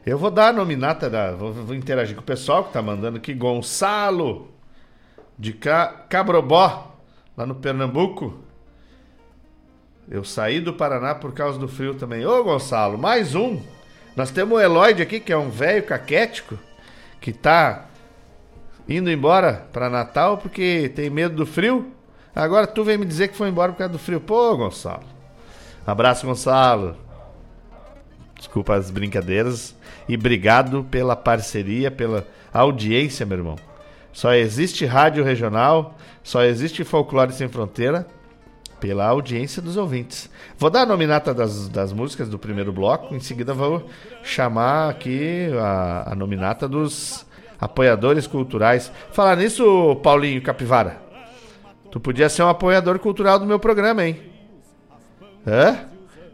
Eu 0.05 0.19
vou 0.19 0.29
dar 0.29 0.49
a 0.49 0.53
nominata 0.53 1.09
da. 1.09 1.31
Vou, 1.31 1.51
vou, 1.51 1.75
interagir 1.75 2.15
com 2.15 2.21
o 2.21 2.25
pessoal 2.25 2.65
que 2.65 2.73
tá 2.73 2.81
mandando 2.81 3.17
aqui. 3.17 3.33
Gonçalo 3.33 4.51
de 5.37 5.53
Ca, 5.53 6.05
Cabrobó, 6.09 6.95
lá 7.35 7.45
no 7.45 7.55
Pernambuco. 7.55 8.39
Eu 10.07 10.23
saí 10.23 10.59
do 10.59 10.73
Paraná 10.73 11.15
por 11.15 11.33
causa 11.33 11.57
do 11.57 11.67
frio 11.67 11.95
também. 11.95 12.25
Ô 12.25 12.43
Gonçalo, 12.43 12.97
mais 12.97 13.33
um. 13.33 13.59
Nós 14.15 14.29
temos 14.29 14.57
o 14.57 14.61
Eloide 14.61 15.01
aqui, 15.01 15.19
que 15.19 15.33
é 15.33 15.37
um 15.37 15.49
velho 15.49 15.83
caquético, 15.83 16.59
que 17.19 17.33
tá 17.33 17.85
indo 18.87 19.09
embora 19.09 19.67
para 19.73 19.89
Natal 19.89 20.37
porque 20.37 20.91
tem 20.95 21.09
medo 21.09 21.35
do 21.35 21.45
frio. 21.45 21.94
Agora 22.35 22.67
tu 22.67 22.83
vem 22.83 22.97
me 22.97 23.05
dizer 23.05 23.29
que 23.29 23.37
foi 23.37 23.47
embora 23.47 23.71
por 23.71 23.77
causa 23.77 23.93
do 23.93 23.99
frio. 23.99 24.19
Pô, 24.19 24.57
Gonçalo. 24.57 25.03
Abraço, 25.87 26.27
Gonçalo. 26.27 26.97
Desculpa 28.37 28.75
as 28.75 28.91
brincadeiras. 28.91 29.75
E 30.07 30.15
obrigado 30.15 30.83
pela 30.91 31.15
parceria, 31.15 31.89
pela 31.89 32.27
audiência, 32.53 33.25
meu 33.25 33.37
irmão. 33.37 33.55
Só 34.11 34.33
existe 34.33 34.85
rádio 34.85 35.23
regional, 35.23 35.97
só 36.23 36.43
existe 36.43 36.83
folclore 36.83 37.33
sem 37.33 37.47
fronteira 37.47 38.07
pela 38.79 39.05
audiência 39.05 39.61
dos 39.61 39.77
ouvintes. 39.77 40.29
Vou 40.57 40.69
dar 40.69 40.81
a 40.81 40.85
nominata 40.85 41.33
das, 41.33 41.67
das 41.69 41.91
músicas 41.91 42.29
do 42.29 42.37
primeiro 42.37 42.71
bloco, 42.71 43.15
em 43.15 43.19
seguida 43.19 43.53
vou 43.53 43.89
chamar 44.23 44.89
aqui 44.89 45.49
a, 45.59 46.11
a 46.11 46.15
nominata 46.15 46.67
dos 46.67 47.25
apoiadores 47.59 48.27
culturais. 48.27 48.91
Falar 49.11 49.37
nisso, 49.37 49.95
Paulinho 50.03 50.41
Capivara. 50.41 51.04
Tu 51.95 51.99
podia 52.01 52.27
ser 52.27 52.43
um 52.43 52.49
apoiador 52.49 52.99
cultural 52.99 53.39
do 53.39 53.45
meu 53.45 53.57
programa, 53.57 54.03
hein? 54.03 54.19
Hã? 55.47 55.85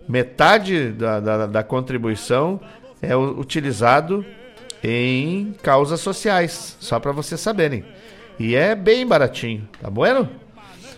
Metade 0.10 0.90
da, 0.90 1.20
da, 1.20 1.46
da 1.46 1.64
contribuição 1.64 2.60
é 3.00 3.16
utilizado 3.16 4.26
em 4.84 5.54
causas 5.62 6.00
sociais, 6.00 6.76
só 6.80 7.00
para 7.00 7.12
vocês 7.12 7.40
saberem. 7.40 7.86
E 8.40 8.56
é 8.56 8.74
bem 8.74 9.06
baratinho, 9.06 9.70
tá 9.80 9.88
bueno? 9.88 10.28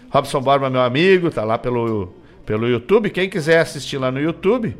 Robson 0.09 0.39
Borba, 0.39 0.69
meu 0.69 0.79
amigo, 0.79 1.29
tá 1.29 1.43
lá 1.43 1.57
pelo, 1.57 2.13
pelo 2.45 2.65
YouTube. 2.65 3.09
Quem 3.09 3.29
quiser 3.29 3.59
assistir 3.59 3.97
lá 3.97 4.13
no 4.13 4.21
YouTube, 4.21 4.77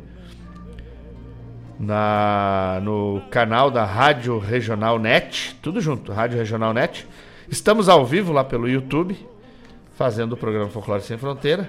na, 1.78 2.80
no 2.82 3.20
canal 3.30 3.70
da 3.70 3.84
Rádio 3.84 4.38
Regional 4.38 4.98
Net, 4.98 5.58
tudo 5.60 5.78
junto, 5.78 6.10
Rádio 6.10 6.38
Regional 6.38 6.72
Net. 6.72 7.06
Estamos 7.50 7.86
ao 7.86 8.06
vivo 8.06 8.32
lá 8.32 8.42
pelo 8.42 8.66
YouTube. 8.66 9.33
Fazendo 9.94 10.32
o 10.32 10.36
programa 10.36 10.68
Folclore 10.68 11.02
Sem 11.02 11.16
Fronteira. 11.16 11.68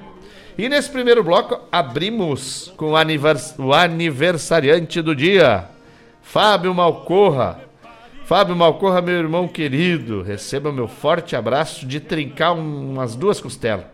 E 0.57 0.69
nesse 0.69 0.89
primeiro 0.89 1.23
bloco 1.23 1.59
abrimos 1.71 2.73
com 2.77 2.91
o, 2.91 2.95
anivers 2.95 3.55
o 3.57 3.73
aniversariante 3.73 5.01
do 5.01 5.15
dia, 5.15 5.65
Fábio 6.21 6.73
Malcorra. 6.73 7.59
Fábio 8.23 8.55
Malcorra, 8.55 9.01
meu 9.01 9.15
irmão 9.15 9.47
querido, 9.47 10.23
receba 10.23 10.71
meu 10.71 10.87
forte 10.87 11.35
abraço 11.35 11.85
de 11.85 11.99
trincar 11.99 12.53
um, 12.53 12.91
umas 12.91 13.15
duas 13.15 13.39
costelas. 13.39 13.85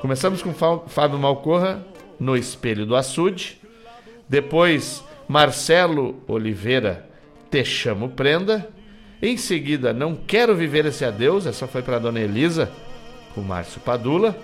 Começamos 0.00 0.42
com 0.42 0.52
Fábio 0.88 1.18
Malcorra 1.18 1.84
no 2.18 2.36
Espelho 2.36 2.84
do 2.84 2.96
Açude. 2.96 3.60
Depois, 4.28 5.04
Marcelo 5.28 6.16
Oliveira, 6.26 7.08
Te 7.50 7.64
Chamo 7.64 8.08
Prenda. 8.08 8.68
Em 9.22 9.36
seguida, 9.36 9.92
Não 9.92 10.14
Quero 10.14 10.54
Viver 10.54 10.86
Esse 10.86 11.04
Adeus, 11.04 11.46
essa 11.46 11.66
foi 11.66 11.82
para 11.82 11.98
Dona 11.98 12.20
Elisa, 12.20 12.70
com 13.36 13.42
Márcio 13.42 13.82
Padula. 13.82 14.34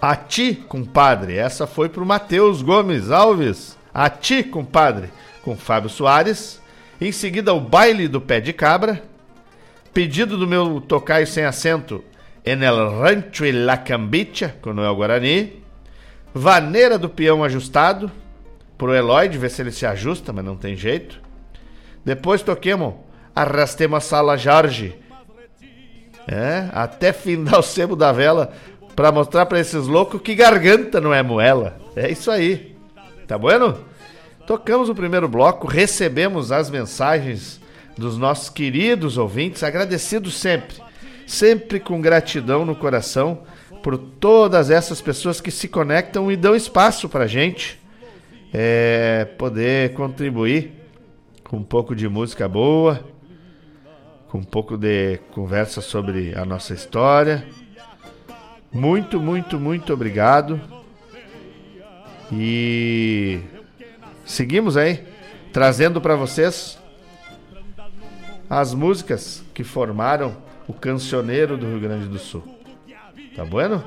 A 0.00 0.16
Ti, 0.16 0.54
compadre, 0.66 1.36
essa 1.36 1.66
foi 1.66 1.90
para 1.90 2.02
o 2.02 2.06
Matheus 2.06 2.62
Gomes 2.62 3.10
Alves. 3.10 3.76
A 3.92 4.08
Ti, 4.08 4.42
compadre, 4.42 5.10
com 5.42 5.54
Fábio 5.56 5.90
Soares. 5.90 6.60
Em 6.98 7.12
seguida, 7.12 7.52
o 7.52 7.60
Baile 7.60 8.08
do 8.08 8.18
Pé 8.18 8.40
de 8.40 8.54
Cabra. 8.54 9.02
Pedido 9.92 10.38
do 10.38 10.46
meu 10.46 10.80
tocaio 10.80 11.26
sem 11.26 11.44
acento, 11.44 12.02
En 12.44 12.62
el 12.62 13.00
Rancho 13.00 13.44
e 13.44 13.52
la 13.52 13.76
Cambicha, 13.76 14.56
com 14.62 14.72
Noel 14.72 14.94
Guarani. 14.96 15.62
Vaneira 16.32 16.98
do 16.98 17.08
Peão 17.08 17.42
Ajustado, 17.44 18.10
pro 18.78 18.94
Eloide, 18.94 19.36
ver 19.36 19.50
se 19.50 19.62
ele 19.62 19.72
se 19.72 19.84
ajusta, 19.84 20.32
mas 20.32 20.44
não 20.44 20.56
tem 20.56 20.76
jeito. 20.76 21.20
Depois 22.04 22.42
toquemos 22.42 22.94
Arrastemos 23.34 24.04
Sala 24.04 24.36
Jorge. 24.38 24.96
É, 26.28 26.68
até 26.72 27.12
findar 27.12 27.60
o 27.60 27.62
sebo 27.62 27.94
da 27.94 28.10
vela 28.12 28.52
para 28.96 29.12
mostrar 29.12 29.46
para 29.46 29.60
esses 29.60 29.86
loucos 29.86 30.20
que 30.20 30.34
garganta 30.34 31.00
não 31.00 31.12
é 31.14 31.22
moela. 31.22 31.76
É 31.94 32.10
isso 32.10 32.30
aí. 32.30 32.74
Tá 33.26 33.36
bueno? 33.36 33.78
Tocamos 34.46 34.88
o 34.88 34.94
primeiro 34.94 35.28
bloco, 35.28 35.66
recebemos 35.66 36.52
as 36.52 36.70
mensagens 36.70 37.60
dos 37.96 38.16
nossos 38.16 38.48
queridos 38.48 39.18
ouvintes, 39.18 39.62
agradecidos 39.62 40.34
sempre, 40.34 40.76
sempre 41.26 41.80
com 41.80 42.00
gratidão 42.00 42.64
no 42.64 42.76
coração 42.76 43.40
por 43.82 43.96
todas 43.98 44.70
essas 44.70 45.00
pessoas 45.00 45.40
que 45.40 45.50
se 45.50 45.66
conectam 45.66 46.30
e 46.30 46.36
dão 46.36 46.54
espaço 46.54 47.08
para 47.08 47.26
gente 47.26 47.80
é, 48.52 49.26
poder 49.36 49.92
contribuir 49.94 50.72
com 51.44 51.58
um 51.58 51.62
pouco 51.62 51.94
de 51.94 52.08
música 52.08 52.48
boa, 52.48 53.04
com 54.36 54.40
um 54.40 54.44
pouco 54.44 54.76
de 54.76 55.16
conversa 55.32 55.80
sobre 55.80 56.34
a 56.36 56.44
nossa 56.44 56.74
história. 56.74 57.46
Muito, 58.70 59.18
muito, 59.18 59.58
muito 59.58 59.94
obrigado. 59.94 60.60
E 62.30 63.40
seguimos 64.26 64.76
aí 64.76 65.06
trazendo 65.54 66.02
para 66.02 66.16
vocês 66.16 66.78
as 68.50 68.74
músicas 68.74 69.42
que 69.54 69.64
formaram 69.64 70.36
o 70.68 70.74
cancioneiro 70.74 71.56
do 71.56 71.66
Rio 71.66 71.80
Grande 71.80 72.06
do 72.06 72.18
Sul. 72.18 72.42
Tá 73.34 73.42
bueno? 73.42 73.82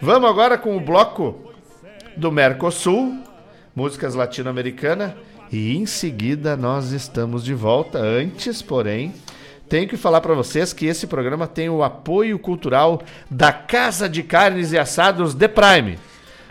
Vamos 0.00 0.30
agora 0.30 0.56
com 0.56 0.74
o 0.74 0.80
bloco 0.80 1.52
do 2.16 2.32
Mercosul, 2.32 3.22
músicas 3.76 4.14
latino-americana. 4.14 5.18
E 5.50 5.76
em 5.76 5.86
seguida 5.86 6.56
nós 6.56 6.92
estamos 6.92 7.44
de 7.44 7.54
volta. 7.54 7.98
Antes, 7.98 8.60
porém, 8.60 9.14
tenho 9.68 9.88
que 9.88 9.96
falar 9.96 10.20
para 10.20 10.34
vocês 10.34 10.72
que 10.72 10.86
esse 10.86 11.06
programa 11.06 11.46
tem 11.46 11.68
o 11.68 11.82
apoio 11.82 12.38
cultural 12.38 13.02
da 13.30 13.52
Casa 13.52 14.08
de 14.08 14.22
Carnes 14.22 14.72
e 14.72 14.78
Assados 14.78 15.34
The 15.34 15.48
Prime. 15.48 15.98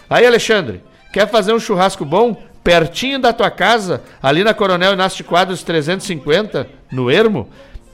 Aí, 0.10 0.26
Alexandre, 0.26 0.82
quer 1.14 1.28
fazer 1.30 1.54
um 1.54 1.60
churrasco 1.60 2.04
bom? 2.04 2.42
Pertinho 2.64 3.20
da 3.20 3.32
tua 3.32 3.50
casa, 3.50 4.04
ali 4.22 4.44
na 4.44 4.54
Coronel 4.54 4.94
Inácio 4.94 5.24
Quadros 5.24 5.64
350, 5.64 6.68
no 6.92 7.10
Ermo, 7.10 7.50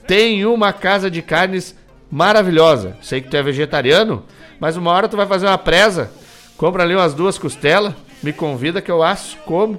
tem 0.08 0.46
uma 0.46 0.74
casa 0.74 1.12
de 1.12 1.22
carnes 1.22 1.76
maravilhosa. 2.10 2.98
Sei 3.02 3.22
que 3.22 3.30
tu 3.30 3.38
é 3.38 3.44
vegetariano, 3.44 4.24
mas 4.60 4.76
uma 4.76 4.92
hora 4.92 5.08
tu 5.08 5.16
vai 5.16 5.28
fazer 5.28 5.46
uma 5.46 5.58
presa, 5.58 6.12
compra 6.58 6.84
ali 6.84 6.96
umas 6.96 7.14
duas 7.14 7.38
costelas, 7.38 7.94
me 8.22 8.34
convida 8.34 8.82
que 8.82 8.90
eu 8.90 9.04
asso, 9.04 9.38
como 9.46 9.78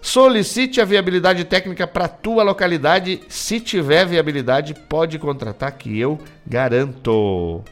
Solicite 0.01 0.82
a 0.82 0.86
viabilidade 0.86 1.45
técnica 1.45 1.86
para 1.86 2.07
tua 2.07 2.41
localidade. 2.41 3.22
Se 3.30 3.59
tiver 3.59 4.05
viabilidade, 4.05 4.74
pode 4.74 5.19
contratar 5.19 5.72
que 5.74 5.99
eu 5.99 6.19
garanto. 6.45 7.63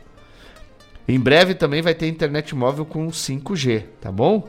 Em 1.08 1.20
breve 1.20 1.56
também 1.56 1.82
vai 1.82 1.95
ter 1.95 2.08
internet 2.08 2.56
móvel 2.56 2.86
com 2.86 3.08
5G, 3.08 3.86
tá 4.00 4.12
bom? 4.12 4.47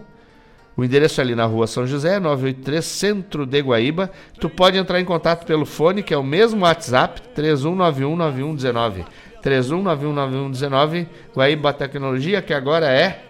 O 0.76 0.84
endereço 0.84 1.20
é 1.20 1.24
ali 1.24 1.34
na 1.34 1.46
rua 1.46 1.66
São 1.66 1.86
José, 1.86 2.20
983, 2.20 2.84
centro 2.84 3.46
de 3.46 3.60
Guaíba. 3.60 4.10
Tu 4.38 4.48
pode 4.48 4.76
entrar 4.76 5.00
em 5.00 5.04
contato 5.04 5.46
pelo 5.46 5.64
fone, 5.64 6.02
que 6.02 6.12
é 6.12 6.18
o 6.18 6.22
mesmo 6.22 6.64
WhatsApp, 6.64 7.22
31919119. 7.34 9.06
31919119, 9.42 11.06
Guaíba 11.34 11.72
Tecnologia, 11.72 12.42
que 12.42 12.52
agora 12.52 12.90
é 12.92 13.24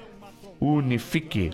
Unifique. 0.61 1.53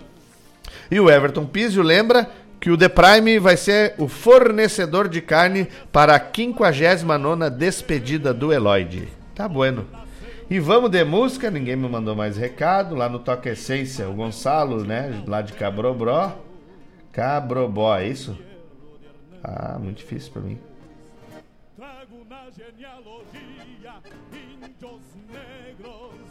E 0.89 0.99
o 0.99 1.09
Everton 1.09 1.45
Pizio 1.45 1.83
lembra 1.83 2.29
que 2.59 2.71
o 2.71 2.77
The 2.77 2.89
Prime 2.89 3.39
vai 3.39 3.55
ser 3.55 3.93
o 3.97 4.07
fornecedor 4.07 5.07
de 5.07 5.21
carne 5.21 5.67
para 5.91 6.15
a 6.15 6.19
59 6.19 7.49
despedida 7.51 8.33
do 8.33 8.51
Eloide. 8.51 9.07
Tá 9.35 9.47
bueno. 9.47 9.85
E 10.49 10.59
vamos 10.59 10.89
de 10.89 11.03
música, 11.03 11.51
ninguém 11.51 11.75
me 11.75 11.89
mandou 11.89 12.15
mais 12.15 12.37
recado. 12.37 12.95
Lá 12.95 13.09
no 13.09 13.19
Toque 13.19 13.49
Essência, 13.49 14.09
o 14.09 14.13
Gonçalo, 14.13 14.83
né? 14.83 15.23
Lá 15.27 15.41
de 15.41 15.53
Cabrobró. 15.53 16.37
Cabrobó, 17.11 17.97
é 17.97 18.07
isso? 18.07 18.37
Ah, 19.43 19.77
muito 19.79 19.97
difícil 19.97 20.31
pra 20.31 20.41
mim. 20.41 20.57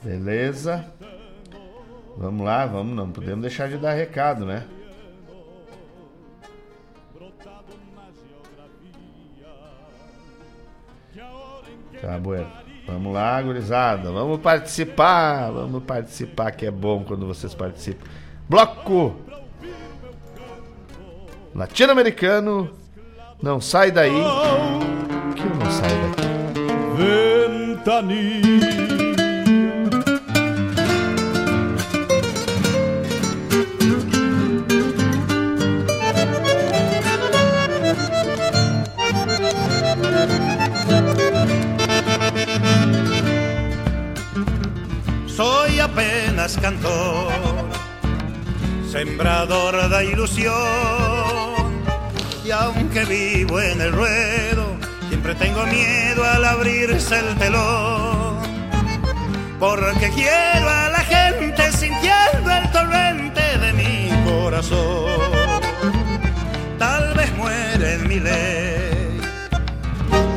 Beleza. 0.03 0.93
Vamos 2.17 2.47
lá, 2.47 2.65
vamos, 2.65 2.97
não 2.97 3.11
podemos 3.11 3.43
deixar 3.43 3.69
de 3.69 3.77
dar 3.77 3.93
recado, 3.93 4.47
né? 4.47 4.65
Tá, 12.01 12.19
bueno. 12.19 12.47
Vamos 12.87 13.13
lá, 13.13 13.43
gurizada. 13.43 14.13
Vamos 14.13 14.41
participar. 14.41 15.51
Vamos 15.51 15.83
participar, 15.83 16.53
que 16.53 16.65
é 16.67 16.71
bom 16.71 17.03
quando 17.05 17.27
vocês 17.27 17.53
participam. 17.55 18.07
Bloco 18.49 19.17
latino-americano. 21.55 22.71
Não 23.43 23.61
sai 23.61 23.91
daí. 23.91 24.13
Que 25.35 25.43
eu 25.43 25.55
não 25.57 25.71
saio 25.71 26.01
daqui. 26.03 26.27
Ventania. 27.77 28.96
Cantor, 46.55 47.33
sembrador 48.91 49.89
de 49.89 50.05
ilusión. 50.13 50.55
Y 52.45 52.53
aunque 52.53 53.05
vivo 53.05 53.61
en 53.61 53.81
el 53.81 53.93
ruedo, 53.93 54.77
siempre 55.09 55.35
tengo 55.35 55.67
miedo 55.67 56.23
al 56.25 56.45
abrirse 56.45 57.19
el 57.19 57.35
telón. 57.37 58.37
Porque 59.59 60.09
quiero 60.11 60.69
a 60.69 60.89
la 60.91 61.01
gente 61.01 61.73
sintiendo 61.73 62.49
el 62.49 62.71
torrente 62.71 63.59
de 63.59 63.73
mi 63.73 64.25
corazón. 64.31 65.61
Tal 66.79 67.15
vez 67.15 67.37
muere 67.37 67.95
en 67.95 68.09
mi 68.09 68.21
ley, 68.21 69.21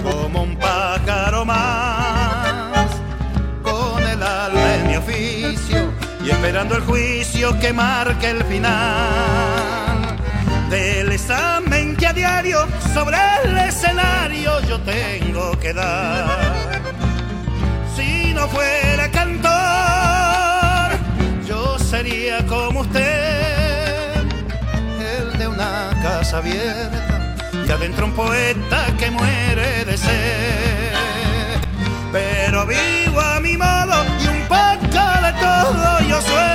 como 0.03 0.41
un 0.43 0.57
pájaro 0.57 1.45
más, 1.45 1.98
esperando 6.29 6.75
el 6.75 6.83
juicio 6.83 7.57
que 7.59 7.73
marque 7.73 8.29
el 8.29 8.43
final 8.45 9.99
del 10.69 11.11
examen 11.11 11.95
que 11.95 12.07
a 12.07 12.13
diario 12.13 12.67
sobre 12.93 13.17
el 13.43 13.57
escenario 13.57 14.59
yo 14.67 14.79
tengo 14.81 15.57
que 15.59 15.73
dar. 15.73 16.81
Si 17.95 18.33
no 18.33 18.47
fuera 18.47 19.09
cantor, 19.11 19.49
yo 21.47 21.79
sería 21.79 22.45
como 22.45 22.81
usted, 22.81 24.21
el 24.99 25.37
de 25.39 25.47
una 25.47 25.89
casa 26.01 26.37
abierta 26.37 27.35
y 27.67 27.71
adentro 27.71 28.05
un 28.05 28.13
poeta 28.13 28.85
que 28.97 29.09
muere 29.09 29.85
de 29.85 29.97
sed. 29.97 30.93
Pero 32.11 32.65
vivo 32.65 33.19
a 33.19 33.39
mi 33.39 33.57
modo 33.57 33.78
todo 36.21 36.35
yo 36.35 36.48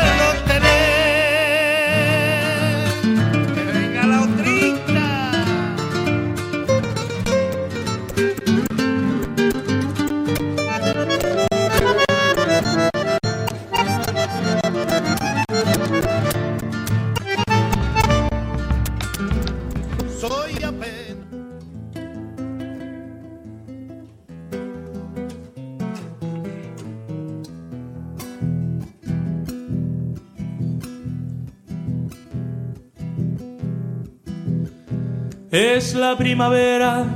Es 35.55 35.95
la 35.95 36.19
primavera, 36.19 37.07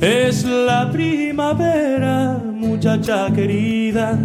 es 0.00 0.44
la 0.44 0.90
primavera, 0.90 2.42
muchacha 2.42 3.32
querida. 3.32 4.18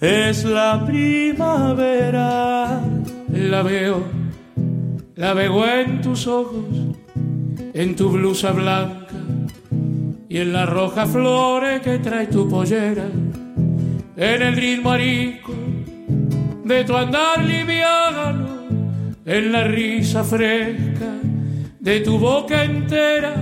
Es 0.00 0.44
la 0.44 0.84
primavera. 0.84 2.80
La 3.32 3.62
veo, 3.62 4.02
la 5.14 5.34
veo 5.34 5.68
en 5.68 6.00
tus 6.00 6.26
ojos, 6.26 6.64
en 7.72 7.94
tu 7.94 8.10
blusa 8.10 8.50
blanca 8.50 9.14
y 10.28 10.38
en 10.38 10.52
las 10.52 10.68
rojas 10.68 11.08
flores 11.08 11.80
que 11.80 12.00
trae 12.00 12.26
tu 12.26 12.48
pollera. 12.48 13.06
En 14.16 14.42
el 14.42 14.56
ritmo 14.56 14.90
arico 14.90 15.54
de 16.64 16.82
tu 16.82 16.96
andar 16.96 17.44
liviano, 17.44 18.48
en 19.24 19.52
la 19.52 19.62
risa 19.62 20.24
fresca 20.24 21.20
de 21.86 22.00
tu 22.00 22.18
boca 22.18 22.64
entera. 22.64 23.32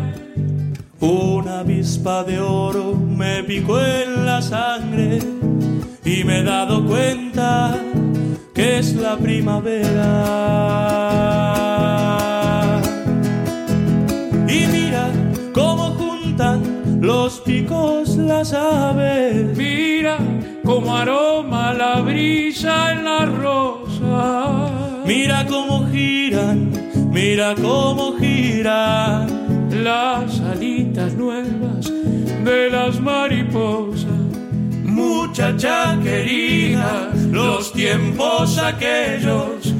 Una 1.01 1.61
avispa 1.61 2.25
de 2.25 2.39
oro 2.39 2.95
me 2.95 3.43
picó 3.43 3.81
en 3.81 4.27
la 4.27 4.43
sangre 4.43 5.19
y 6.05 6.25
me 6.25 6.41
he 6.41 6.43
dado 6.43 6.85
cuenta 6.85 7.75
que 8.55 8.81
es 8.81 8.97
la 8.97 9.17
primavera. 9.17 10.03
Y 14.47 14.67
mira 14.75 15.09
cómo 15.55 15.95
juntan 16.01 17.01
los 17.01 17.41
picos 17.41 18.19
las 18.19 18.53
aves. 18.53 19.57
Mira 19.57 20.19
cómo 20.67 20.95
aroma 20.95 21.73
la 21.73 22.03
brisa 22.03 22.93
en 22.93 23.05
la 23.07 23.25
rosa. 23.25 24.71
Mira 25.07 25.47
cómo 25.47 25.87
giran, 25.91 26.71
mira 27.15 27.55
cómo 27.55 28.17
giran 28.19 29.29
las 29.71 30.41
alitas 30.41 31.15
nuevas 31.15 31.93
de 32.45 32.71
las 32.71 33.01
mariposas. 33.01 34.11
Muchacha 34.83 35.97
querida, 36.03 37.13
los 37.31 37.73
tiempos 37.73 38.59
aquellos 38.59 39.73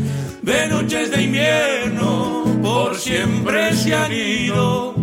de 0.43 0.69
noches 0.69 1.11
de 1.11 1.23
invierno 1.25 2.45
por 2.63 2.95
siempre 2.95 3.75
se 3.75 3.95
han 3.95 4.13
ido. 4.13 4.95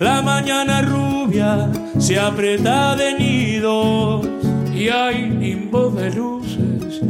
La 0.00 0.20
mañana 0.20 0.82
rubia 0.82 1.70
se 1.98 2.18
aprieta 2.18 2.96
de 2.96 3.14
nidos 3.14 4.26
y 4.74 4.88
hay 4.88 5.30
limbo 5.30 5.90
de 5.90 6.10
luces 6.10 7.00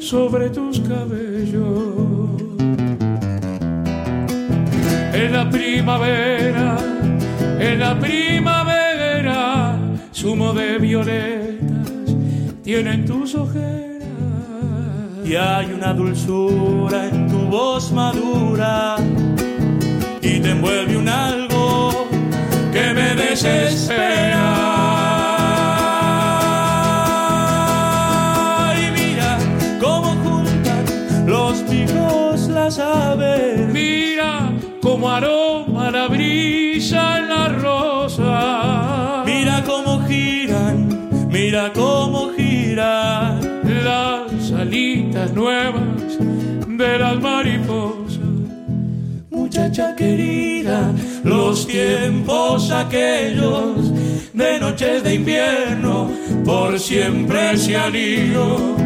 sobre 0.00 0.50
tus 0.50 0.80
cabellos. 0.80 1.95
En 5.16 5.32
la 5.32 5.48
primavera, 5.48 6.76
en 7.58 7.78
la 7.80 7.98
primavera, 7.98 9.78
zumo 10.12 10.52
de 10.52 10.78
violetas 10.78 12.14
tienen 12.62 13.06
tus 13.06 13.34
ojeras. 13.34 14.02
Y 15.24 15.34
hay 15.34 15.72
una 15.72 15.94
dulzura 15.94 17.08
en 17.08 17.28
tu 17.28 17.38
voz 17.46 17.92
madura 17.92 18.96
y 20.20 20.38
te 20.38 20.50
envuelve 20.50 20.98
un 20.98 21.08
algo 21.08 22.08
que 22.70 22.92
me 22.92 23.14
desespera. 23.14 24.75
Cómo 34.96 35.10
aroma 35.10 35.90
la 35.90 36.08
brisa 36.08 37.18
en 37.18 37.28
la 37.28 37.48
rosa. 37.48 39.24
Mira 39.26 39.62
cómo 39.62 40.00
giran, 40.08 41.28
mira 41.28 41.70
cómo 41.74 42.30
giran 42.34 43.38
las 43.84 44.52
alitas 44.52 45.34
nuevas 45.34 46.16
de 46.66 46.98
las 46.98 47.20
mariposas. 47.20 48.20
Muchacha 49.28 49.94
querida, 49.94 50.90
los 51.24 51.66
tiempos 51.66 52.70
aquellos 52.70 53.92
de 54.32 54.58
noches 54.58 55.02
de 55.04 55.14
invierno 55.14 56.10
por 56.42 56.80
siempre 56.80 57.58
se 57.58 57.76
han 57.76 57.94
ido. 57.94 58.76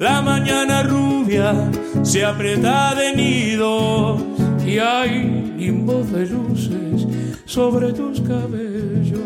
La 0.00 0.22
mañana 0.22 0.82
rubia 0.82 1.54
se 2.02 2.24
aprieta 2.24 2.96
de 2.96 3.14
nidos 3.14 4.20
y 4.66 4.78
hay 4.80 5.41
limbos 5.62 6.10
de 6.10 6.26
luces 6.26 7.06
sobre 7.44 7.92
tus 7.92 8.20
cabellos. 8.22 9.20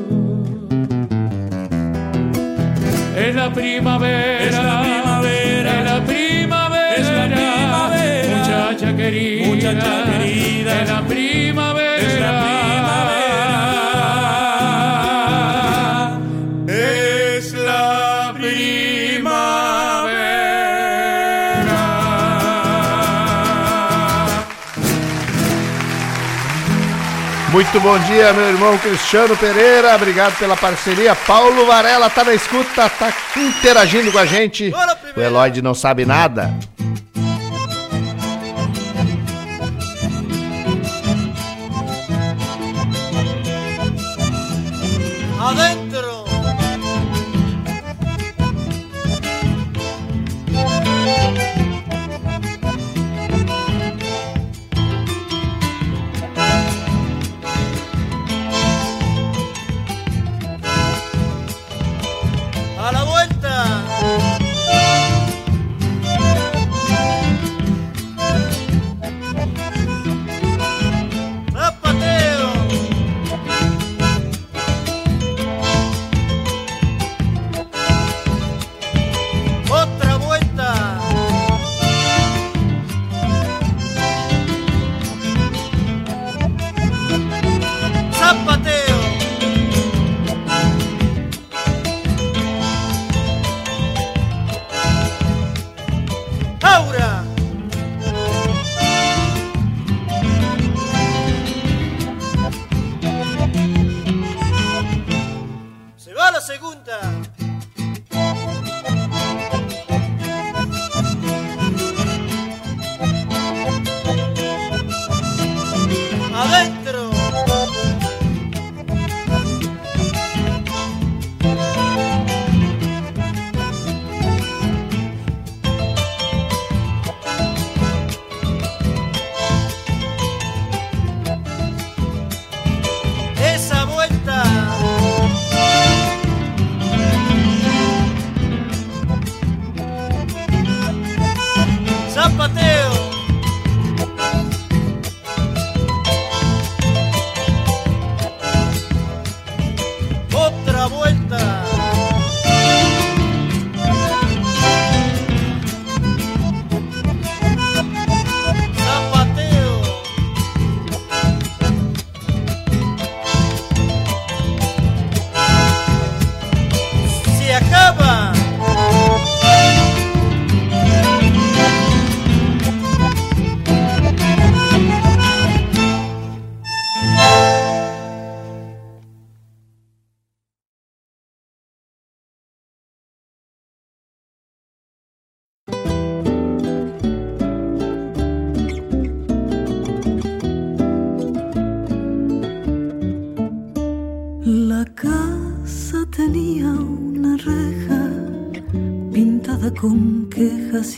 Es 3.16 3.34
la 3.34 3.50
primavera, 3.52 4.44
Es 4.44 4.52
la 4.52 4.82
primavera. 4.82 5.78
es 5.78 5.84
la 5.90 6.04
primavera, 6.04 6.94
Es 6.96 7.06
la 7.10 7.24
primavera. 7.24 8.38
muchacha 8.38 8.96
querida, 8.96 9.46
Muchacha 9.48 10.04
querida. 10.12 10.82
es 10.82 10.88
la 10.90 11.02
primavera, 11.06 11.76
Muito 27.56 27.80
bom 27.80 27.98
dia, 28.00 28.34
meu 28.34 28.48
irmão 28.48 28.76
Cristiano 28.76 29.34
Pereira. 29.34 29.96
Obrigado 29.96 30.36
pela 30.38 30.54
parceria. 30.54 31.16
Paulo 31.16 31.64
Varela 31.64 32.10
tá 32.10 32.22
na 32.22 32.34
escuta, 32.34 32.86
tá 32.86 33.10
interagindo 33.34 34.12
com 34.12 34.18
a 34.18 34.26
gente. 34.26 34.70
O 35.16 35.20
Eloide 35.22 35.62
não 35.62 35.72
sabe 35.72 36.04
nada. 36.04 36.52
Adentro. 45.40 45.76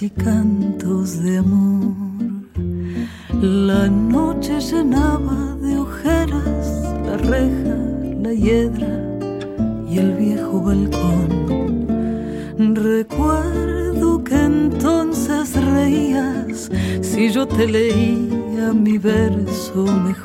Y 0.01 0.11
cantos 0.11 1.23
de 1.23 1.39
amor. 1.39 1.95
La 3.41 3.89
noche 3.89 4.61
llenaba 4.61 5.57
de 5.61 5.77
ojeras 5.77 6.83
la 7.05 7.16
reja, 7.16 7.77
la 8.23 8.33
hiedra 8.33 8.89
y 9.89 9.99
el 9.99 10.12
viejo 10.12 10.61
balcón. 10.62 11.87
Recuerdo 12.77 14.23
que 14.23 14.37
entonces 14.37 15.57
reías 15.65 16.70
si 17.01 17.31
yo 17.33 17.47
te 17.47 17.66
leía 17.66 18.73
mi 18.73 18.99
verso 18.99 19.85
mejor. 19.85 20.18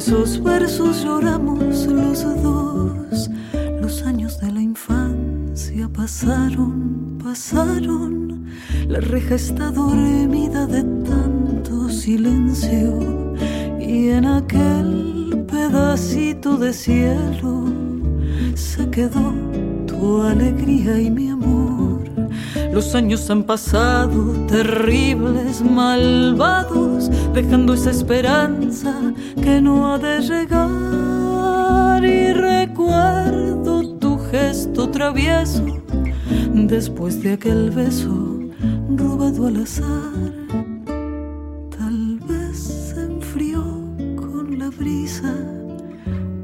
Esos 0.00 0.42
versos 0.42 1.04
lloramos 1.04 1.84
los 1.84 2.24
dos. 2.42 3.28
Los 3.82 4.02
años 4.02 4.40
de 4.40 4.50
la 4.50 4.62
infancia 4.62 5.90
pasaron, 5.92 7.18
pasaron. 7.22 8.46
La 8.88 9.00
reja 9.00 9.34
está 9.34 9.70
dormida 9.70 10.66
de 10.66 10.84
tanto 11.04 11.90
silencio 11.90 12.98
y 13.78 14.08
en 14.08 14.24
aquel 14.24 15.44
pedacito 15.46 16.56
de 16.56 16.72
cielo 16.72 17.66
se 18.54 18.88
quedó 18.88 19.34
tu 19.86 20.22
alegría 20.22 20.98
y 20.98 21.10
mi 21.10 21.28
amor. 21.28 22.00
Los 22.72 22.94
años 22.94 23.28
han 23.28 23.42
pasado, 23.42 24.32
terribles, 24.48 25.60
malvados, 25.60 27.10
dejando 27.34 27.74
esa 27.74 27.90
esperanza 27.90 29.09
que 29.34 29.60
no 29.60 29.92
ha 29.92 29.98
de 29.98 30.20
llegar. 30.20 32.04
Y 32.04 32.32
recuerdo 32.32 33.96
tu 33.98 34.18
gesto 34.30 34.88
travieso 34.90 35.64
después 36.54 37.22
de 37.22 37.34
aquel 37.34 37.70
beso 37.70 38.40
robado 38.96 39.46
al 39.46 39.62
azar. 39.62 40.32
Tal 41.76 42.18
vez 42.28 42.58
se 42.58 43.02
enfrió 43.02 43.62
con 44.16 44.58
la 44.58 44.70
brisa 44.70 45.34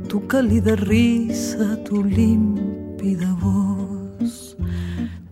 tu 0.08 0.26
cálida 0.28 0.76
risa, 0.76 1.76
tu 1.84 2.02
límpida 2.02 3.36
voz. 3.40 4.56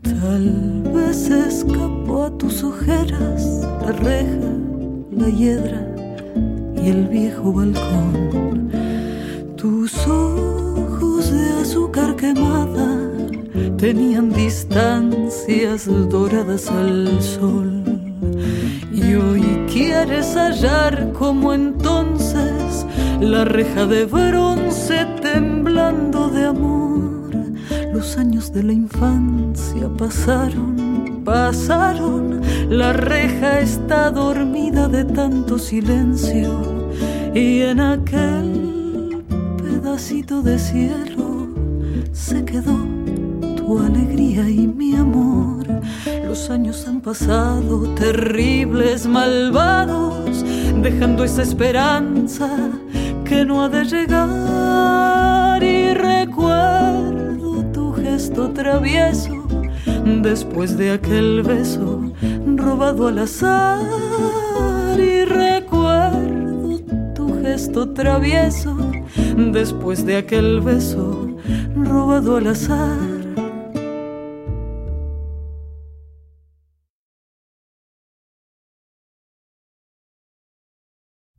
Tal 0.02 0.82
vez 0.94 1.31
escapó 1.31 2.24
a 2.24 2.39
tus 2.39 2.62
ojeras 2.62 3.66
la 3.81 3.93
reja, 3.93 4.52
la 5.10 5.28
hiedra 5.31 5.84
el 6.89 7.06
viejo 7.09 7.52
balcón. 7.52 8.70
Tus 9.56 9.94
ojos 10.06 11.31
de 11.31 11.48
azúcar 11.62 12.16
quemada 12.16 13.01
tenían 13.77 14.32
distancias 14.32 15.89
doradas 16.09 16.70
al 16.70 17.20
sol. 17.20 17.82
Y 18.93 19.15
hoy 19.15 19.43
quieres 19.73 20.35
hallar 20.36 21.12
como 21.12 21.52
entonces 21.52 22.86
la 23.20 23.44
reja 23.44 23.86
de 23.86 24.05
bronce 24.05 25.06
temblando 25.23 26.28
de 26.28 26.47
amor. 26.47 27.31
Los 27.93 28.16
años 28.16 28.52
de 28.52 28.62
la 28.62 28.73
infancia 28.73 29.89
pasaron, 29.97 30.73
pasaron, 31.46 32.40
la 32.70 32.94
reja 32.94 33.60
está 33.60 34.10
dormida 34.10 34.88
de 34.88 35.04
tanto 35.04 35.58
silencio 35.58 36.50
y 37.34 37.60
en 37.60 37.80
aquel 37.80 39.22
pedacito 39.62 40.40
de 40.40 40.58
cielo 40.58 41.48
se 42.12 42.46
quedó 42.46 42.78
tu 43.58 43.78
alegría 43.78 44.48
y 44.48 44.66
mi 44.66 44.96
amor. 44.96 45.66
Los 46.26 46.48
años 46.48 46.88
han 46.88 47.02
pasado, 47.02 47.90
terribles, 47.94 49.06
malvados, 49.06 50.42
dejando 50.80 51.24
esa 51.24 51.42
esperanza 51.42 52.48
que 53.26 53.44
no 53.44 53.64
ha 53.64 53.68
de 53.68 53.84
llegar. 53.84 55.62
Y 55.62 55.92
recuerdo 55.92 57.62
tu 57.70 57.92
gesto 57.92 58.50
travieso 58.52 59.34
después 60.24 60.74
de 60.78 60.90
aquel 60.90 61.42
beso 61.42 62.01
robado 62.56 63.09
al 63.09 63.18
azar. 63.18 63.82
Y 64.98 65.24
recuerdo 65.26 66.80
tu 67.14 67.42
gesto 67.42 67.92
travieso 67.92 68.74
después 69.36 70.05
de 70.06 70.16
aquel 70.16 70.62
beso 70.62 71.28
robado 71.76 72.36
al 72.38 72.46
azar. 72.46 73.14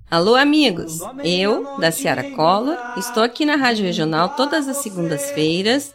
Alô, 0.08 0.36
amigos! 0.36 1.00
Eu, 1.24 1.80
da 1.80 1.92
Ciara 1.92 2.24
Collor, 2.36 2.78
estou 2.96 3.24
aqui 3.24 3.46
na 3.46 3.56
Rádio 3.56 3.84
Regional 3.84 4.36
todas 4.36 4.68
as 4.68 4.78
segundas-feiras, 4.78 5.95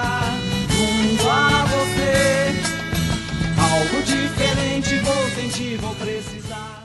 Diferente 4.11 4.99
vou 4.99 5.29
sentir, 5.29 5.77
vou 5.77 5.95
precisar. 5.95 6.81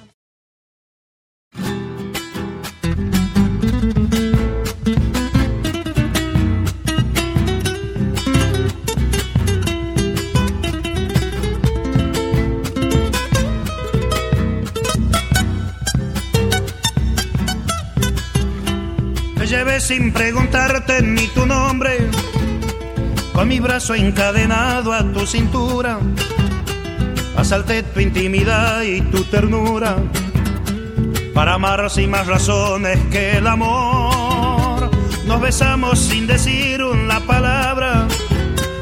Llevé 19.47 19.81
sin 19.81 20.13
preguntarte 20.13 21.03
ni 21.03 21.29
tu 21.29 21.47
nombre, 21.47 22.11
con 23.33 23.47
mi 23.47 23.61
brazo 23.61 23.95
encadenado 23.95 24.93
a 24.93 25.05
tu 25.13 25.25
cintura. 25.25 26.01
Asalté 27.37 27.83
tu 27.83 28.01
intimidad 28.01 28.83
y 28.83 29.01
tu 29.03 29.25
ternura 29.25 29.97
para 31.35 31.55
amar 31.55 31.91
sin 31.91 32.11
más 32.11 32.27
razones 32.27 32.99
que 33.11 33.39
el 33.39 33.47
amor. 33.47 34.91
Nos 35.27 35.41
besamos 35.41 35.99
sin 35.99 36.27
decir 36.27 36.83
una 36.83 37.21
palabra, 37.21 38.07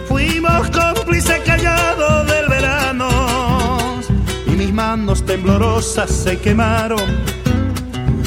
fuimos 0.09 0.71
cómplices 0.71 1.41
callados 1.41 2.27
del 2.27 2.49
verano 2.49 3.09
y 4.47 4.51
mis 4.51 4.73
manos 4.73 5.25
temblorosas 5.25 6.11
se 6.11 6.39
quemaron 6.39 7.25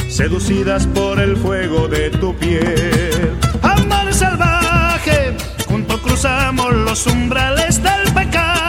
seducidas 0.09 0.87
por 0.87 1.19
el 1.19 1.37
fuego 1.37 1.87
de 1.87 2.09
tu 2.09 2.35
piel. 2.35 3.37
Amor 3.61 4.11
salvaje, 4.13 5.37
juntos 5.67 6.01
cruzamos 6.01 6.73
los 6.73 7.05
umbrales 7.05 7.81
del 7.83 8.11
pecado, 8.13 8.66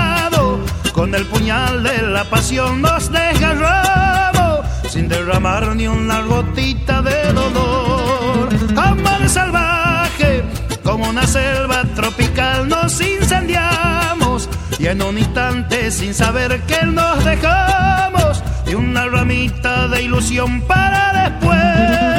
con 0.92 1.14
el 1.14 1.24
puñal 1.26 1.82
de 1.82 2.02
la 2.02 2.24
pasión 2.24 2.82
nos 2.82 3.10
desgarramos, 3.10 4.66
sin 4.88 5.08
derramar 5.08 5.74
ni 5.76 5.86
una 5.86 6.20
gotita 6.22 7.02
de 7.02 7.32
dolor. 7.32 8.48
Amor 8.76 9.28
salvaje, 9.28 10.44
como 10.82 11.08
una 11.08 11.26
selva 11.26 11.84
tropical 11.94 12.68
nos 12.68 13.00
incendiamos, 13.00 14.48
y 14.78 14.86
en 14.86 15.02
un 15.02 15.18
instante 15.18 15.90
sin 15.90 16.14
saber 16.14 16.60
que 16.62 16.84
nos 16.84 17.24
dejamos, 17.24 18.42
y 18.66 18.74
una 18.74 19.06
ramita 19.06 19.88
de 19.88 20.02
ilusión 20.02 20.60
para 20.62 21.30
después. 21.30 22.17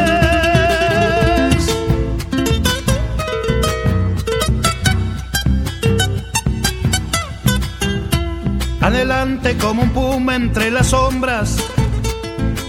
Adelante 8.89 9.55
como 9.55 9.83
un 9.83 9.91
puma 9.91 10.35
entre 10.35 10.71
las 10.71 10.87
sombras, 10.87 11.57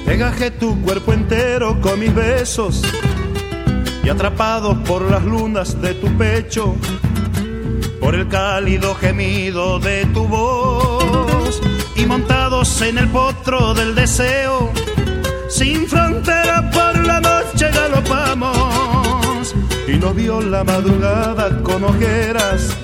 Degajé 0.05 0.51
tu 0.51 0.79
cuerpo 0.83 1.15
entero 1.15 1.81
con 1.81 1.99
mis 1.99 2.15
besos. 2.15 2.83
Y 4.05 4.09
atrapados 4.11 4.77
por 4.87 5.11
las 5.11 5.25
lunas 5.25 5.81
de 5.81 5.95
tu 5.95 6.09
pecho, 6.19 6.77
por 8.01 8.15
el 8.15 8.29
cálido 8.29 8.95
gemido 8.97 9.79
de 9.79 10.05
tu 10.13 10.29
voz. 10.29 11.59
Y 11.97 12.05
montados 12.05 12.83
en 12.83 12.99
el 12.99 13.09
potro 13.09 13.73
del 13.73 13.95
deseo, 13.95 14.71
sin 15.49 15.89
frontera 15.89 16.71
por 16.71 16.99
la 17.07 17.23
noche 17.23 17.71
galopamos. 17.73 19.55
Y 19.89 19.97
nos 19.97 20.15
vio 20.15 20.43
la 20.43 20.65
madrugada 20.65 21.63
con 21.63 21.83
ojeras, 21.83 22.77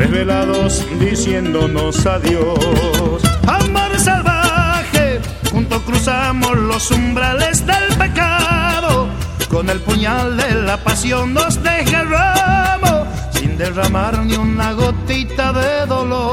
desvelados 0.00 0.84
diciéndonos 0.98 2.06
adiós. 2.06 3.22
Amor 3.46 3.98
salvaje, 3.98 5.20
juntos 5.50 5.82
cruzamos 5.82 6.56
los 6.56 6.90
umbrales 6.90 7.66
del 7.66 7.86
pecado, 7.98 9.08
con 9.50 9.68
el 9.68 9.78
puñal 9.80 10.38
de 10.38 10.54
la 10.54 10.78
pasión 10.78 11.34
nos 11.34 11.62
desgarramos, 11.62 13.08
sin 13.32 13.58
derramar 13.58 14.24
ni 14.24 14.36
una 14.36 14.72
gotita 14.72 15.52
de 15.52 15.84
dolor. 15.86 16.30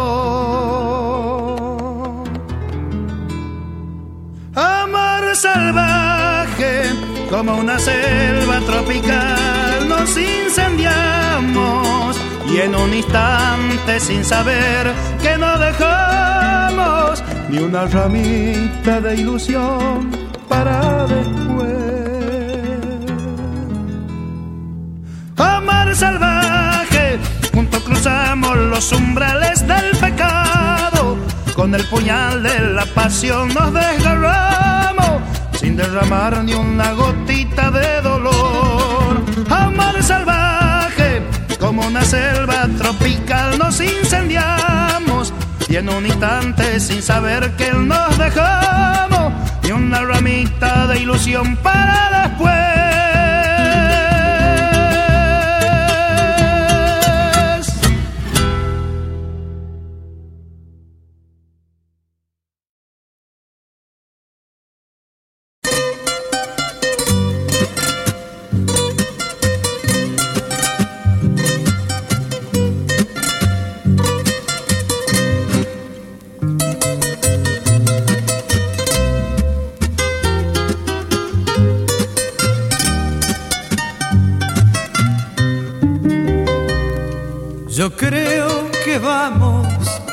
Amor 4.55 5.35
salvaje, 5.35 6.83
como 7.29 7.57
una 7.57 7.77
selva 7.77 8.59
tropical, 8.61 9.89
nos 9.89 10.17
incendiamos 10.17 12.06
y 12.49 12.61
en 12.61 12.75
un 12.75 12.93
instante 12.93 13.99
sin 13.99 14.23
saber 14.23 14.93
que 15.21 15.37
no 15.37 15.57
dejamos 15.57 17.23
ni 17.49 17.59
una 17.59 17.85
ramita 17.85 19.01
de 19.01 19.15
ilusión 19.15 20.11
para 20.47 21.07
después. 21.07 21.77
Amor 25.37 25.95
salvaje, 25.95 27.19
juntos 27.53 27.83
cruzamos 27.83 28.55
los 28.57 28.91
umbrales 28.91 29.67
del 29.67 29.91
pecado, 29.97 31.17
con 31.55 31.75
el 31.75 31.83
puñal 31.85 32.43
de 32.43 32.59
la 32.73 32.85
pasión 32.85 33.53
nos 33.53 33.73
desgarramos, 33.73 35.21
sin 35.53 35.75
derramar 35.75 36.43
ni 36.43 36.53
una 36.53 36.91
gotita 36.93 37.71
de 37.71 38.01
dolor. 38.01 39.21
Amor 39.49 40.01
salvaje, 40.01 40.16
como 41.77 41.89
una 41.89 42.03
selva 42.03 42.67
tropical 42.75 43.59
nos 43.59 43.79
incendiamos, 43.81 45.31
y 45.69 45.75
en 45.75 45.89
un 45.89 46.07
instante 46.07 46.79
sin 46.79 47.03
saber 47.03 47.51
que 47.55 47.71
nos 47.71 48.17
dejamos, 48.17 49.31
ni 49.61 49.73
una 49.73 50.01
ramita 50.01 50.87
de 50.87 51.01
ilusión 51.01 51.55
para 51.57 52.29
después. 52.29 52.76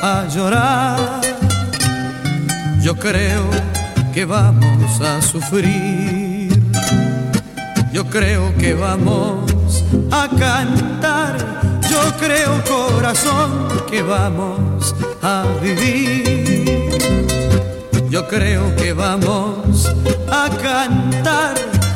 A 0.01 0.27
llorar. 0.27 1.21
Yo 2.81 2.95
creo 2.95 3.43
que 4.13 4.25
vamos 4.25 5.01
a 5.01 5.21
sufrir. 5.21 6.49
Yo 7.91 8.05
creo 8.05 8.55
que 8.57 8.73
vamos 8.73 9.83
a 10.11 10.27
cantar. 10.37 11.35
Yo 11.89 12.01
creo 12.19 12.63
corazón 12.63 13.67
que 13.89 14.01
vamos 14.03 14.95
a 15.21 15.45
vivir. 15.61 16.89
Yo 18.09 18.27
creo 18.27 18.75
que 18.75 18.93
vamos 18.93 19.91
a 20.31 20.49
cantar. 20.61 21.55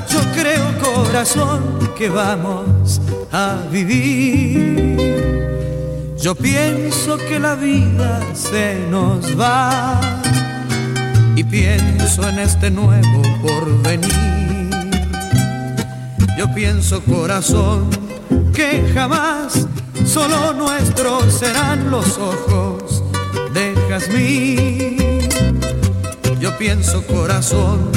Yo 0.09 0.19
creo 0.33 0.65
corazón 0.79 1.61
que 1.97 2.09
vamos 2.09 2.99
a 3.31 3.57
vivir. 3.71 4.98
Yo 6.21 6.35
pienso 6.35 7.17
que 7.17 7.39
la 7.39 7.55
vida 7.55 8.21
se 8.33 8.77
nos 8.91 9.39
va 9.39 10.01
y 11.33 11.45
pienso 11.45 12.27
en 12.27 12.39
este 12.39 12.69
nuevo 12.69 13.21
porvenir. 13.41 14.69
Yo 16.37 16.53
pienso 16.53 17.01
corazón 17.03 17.89
que 18.53 18.91
jamás 18.93 19.65
solo 20.05 20.53
nuestros 20.53 21.33
serán 21.33 21.89
los 21.89 22.17
ojos 22.17 23.01
de 23.53 23.73
jazmín. 23.87 24.97
Yo 26.41 26.57
pienso 26.57 27.01
corazón 27.07 27.91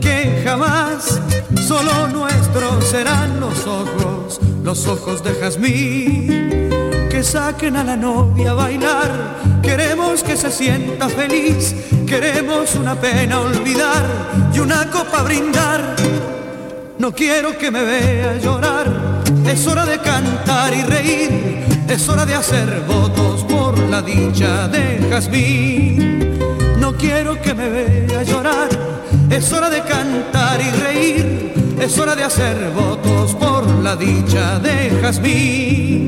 que 0.00 0.40
jamás 0.44 1.20
solo 1.66 2.06
nuestros 2.12 2.84
serán 2.84 3.40
los 3.40 3.66
ojos, 3.66 4.40
los 4.62 4.86
ojos 4.86 5.24
de 5.24 5.34
jazmín 5.34 6.45
que 7.16 7.24
saquen 7.24 7.76
a 7.76 7.82
la 7.82 7.96
novia 7.96 8.50
a 8.50 8.54
bailar. 8.54 9.10
Queremos 9.62 10.22
que 10.22 10.36
se 10.36 10.50
sienta 10.50 11.08
feliz, 11.08 11.74
queremos 12.06 12.74
una 12.74 12.94
pena 12.94 13.40
olvidar 13.40 14.04
y 14.52 14.58
una 14.58 14.90
copa 14.90 15.22
brindar. 15.22 15.96
No 16.98 17.12
quiero 17.12 17.56
que 17.56 17.70
me 17.70 17.84
vea 17.84 18.36
llorar, 18.36 19.22
es 19.46 19.66
hora 19.66 19.86
de 19.86 19.98
cantar 19.98 20.74
y 20.74 20.82
reír, 20.82 21.64
es 21.88 22.06
hora 22.06 22.26
de 22.26 22.34
hacer 22.34 22.82
votos 22.86 23.44
por 23.44 23.78
la 23.78 24.02
dicha 24.02 24.68
de 24.68 24.98
Jazmín. 25.08 26.38
No 26.78 26.98
quiero 26.98 27.40
que 27.40 27.54
me 27.54 27.70
vea 27.70 28.24
llorar, 28.24 28.68
es 29.30 29.50
hora 29.54 29.70
de 29.70 29.80
cantar 29.84 30.60
y 30.60 30.70
reír, 30.82 31.76
es 31.80 31.98
hora 31.98 32.14
de 32.14 32.24
hacer 32.24 32.72
votos 32.72 33.34
por 33.36 33.66
la 33.82 33.96
dicha 33.96 34.58
de 34.58 34.90
Jazmín. 35.00 36.05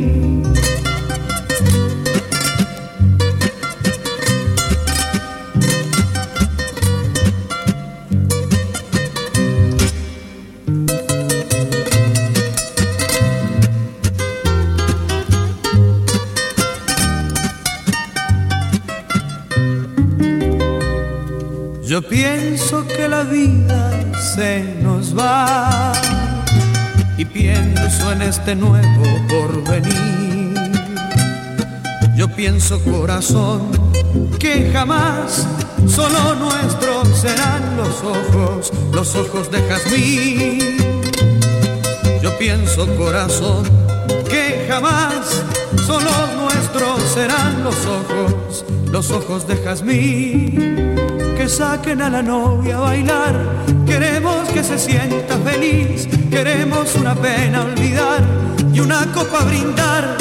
Este 28.29 28.55
nuevo 28.55 29.05
porvenir. 29.27 30.55
Yo 32.15 32.29
pienso 32.29 32.79
corazón 32.85 33.71
que 34.39 34.71
jamás 34.71 35.47
solo 35.87 36.35
nuestros 36.35 37.09
serán 37.19 37.77
los 37.79 38.03
ojos, 38.03 38.73
los 38.93 39.15
ojos 39.15 39.51
de 39.51 39.63
jazmín. 39.63 40.77
Yo 42.23 42.37
pienso 42.39 42.87
corazón 42.97 43.65
que 44.29 44.67
jamás 44.69 45.43
solo 45.87 46.11
nuestros 46.37 47.01
serán 47.15 47.65
los 47.65 47.77
ojos, 47.87 48.65
los 48.93 49.11
ojos 49.11 49.49
de 49.49 49.57
jazmín 49.57 50.95
que 51.39 51.49
saquen 51.49 52.03
a 52.03 52.11
la 52.11 52.23
novia 52.23 52.77
a 52.77 52.81
bailar. 52.81 53.35
Que 54.59 54.65
se 54.65 54.79
sienta 54.79 55.39
feliz, 55.39 56.09
queremos 56.31 56.97
una 56.97 57.15
pena 57.15 57.63
olvidar 57.63 58.25
y 58.73 58.81
una 58.81 59.07
copa 59.13 59.45
brindar. 59.45 60.17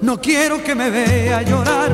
No 0.00 0.18
quiero 0.18 0.64
que 0.64 0.74
me 0.74 0.88
vea 0.88 1.42
llorar, 1.42 1.90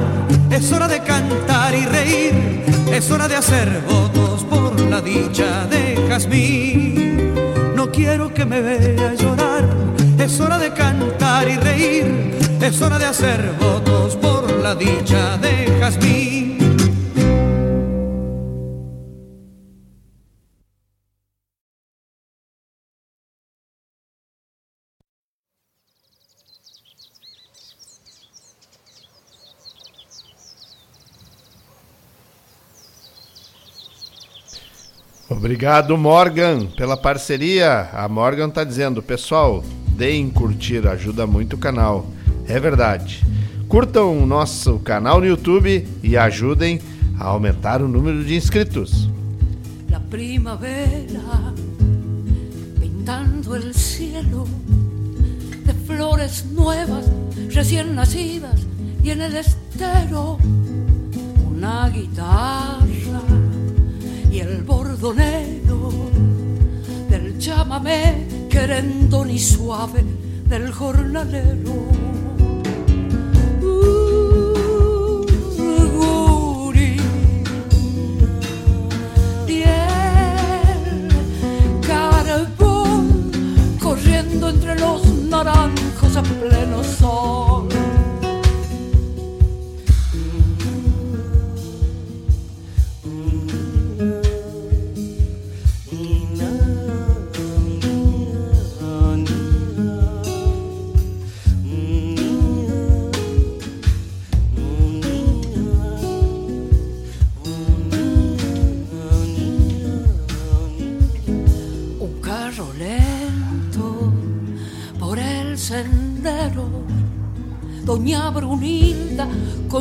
es 0.50 0.70
hora 0.70 0.86
de 0.86 1.00
cantar 1.00 1.74
y 1.74 1.84
reír, 1.84 2.62
es 2.92 3.10
hora 3.10 3.26
de 3.26 3.34
hacer 3.34 3.82
votos 3.88 4.44
por 4.44 4.78
la 4.82 5.00
dicha 5.00 5.66
de 5.66 6.06
jazmín. 6.08 7.34
No 7.74 7.90
quiero 7.90 8.32
que 8.32 8.44
me 8.44 8.60
vea 8.60 9.14
llorar, 9.14 9.64
es 10.18 10.38
hora 10.38 10.58
de 10.58 10.72
cantar 10.72 11.48
y 11.48 11.56
reír, 11.56 12.38
es 12.60 12.80
hora 12.80 13.00
de 13.00 13.06
hacer 13.06 13.52
votos 13.58 14.14
por 14.14 14.48
la 14.58 14.76
dicha 14.76 15.38
de 15.38 15.76
jazmín. 15.80 16.31
Obrigado, 35.42 35.98
Morgan, 35.98 36.66
pela 36.76 36.96
parceria. 36.96 37.90
A 37.92 38.08
Morgan 38.08 38.48
tá 38.48 38.62
dizendo, 38.62 39.02
pessoal, 39.02 39.64
deem 39.88 40.30
curtir, 40.30 40.86
ajuda 40.86 41.26
muito 41.26 41.56
o 41.56 41.58
canal. 41.58 42.06
É 42.46 42.60
verdade. 42.60 43.26
Curtam 43.66 44.22
o 44.22 44.24
nosso 44.24 44.78
canal 44.78 45.18
no 45.18 45.26
YouTube 45.26 45.84
e 46.00 46.16
ajudem 46.16 46.80
a 47.18 47.24
aumentar 47.24 47.82
o 47.82 47.88
número 47.88 48.22
de 48.22 48.36
inscritos. 48.36 49.10
La 49.90 49.98
primavera 49.98 51.52
pintando 52.78 53.56
el 53.56 53.74
cielo 53.74 54.46
de 55.66 55.74
flores 55.88 56.44
nuevas 56.52 57.04
recién 57.52 57.96
nacidas 57.96 58.60
y 59.02 59.10
en 59.10 59.22
el 59.22 59.36
estero 59.36 60.38
una 61.50 61.88
guitarra 61.88 63.41
y 64.32 64.40
el 64.40 64.62
bordonero 64.62 65.90
del 67.10 67.38
chamamé 67.38 68.46
querendo 68.48 69.26
ni 69.26 69.38
suave 69.38 70.02
del 70.48 70.72
jornalero. 70.72 71.72
Uh, 73.62 75.26
guri, 75.94 76.96
y 79.48 79.64
carbón 81.86 83.30
corriendo 83.78 84.48
entre 84.48 84.80
los 84.80 85.04
naranjos 85.28 86.16
a 86.16 86.22
pleno 86.22 86.82
sol. 86.82 87.51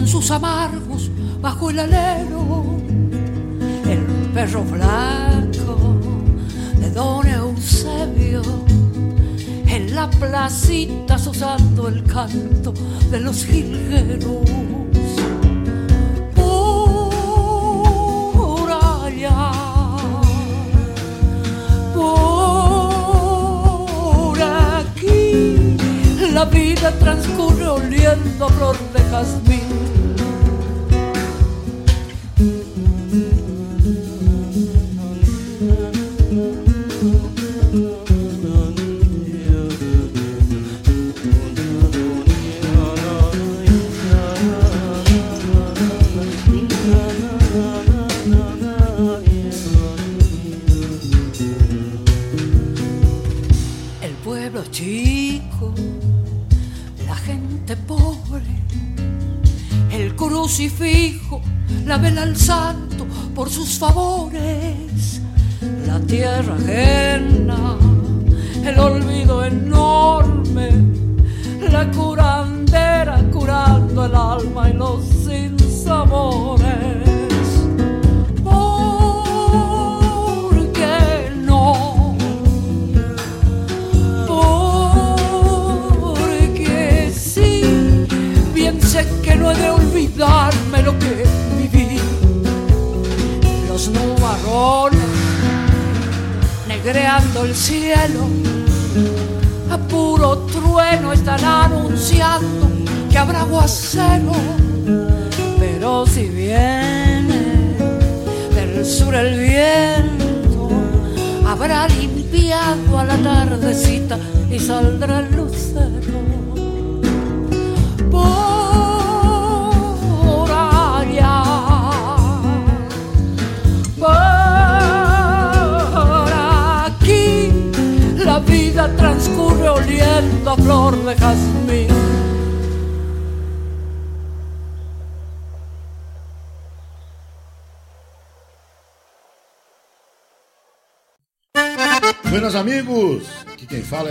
Con 0.02 0.08
sus 0.08 0.32
amargos 0.32 1.12
bajo 1.42 1.70
el 1.70 1.78
alero. 1.78 2.66
El 3.86 4.00
perro 4.34 4.64
blanco 4.64 6.00
de 6.80 6.90
don 6.90 7.28
Eusebio 7.28 8.42
en 9.68 9.94
la 9.94 10.10
placita 10.10 11.18
usando 11.18 11.88
el 11.88 12.04
canto 12.04 12.74
de 13.12 13.20
los 13.20 13.46
jilgueros. 13.46 14.50
Por 16.34 18.72
allá 18.72 19.52
por 21.94 24.42
aquí 24.42 25.78
la 26.34 26.46
vida 26.46 26.92
transcurre 26.98 27.68
oliendo 27.68 28.46
a 28.46 28.50
flor 28.50 28.78
de 28.94 29.02
jazmín. 29.12 29.71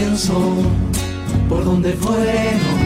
Pienso 0.00 0.34
por 1.48 1.64
dónde 1.64 1.92
fueron 1.92 2.78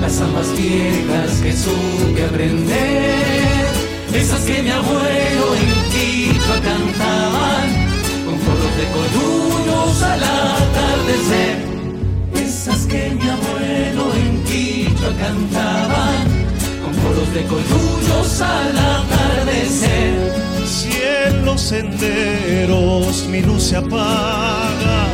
las 0.00 0.12
zambas 0.12 0.48
viejas 0.52 1.30
que 1.42 1.52
supe 1.52 2.24
aprender, 2.24 3.66
esas 4.14 4.40
que 4.40 4.62
mi 4.62 4.70
abuelo 4.70 5.46
en 5.62 5.72
Quito 5.92 6.54
cantaban 6.70 7.66
con 8.26 8.36
coros 8.46 8.74
de 8.80 8.86
colullos 8.96 10.02
al 10.02 10.22
atardecer, 10.62 11.56
esas 12.44 12.86
que 12.86 13.02
mi 13.18 13.28
abuelo 13.36 14.04
en 14.22 14.44
Quito 14.44 15.08
cantaban 15.18 16.18
con 16.82 16.92
coros 17.02 17.32
de 17.32 17.42
colullos 17.52 18.40
al 18.42 18.76
atardecer. 18.76 20.12
Si 20.66 20.90
en 21.02 21.58
senderos 21.58 23.26
mi 23.30 23.40
luz 23.40 23.62
se 23.62 23.76
apaga, 23.76 25.08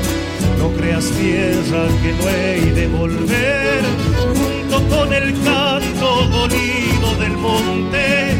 creas 0.77 1.05
tierra 1.11 1.87
que 2.03 2.13
no 2.13 2.29
he 2.29 2.73
de 2.73 2.87
volver, 2.89 3.83
junto 4.35 4.97
con 4.97 5.13
el 5.13 5.33
canto 5.43 6.27
dolido 6.29 7.15
del 7.21 7.37
monte, 7.37 8.33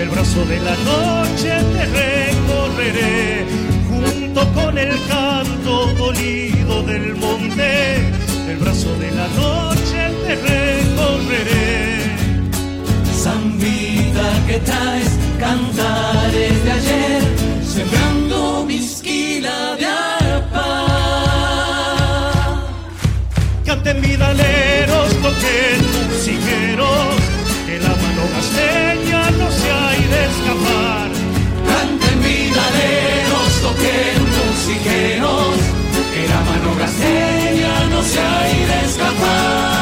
el 0.00 0.08
brazo 0.08 0.44
de 0.44 0.58
la 0.60 0.76
noche 0.92 1.52
te 1.74 1.84
recorreré, 1.86 3.46
junto 3.88 4.52
con 4.52 4.78
el 4.78 4.94
canto 5.08 5.86
dolido 5.94 6.82
del 6.84 7.14
monte, 7.16 7.96
el 8.50 8.56
brazo 8.58 8.94
de 8.98 9.10
la 9.10 9.28
noche 9.28 10.00
te 10.24 10.36
recorreré. 10.36 11.88
Zambita 13.12 14.46
que 14.46 14.58
traes 14.60 15.10
cantares 15.38 16.64
de 16.64 16.70
ayer, 16.72 17.22
sembrando 17.64 18.64
mi 18.66 18.76
esquila 18.76 19.76
de 19.76 19.86
arpa. 19.86 20.17
Canten 23.88 24.02
vidaleros, 24.02 25.08
toquen 25.22 25.80
musiqueros, 26.10 27.16
que 27.66 27.78
la 27.78 27.88
mano 27.88 28.22
gasteña 28.34 29.30
no 29.30 29.50
se 29.50 29.70
ha 29.70 29.88
de 30.12 30.24
escapar. 30.28 31.08
Canten 31.66 32.22
vidaleros, 32.22 33.50
toquen 33.62 34.20
musiqueros, 34.28 35.56
que 36.12 36.28
la 36.28 36.40
mano 36.48 36.76
gasteña 36.78 37.74
no 37.88 38.02
se 38.02 38.20
ha 38.20 38.42
de 38.68 38.78
escapar. 38.84 39.78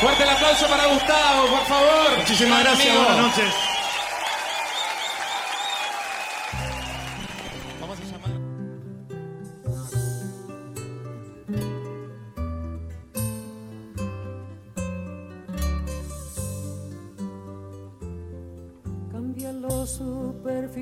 Fuerte 0.00 0.22
el 0.22 0.28
aplauso 0.28 0.66
para 0.68 0.86
Gustavo, 0.86 1.46
por 1.48 1.66
favor. 1.66 2.18
Muchísimas 2.18 2.60
gracias, 2.62 2.88
Amigo. 2.88 3.04
buenas 3.04 3.36
noches. 3.36 3.75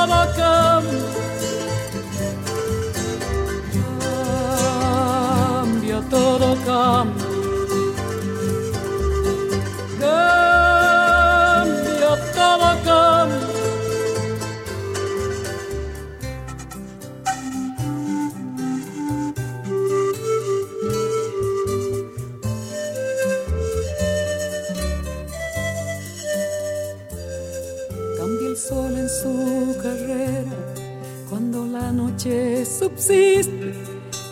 Cambia 0.00 0.16
todo 0.16 0.34
cambia. 0.34 1.00
Cambia 5.60 6.00
todo 6.08 6.56
cambia. 6.64 6.64
Cambia 6.64 7.19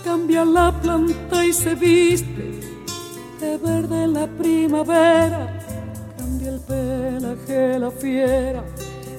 Cambia 0.04 0.44
la 0.44 0.72
planta 0.72 1.44
y 1.44 1.52
se 1.52 1.74
viste 1.74 2.60
de 3.40 3.56
verde 3.58 4.06
la 4.06 4.26
primavera. 4.26 5.60
Cambia 6.16 6.50
el 6.50 6.60
pelaje 6.60 7.78
la 7.78 7.90
fiera. 7.90 8.64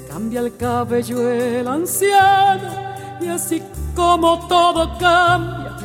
Cambia 0.10 0.40
el 0.41 0.56
cabello 0.56 1.30
el 1.30 1.68
anciano 1.68 2.90
y 3.22 3.28
así 3.28 3.61
como 3.95 4.48
todo 4.48 4.98
cambia, 4.98 5.78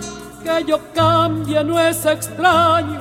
que 0.43 0.65
yo 0.65 0.79
cambie 0.95 1.63
no 1.65 1.79
es 1.79 2.05
extraño. 2.07 3.01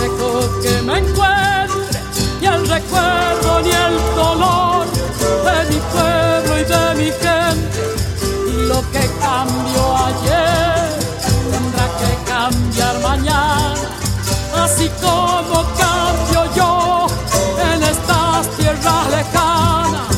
Lejos 0.00 0.46
que 0.62 0.82
me 0.82 0.98
encuentre, 0.98 2.00
ni 2.40 2.46
el 2.46 2.68
recuerdo 2.68 3.60
ni 3.62 3.70
el 3.70 3.96
dolor 4.14 4.86
de 5.46 5.56
mi 5.70 5.80
pueblo 5.92 6.58
y 6.58 6.64
de 6.64 6.94
mi 6.96 7.10
gente. 7.10 7.80
Y 8.48 8.66
lo 8.68 8.80
que 8.92 9.04
cambió 9.20 9.96
ayer 10.08 10.88
tendrá 11.52 11.86
que 12.00 12.30
cambiar 12.30 13.00
mañana, 13.00 13.74
así 14.64 14.90
como 15.00 15.62
cambio 15.78 16.40
yo 16.54 17.06
en 17.72 17.82
estas 17.82 18.48
tierras 18.56 19.08
lejanas. 19.10 20.09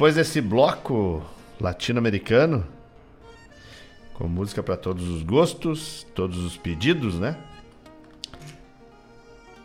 Depois 0.00 0.14
desse 0.14 0.40
bloco 0.40 1.22
latino-americano, 1.60 2.66
com 4.14 4.26
música 4.26 4.62
para 4.62 4.74
todos 4.74 5.06
os 5.06 5.22
gostos, 5.22 6.06
todos 6.14 6.38
os 6.38 6.56
pedidos, 6.56 7.18
né? 7.18 7.36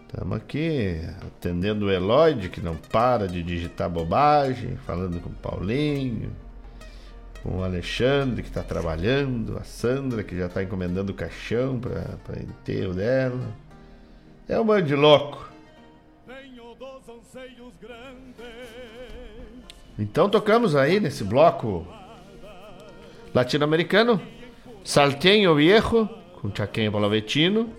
Estamos 0.01 0.35
aqui 0.35 0.99
atendendo 1.25 1.85
o 1.85 1.89
Eloide, 1.89 2.49
que 2.49 2.59
não 2.59 2.75
para 2.75 3.29
de 3.29 3.41
digitar 3.41 3.89
bobagem, 3.89 4.75
falando 4.85 5.21
com 5.21 5.29
o 5.29 5.35
Paulinho, 5.35 6.33
com 7.41 7.59
o 7.59 7.63
Alexandre, 7.63 8.43
que 8.43 8.49
está 8.49 8.61
trabalhando, 8.61 9.57
a 9.57 9.63
Sandra, 9.63 10.21
que 10.21 10.37
já 10.37 10.47
está 10.47 10.61
encomendando 10.61 11.13
o 11.13 11.15
caixão 11.15 11.79
para 11.79 12.41
enterro 12.41 12.93
dela. 12.93 13.55
É 14.49 14.59
um 14.59 14.65
bando 14.65 14.85
de 14.85 14.95
louco. 14.95 15.55
Então 19.97 20.30
tocamos 20.30 20.76
aí 20.76 20.99
nesse 20.99 21.23
bloco 21.23 21.88
latino-americano 23.34 24.22
Salteño 24.84 25.55
Viejo 25.55 26.09
com 26.34 26.53
Chaqueño 26.53 26.91
Palavetino 26.91 27.69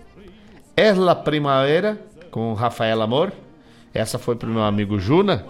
Es 0.75 0.97
la 0.97 1.13
Primavera 1.15 1.99
com 2.31 2.53
Rafael 2.53 3.01
Amor. 3.01 3.31
Essa 3.93 4.17
foi 4.17 4.35
pro 4.35 4.49
meu 4.49 4.63
amigo 4.63 4.97
Juna 4.97 5.45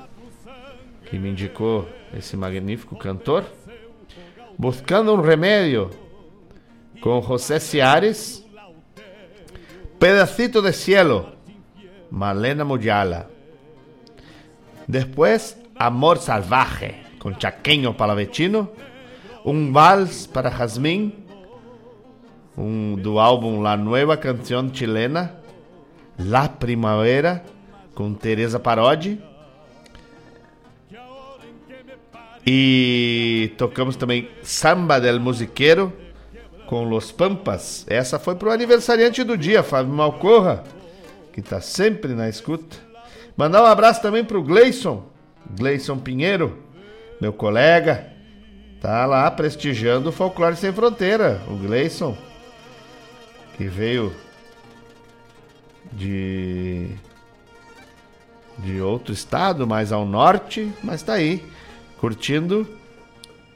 que 1.05 1.17
me 1.17 1.29
indicou 1.29 1.87
esse 2.13 2.35
magnífico 2.35 2.97
cantor. 2.97 3.45
Buscando 4.57 5.13
um 5.13 5.21
Remédio 5.21 5.89
com 6.99 7.21
José 7.21 7.59
Ciares 7.59 8.45
Pedacito 9.97 10.61
de 10.61 10.73
Cielo 10.73 11.31
Marlena 12.11 12.65
Muyala 12.65 13.29
Después, 14.87 15.57
Amor 15.79 16.17
Salvaje, 16.17 17.03
con 17.19 17.35
Chaqueño 17.37 17.95
Palavecino. 17.95 18.71
Un 19.43 19.71
vals 19.71 20.27
para 20.27 20.49
Jazmín, 20.49 21.13
un, 22.55 22.99
do 23.01 23.19
álbum 23.19 23.61
La 23.61 23.77
Nueva 23.77 24.19
Canción 24.19 24.71
Chilena. 24.71 25.35
La 26.17 26.47
Primavera, 26.57 27.43
com 27.93 28.13
Teresa 28.13 28.59
Parodi. 28.59 29.21
E 32.45 33.53
tocamos 33.57 33.95
também 33.97 34.29
Samba 34.41 34.99
del 34.99 35.19
Musiqueiro, 35.19 35.91
com 36.65 36.83
Los 36.85 37.11
Pampas. 37.11 37.85
Essa 37.87 38.17
foi 38.17 38.35
pro 38.35 38.51
aniversariante 38.51 39.23
do 39.23 39.37
dia, 39.37 39.61
Fábio 39.61 39.93
Malcorra, 39.93 40.63
que 41.33 41.41
tá 41.41 41.59
sempre 41.59 42.13
na 42.13 42.29
escuta. 42.29 42.77
Mandar 43.35 43.61
um 43.61 43.65
abraço 43.67 44.01
também 44.01 44.23
pro 44.23 44.41
Gleison, 44.41 45.03
Gleison 45.55 45.97
Pinheiro, 45.97 46.57
meu 47.21 47.33
colega, 47.33 48.11
tá 48.81 49.05
lá 49.05 49.29
prestigiando 49.31 50.09
o 50.09 50.11
Folclore 50.11 50.55
Sem 50.55 50.71
Fronteira, 50.71 51.41
o 51.47 51.55
Gleison, 51.55 52.17
que 53.55 53.65
veio 53.65 54.13
de 55.91 56.95
de 58.59 58.81
outro 58.81 59.13
estado, 59.13 59.67
mais 59.67 59.91
ao 59.91 60.05
norte, 60.05 60.71
mas 60.83 61.03
tá 61.03 61.13
aí, 61.13 61.45
curtindo 61.99 62.67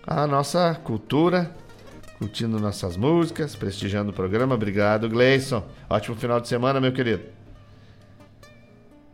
a 0.05 0.27
nossa 0.27 0.79
cultura, 0.83 1.51
curtindo 2.19 2.59
nossas 2.59 2.95
músicas, 2.95 3.55
prestigiando 3.55 4.11
o 4.11 4.13
programa. 4.13 4.53
Obrigado, 4.53 5.09
Gleison. 5.09 5.63
Ótimo 5.89 6.15
final 6.15 6.39
de 6.39 6.47
semana, 6.47 6.79
meu 6.79 6.91
querido. 6.91 7.40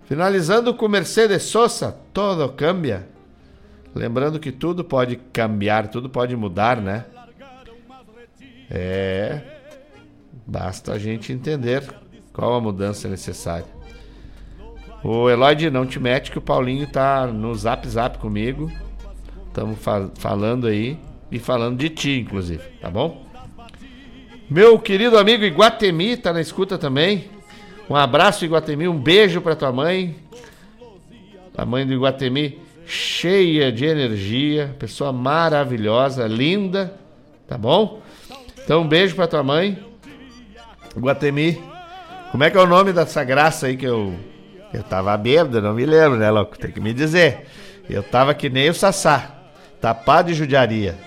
Finalizando 0.08 0.74
com 0.74 0.88
Mercedes 0.88 1.44
Sosa, 1.44 1.92
todo 2.14 2.48
cambia. 2.54 3.10
Lembrando 3.94 4.40
que 4.40 4.54
tudo 4.54 4.84
pode 4.84 5.18
cambiar, 5.18 5.90
tudo 5.90 6.10
pode 6.10 6.34
mudar, 6.34 6.80
né? 6.80 7.06
É. 8.72 9.42
Basta 10.46 10.94
a 10.94 10.98
gente 10.98 11.34
entender 11.34 11.84
qual 12.32 12.56
a 12.56 12.62
mudança 12.62 13.10
necessária. 13.10 13.68
O 15.04 15.30
Eloyd 15.30 15.70
não 15.70 15.86
te 15.86 16.00
mete 16.00 16.32
que 16.32 16.38
o 16.38 16.42
Paulinho 16.42 16.88
tá 16.88 17.28
no 17.28 17.54
zap 17.54 17.86
zap 17.88 18.18
comigo. 18.18 18.72
Estamos 19.48 19.78
fa 19.80 20.10
falando 20.16 20.68
aí 20.68 20.98
e 21.30 21.38
falando 21.38 21.78
de 21.78 21.90
ti, 21.90 22.20
inclusive, 22.20 22.64
tá 22.80 22.90
bom? 22.90 23.26
Meu 24.50 24.80
querido 24.80 25.18
amigo 25.18 25.44
Iguatemi 25.44 26.16
tá 26.16 26.32
na 26.32 26.40
escuta 26.40 26.78
também. 26.78 27.36
Um 27.89 27.95
abraço, 27.95 28.43
Iguatemi. 28.43 28.88
Um 28.88 28.99
beijo 28.99 29.41
pra 29.41 29.55
tua 29.55 29.72
mãe. 29.72 30.15
A 31.57 31.65
mãe 31.65 31.85
do 31.88 31.93
Iguatemi, 31.93 32.59
cheia 32.85 33.72
de 33.72 33.85
energia, 33.85 34.76
pessoa 34.77 35.11
maravilhosa, 35.11 36.27
linda, 36.27 36.93
tá 37.47 37.57
bom? 37.57 38.01
Então, 38.64 38.81
um 38.81 38.88
beijo 38.88 39.15
pra 39.15 39.27
tua 39.27 39.41
mãe. 39.41 39.84
Iguatemi. 40.95 41.61
Como 42.31 42.43
é 42.43 42.51
que 42.51 42.57
é 42.57 42.61
o 42.61 42.68
nome 42.68 42.91
dessa 42.91 43.23
graça 43.23 43.68
aí 43.68 43.77
que 43.77 43.85
eu. 43.85 44.14
Eu 44.73 44.84
tava 44.84 45.15
bêbado, 45.15 45.61
não 45.61 45.73
me 45.73 45.85
lembro, 45.85 46.18
né, 46.18 46.30
louco? 46.30 46.59
Tem 46.59 46.69
que 46.69 46.81
me 46.81 46.93
dizer. 46.93 47.47
Eu 47.89 48.03
tava 48.03 48.34
que 48.34 48.49
nem 48.49 48.69
o 48.69 48.73
Sassá, 48.73 49.43
tapado 49.80 50.27
de 50.27 50.34
judiaria. 50.34 50.97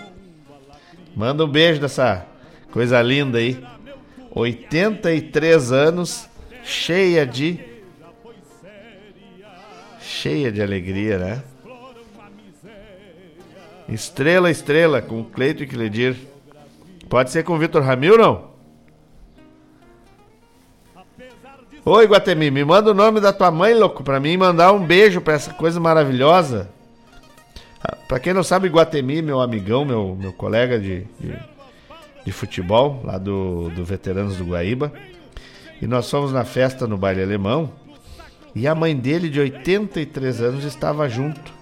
Manda 1.14 1.44
um 1.44 1.48
beijo 1.48 1.78
dessa 1.78 2.26
coisa 2.72 3.02
linda 3.02 3.36
aí. 3.36 3.62
83 4.34 5.72
anos, 5.72 6.29
cheia 6.62 7.26
de. 7.26 7.60
Cheia 10.00 10.50
de 10.50 10.62
alegria, 10.62 11.18
né? 11.18 11.42
Estrela, 13.88 14.50
estrela, 14.50 15.02
com 15.02 15.24
Cleito 15.24 15.62
e 15.62 15.66
Cledir. 15.66 16.16
Pode 17.08 17.30
ser 17.30 17.42
com 17.42 17.58
Vitor 17.58 17.82
Ramil, 17.82 18.16
não? 18.16 18.50
Oi, 21.84 22.06
Guatemi, 22.06 22.50
me 22.50 22.64
manda 22.64 22.90
o 22.90 22.94
nome 22.94 23.20
da 23.20 23.32
tua 23.32 23.50
mãe, 23.50 23.74
louco, 23.74 24.04
pra 24.04 24.20
mim 24.20 24.36
mandar 24.36 24.70
um 24.72 24.84
beijo 24.84 25.20
pra 25.20 25.34
essa 25.34 25.52
coisa 25.52 25.80
maravilhosa. 25.80 26.70
Ah, 27.82 27.96
Pra 28.06 28.20
quem 28.20 28.32
não 28.32 28.44
sabe, 28.44 28.68
Guatemi, 28.68 29.22
meu 29.22 29.40
amigão, 29.40 29.84
meu, 29.84 30.14
meu 30.14 30.32
colega 30.32 30.78
de, 30.78 31.04
de, 31.18 31.34
de 32.26 32.32
futebol, 32.32 33.00
lá 33.02 33.18
do, 33.18 33.70
do 33.70 33.84
Veteranos 33.84 34.36
do 34.36 34.44
Guaíba. 34.44 34.92
E 35.80 35.86
nós 35.86 36.10
fomos 36.10 36.32
na 36.32 36.44
festa 36.44 36.86
no 36.86 36.98
baile 36.98 37.22
alemão. 37.22 37.70
E 38.54 38.66
a 38.66 38.74
mãe 38.74 38.94
dele, 38.96 39.28
de 39.28 39.40
83 39.40 40.42
anos, 40.42 40.64
estava 40.64 41.08
junto. 41.08 41.52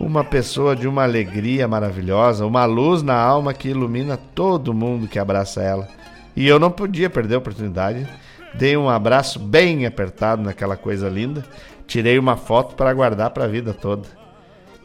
Uma 0.00 0.24
pessoa 0.24 0.74
de 0.74 0.88
uma 0.88 1.02
alegria 1.02 1.68
maravilhosa, 1.68 2.46
uma 2.46 2.64
luz 2.64 3.02
na 3.02 3.14
alma 3.14 3.52
que 3.52 3.68
ilumina 3.68 4.16
todo 4.16 4.74
mundo 4.74 5.08
que 5.08 5.18
abraça 5.18 5.62
ela. 5.62 5.88
E 6.36 6.46
eu 6.46 6.58
não 6.58 6.70
podia 6.70 7.10
perder 7.10 7.34
a 7.34 7.38
oportunidade. 7.38 8.06
Dei 8.54 8.76
um 8.76 8.88
abraço 8.88 9.38
bem 9.38 9.86
apertado 9.86 10.42
naquela 10.42 10.76
coisa 10.76 11.08
linda. 11.08 11.44
Tirei 11.86 12.18
uma 12.18 12.36
foto 12.36 12.74
para 12.74 12.92
guardar 12.92 13.30
para 13.30 13.44
a 13.44 13.48
vida 13.48 13.74
toda. 13.74 14.08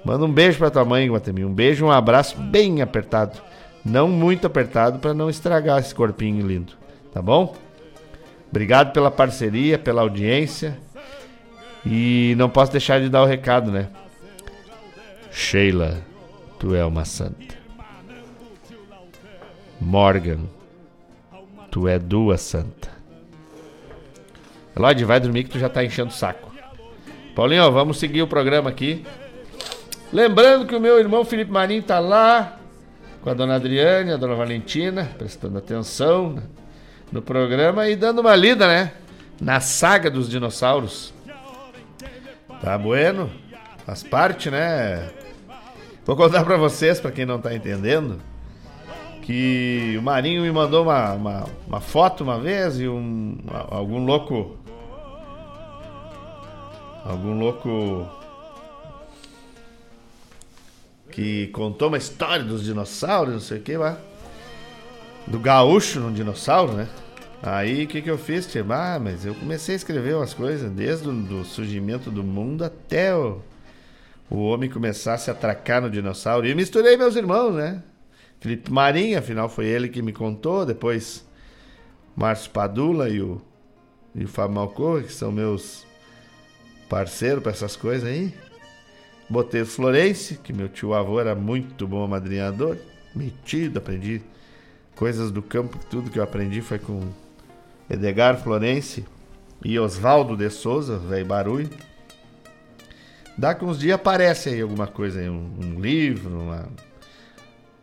Manda 0.03 0.25
um 0.25 0.31
beijo 0.31 0.57
para 0.57 0.69
tua 0.69 0.83
mãe, 0.83 1.09
Guatemi. 1.09 1.45
Um 1.45 1.53
beijo, 1.53 1.85
um 1.85 1.91
abraço 1.91 2.37
bem 2.37 2.81
apertado. 2.81 3.39
Não 3.85 4.07
muito 4.07 4.47
apertado 4.47 4.99
para 4.99 5.13
não 5.13 5.29
estragar 5.29 5.79
esse 5.79 5.93
corpinho 5.93 6.45
lindo, 6.45 6.73
tá 7.13 7.21
bom? 7.21 7.55
Obrigado 8.53 8.93
pela 8.93 9.09
parceria, 9.09 9.79
pela 9.79 10.03
audiência. 10.03 10.77
E 11.83 12.35
não 12.37 12.47
posso 12.47 12.71
deixar 12.71 13.01
de 13.01 13.09
dar 13.09 13.23
o 13.23 13.25
recado, 13.25 13.71
né? 13.71 13.87
Sheila, 15.31 16.03
tu 16.59 16.75
é 16.75 16.85
uma 16.85 17.03
santa. 17.03 17.55
Morgan, 19.81 20.41
tu 21.71 21.87
é 21.87 21.97
duas 21.97 22.41
santa. 22.41 22.91
Lloyd, 24.75 25.03
vai 25.03 25.19
dormir 25.19 25.45
que 25.45 25.49
tu 25.49 25.57
já 25.57 25.67
tá 25.67 25.83
enchendo 25.83 26.11
o 26.11 26.13
saco. 26.13 26.53
Paulinho, 27.35 27.71
vamos 27.71 27.97
seguir 27.97 28.21
o 28.21 28.27
programa 28.27 28.69
aqui. 28.69 29.03
Lembrando 30.11 30.67
que 30.67 30.75
o 30.75 30.79
meu 30.79 30.99
irmão 30.99 31.25
Felipe 31.25 31.49
Marinho 31.49 31.81
tá 31.81 31.97
lá 31.97 32.59
com 33.19 33.31
a 33.31 33.33
dona 33.33 33.55
Adriane, 33.55 34.11
a 34.11 34.17
dona 34.17 34.35
Valentina, 34.35 35.09
prestando 35.17 35.57
atenção 35.57 36.37
no 37.13 37.21
programa 37.21 37.87
e 37.87 37.95
dando 37.95 38.21
uma 38.21 38.35
lida, 38.35 38.67
né? 38.67 38.91
Na 39.39 39.59
saga 39.59 40.09
dos 40.09 40.27
dinossauros. 40.27 41.13
Tá 42.59 42.75
bueno? 42.75 43.29
Faz 43.85 44.01
parte, 44.01 44.49
né? 44.49 45.11
Vou 46.03 46.15
contar 46.15 46.43
pra 46.43 46.57
vocês, 46.57 46.99
pra 46.99 47.11
quem 47.11 47.23
não 47.23 47.39
tá 47.39 47.53
entendendo, 47.53 48.19
que 49.21 49.95
o 49.95 50.01
Marinho 50.01 50.41
me 50.41 50.51
mandou 50.51 50.83
uma, 50.83 51.13
uma, 51.13 51.45
uma 51.67 51.79
foto 51.79 52.23
uma 52.23 52.39
vez 52.39 52.79
e 52.79 52.87
um, 52.87 53.37
algum 53.69 54.03
louco. 54.03 54.57
Algum 57.05 57.37
louco 57.37 58.09
que 61.11 61.47
contou 61.47 61.89
uma 61.89 61.97
história 61.97 62.43
dos 62.43 62.63
dinossauros, 62.63 63.33
não 63.33 63.39
sei 63.39 63.59
o 63.59 63.61
que 63.61 63.77
lá. 63.77 63.99
Do 65.27 65.39
gaúcho 65.39 65.99
num 65.99 66.11
dinossauro, 66.11 66.73
né? 66.73 66.87
Aí 67.41 67.83
o 67.83 67.87
que, 67.87 68.01
que 68.01 68.09
eu 68.09 68.17
fiz? 68.17 68.45
Tipo, 68.45 68.71
ah, 68.73 68.99
mas 69.01 69.25
eu 69.25 69.35
comecei 69.35 69.75
a 69.75 69.77
escrever 69.77 70.15
umas 70.15 70.33
coisas 70.33 70.71
desde 70.71 71.09
o 71.09 71.43
surgimento 71.43 72.09
do 72.09 72.23
mundo 72.23 72.63
até 72.63 73.15
o, 73.15 73.41
o 74.29 74.37
homem 74.37 74.69
começar 74.69 75.15
a 75.15 75.17
se 75.17 75.29
atracar 75.29 75.81
no 75.81 75.89
dinossauro. 75.89 76.47
E 76.47 76.55
misturei 76.55 76.95
meus 76.95 77.15
irmãos, 77.15 77.53
né? 77.53 77.83
Felipe 78.39 78.71
Marinho, 78.71 79.17
afinal 79.17 79.49
foi 79.49 79.65
ele 79.65 79.89
que 79.89 80.01
me 80.01 80.13
contou. 80.13 80.65
Depois 80.65 81.25
Márcio 82.15 82.51
Padula 82.51 83.09
e 83.09 83.21
o, 83.21 83.41
e 84.13 84.23
o 84.23 84.27
Fábio 84.27 84.55
Malcorra, 84.55 85.03
que 85.03 85.13
são 85.13 85.31
meus 85.31 85.85
parceiros 86.89 87.41
para 87.41 87.51
essas 87.51 87.75
coisas 87.75 88.07
aí. 88.07 88.33
Botei 89.29 89.61
o 89.61 89.65
Florense, 89.65 90.37
que 90.37 90.53
meu 90.53 90.69
tio 90.69 90.93
avô 90.93 91.19
era 91.19 91.33
muito 91.33 91.87
bom 91.87 92.03
amadrinhador. 92.03 92.77
Metido, 93.15 93.79
aprendi 93.79 94.21
coisas 94.95 95.31
do 95.31 95.41
campo, 95.41 95.77
tudo 95.89 96.09
que 96.09 96.19
eu 96.19 96.23
aprendi 96.23 96.61
foi 96.61 96.79
com 96.79 97.01
Edgar 97.89 98.37
Florense 98.37 99.05
e 99.63 99.77
Oswaldo 99.79 100.35
de 100.35 100.49
Souza, 100.49 100.97
velho 100.97 101.25
barulho. 101.25 101.69
Dá 103.37 103.55
que 103.55 103.65
uns 103.65 103.79
dias 103.79 103.95
aparece 103.95 104.49
aí 104.49 104.61
alguma 104.61 104.87
coisa 104.87 105.19
aí, 105.19 105.29
um, 105.29 105.51
um 105.59 105.79
livro, 105.79 106.29
uma, 106.29 106.69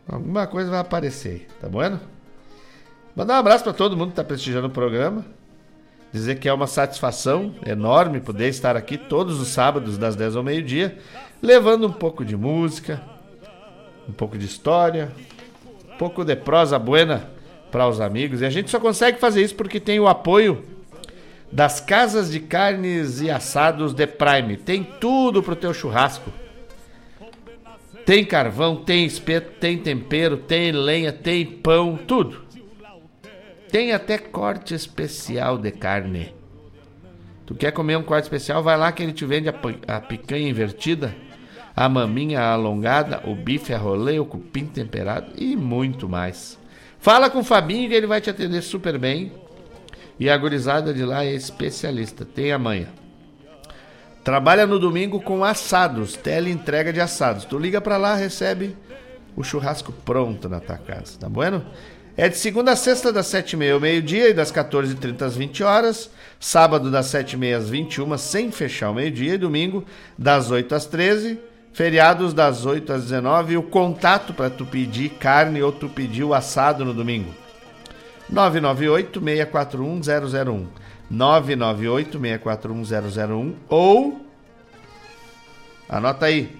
alguma 0.07 0.47
coisa 0.47 0.69
vai 0.69 0.79
aparecer, 0.79 1.47
tá 1.59 1.67
bueno? 1.67 1.99
Mandar 3.15 3.35
um 3.35 3.39
abraço 3.39 3.63
para 3.63 3.73
todo 3.73 3.97
mundo 3.97 4.11
que 4.11 4.15
tá 4.15 4.23
prestigiando 4.23 4.67
o 4.67 4.71
programa. 4.71 5.25
Dizer 6.13 6.39
que 6.39 6.47
é 6.47 6.53
uma 6.53 6.67
satisfação 6.67 7.55
enorme 7.65 8.19
poder 8.19 8.49
estar 8.49 8.75
aqui 8.75 8.97
todos 8.97 9.39
os 9.39 9.47
sábados, 9.49 9.97
das 9.97 10.15
10 10.15 10.35
ao 10.35 10.43
meio-dia, 10.43 10.97
levando 11.41 11.87
um 11.87 11.91
pouco 11.91 12.25
de 12.25 12.35
música, 12.35 13.01
um 14.07 14.11
pouco 14.11 14.37
de 14.37 14.45
história, 14.45 15.11
pouco 16.01 16.25
de 16.25 16.35
prosa 16.35 16.79
buena 16.79 17.29
para 17.71 17.87
os 17.87 18.01
amigos. 18.01 18.41
E 18.41 18.45
a 18.45 18.49
gente 18.49 18.71
só 18.71 18.79
consegue 18.79 19.19
fazer 19.19 19.43
isso 19.43 19.53
porque 19.53 19.79
tem 19.79 19.99
o 19.99 20.07
apoio 20.07 20.65
das 21.51 21.79
casas 21.79 22.31
de 22.31 22.39
carnes 22.39 23.21
e 23.21 23.29
assados 23.29 23.93
de 23.93 24.07
Prime. 24.07 24.57
Tem 24.57 24.83
tudo 24.83 25.43
pro 25.43 25.55
teu 25.55 25.75
churrasco. 25.75 26.33
Tem 28.03 28.25
carvão, 28.25 28.77
tem 28.77 29.05
espeto, 29.05 29.51
tem 29.59 29.77
tempero, 29.77 30.37
tem 30.37 30.71
lenha, 30.71 31.13
tem 31.13 31.45
pão, 31.45 31.95
tudo. 31.95 32.45
Tem 33.69 33.91
até 33.91 34.17
corte 34.17 34.73
especial 34.73 35.55
de 35.55 35.69
carne. 35.69 36.33
Tu 37.45 37.53
quer 37.53 37.71
comer 37.71 37.95
um 37.95 38.03
corte 38.03 38.23
especial? 38.23 38.63
Vai 38.63 38.75
lá 38.75 38.91
que 38.91 39.03
ele 39.03 39.13
te 39.13 39.23
vende 39.23 39.49
a, 39.49 39.53
a 39.87 40.01
picanha 40.01 40.49
invertida, 40.49 41.15
a 41.83 41.89
maminha 41.89 42.41
alongada, 42.41 43.23
o 43.25 43.33
bife 43.33 43.73
a 43.73 43.77
rolê, 43.77 44.19
o 44.19 44.25
cupim 44.25 44.67
temperado 44.67 45.31
e 45.35 45.55
muito 45.55 46.07
mais. 46.07 46.59
Fala 46.99 47.27
com 47.27 47.39
o 47.39 47.43
Fabinho 47.43 47.89
que 47.89 47.95
ele 47.95 48.05
vai 48.05 48.21
te 48.21 48.29
atender 48.29 48.61
super 48.61 48.99
bem. 48.99 49.31
E 50.19 50.29
a 50.29 50.37
gurizada 50.37 50.93
de 50.93 51.03
lá 51.03 51.25
é 51.25 51.33
especialista, 51.33 52.23
tem 52.23 52.51
a 52.51 52.59
manha. 52.59 52.89
Trabalha 54.23 54.67
no 54.67 54.77
domingo 54.77 55.19
com 55.19 55.43
assados, 55.43 56.15
tele 56.15 56.51
entrega 56.51 56.93
de 56.93 57.01
assados. 57.01 57.45
Tu 57.45 57.57
liga 57.57 57.81
pra 57.81 57.97
lá, 57.97 58.13
recebe 58.13 58.77
o 59.35 59.43
churrasco 59.43 59.91
pronto 59.91 60.47
na 60.47 60.59
tua 60.59 60.77
casa, 60.77 61.17
tá 61.19 61.27
bueno? 61.27 61.65
É 62.15 62.29
de 62.29 62.37
segunda 62.37 62.73
a 62.73 62.75
sexta, 62.75 63.11
das 63.11 63.25
7h30 63.25 63.73
ao 63.73 63.79
meio-dia 63.79 64.29
e 64.29 64.33
das 64.35 64.51
14h30 64.51 65.21
às 65.23 65.35
20 65.35 65.63
horas. 65.63 66.11
Sábado, 66.39 66.91
das 66.91 67.07
7h30 67.07 67.57
às 67.57 67.69
21 67.69 68.17
sem 68.19 68.51
fechar 68.51 68.87
ao 68.87 68.93
meio-dia. 68.93 69.33
E 69.33 69.37
domingo, 69.39 69.83
das 70.15 70.51
8 70.51 70.75
às 70.75 70.85
13 70.85 71.49
Feriados, 71.73 72.33
das 72.33 72.65
8 72.65 72.91
às 72.91 73.03
19 73.03 73.53
E 73.53 73.57
o 73.57 73.63
contato 73.63 74.33
para 74.33 74.49
tu 74.49 74.65
pedir 74.65 75.11
carne 75.11 75.61
ou 75.61 75.71
tu 75.71 75.87
pedir 75.87 76.23
o 76.23 76.33
assado 76.33 76.83
no 76.83 76.93
domingo. 76.93 77.33
998-641-001. 78.31 80.65
998-641-001. 81.11 83.53
Ou. 83.69 84.25
Anota 85.89 86.27
aí. 86.27 86.55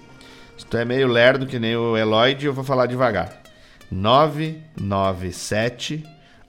Se 0.58 0.66
tu 0.66 0.76
é 0.78 0.86
meio 0.86 1.08
lerdo 1.08 1.46
que 1.48 1.60
nem 1.60 1.76
o 1.76 1.98
Eloyd, 1.98 2.46
eu 2.46 2.54
vou 2.54 2.64
falar 2.64 2.86
devagar. 2.86 3.42
997 3.92 6.06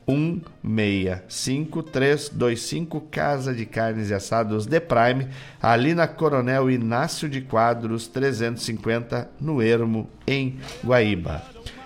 165-325 0.08 3.02
Casa 3.10 3.54
de 3.54 3.66
Carnes 3.66 4.10
e 4.10 4.14
Assados 4.14 4.66
de 4.66 4.80
Prime, 4.80 5.28
ali 5.60 5.94
na 5.94 6.06
Coronel 6.06 6.70
Inácio 6.70 7.28
de 7.28 7.40
Quadros 7.40 8.06
350, 8.08 9.28
no 9.40 9.60
Ermo, 9.62 10.08
em 10.26 10.58
Guaíba. 10.84 11.42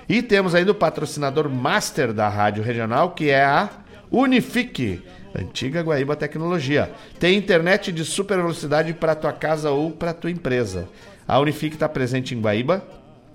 E 0.08 0.22
temos 0.22 0.54
ainda 0.54 0.72
o 0.72 0.74
patrocinador 0.74 1.50
master 1.50 2.12
da 2.12 2.28
Rádio 2.28 2.62
Regional, 2.62 3.10
que 3.10 3.30
é 3.30 3.44
a 3.44 3.68
Unifique, 4.10 5.02
antiga 5.34 5.82
Guaíba 5.82 6.14
Tecnologia. 6.14 6.92
Tem 7.18 7.36
internet 7.36 7.90
de 7.90 8.04
super 8.04 8.36
velocidade 8.36 8.94
para 8.94 9.16
tua 9.16 9.32
casa 9.32 9.70
ou 9.70 9.90
para 9.90 10.14
tua 10.14 10.30
empresa. 10.30 10.88
A 11.26 11.40
Unifique 11.40 11.74
está 11.74 11.88
presente 11.88 12.34
em 12.34 12.40
Guaíba, 12.40 12.84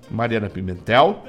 Mariana 0.10 0.50
Pimentel, 0.50 1.26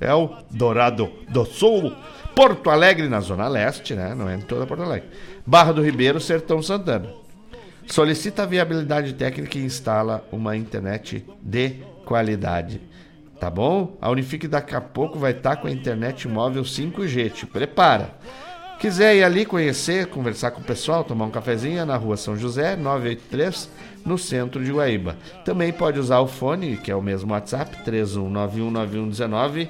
é 0.00 0.12
o 0.12 0.30
Dourado 0.50 1.10
do 1.28 1.44
Sul, 1.46 1.94
Porto 2.36 2.68
Alegre 2.68 3.08
na 3.08 3.18
Zona 3.20 3.48
Leste, 3.48 3.94
né? 3.94 4.14
Não 4.14 4.28
é 4.28 4.34
em 4.34 4.42
toda 4.42 4.66
Porto 4.66 4.82
Alegre. 4.82 5.08
Barra 5.46 5.72
do 5.72 5.82
Ribeiro, 5.82 6.20
Sertão 6.20 6.60
Santana. 6.60 7.08
Solicita 7.86 8.42
a 8.42 8.46
viabilidade 8.46 9.14
técnica 9.14 9.56
e 9.56 9.64
instala 9.64 10.22
uma 10.30 10.54
internet 10.54 11.24
de 11.40 11.76
qualidade. 12.04 12.82
Tá 13.40 13.48
bom? 13.48 13.96
A 14.02 14.10
Unifique 14.10 14.46
daqui 14.46 14.74
a 14.74 14.82
pouco 14.82 15.18
vai 15.18 15.32
estar 15.32 15.56
com 15.56 15.66
a 15.66 15.70
internet 15.70 16.28
móvel 16.28 16.62
5G. 16.62 17.32
Te 17.32 17.46
prepara. 17.46 18.10
Quiser 18.78 19.16
ir 19.16 19.24
ali 19.24 19.46
conhecer, 19.46 20.08
conversar 20.08 20.50
com 20.50 20.60
o 20.60 20.64
pessoal, 20.64 21.04
tomar 21.04 21.24
um 21.24 21.30
cafezinho, 21.30 21.80
é 21.80 21.84
na 21.86 21.96
rua 21.96 22.18
São 22.18 22.36
José, 22.36 22.76
983, 22.76 23.70
no 24.04 24.18
centro 24.18 24.62
de 24.62 24.70
Guaíba. 24.70 25.16
Também 25.42 25.72
pode 25.72 25.98
usar 25.98 26.18
o 26.20 26.26
fone, 26.26 26.76
que 26.76 26.90
é 26.90 26.94
o 26.94 27.00
mesmo 27.00 27.32
WhatsApp, 27.32 27.78
31919119. 27.90 29.68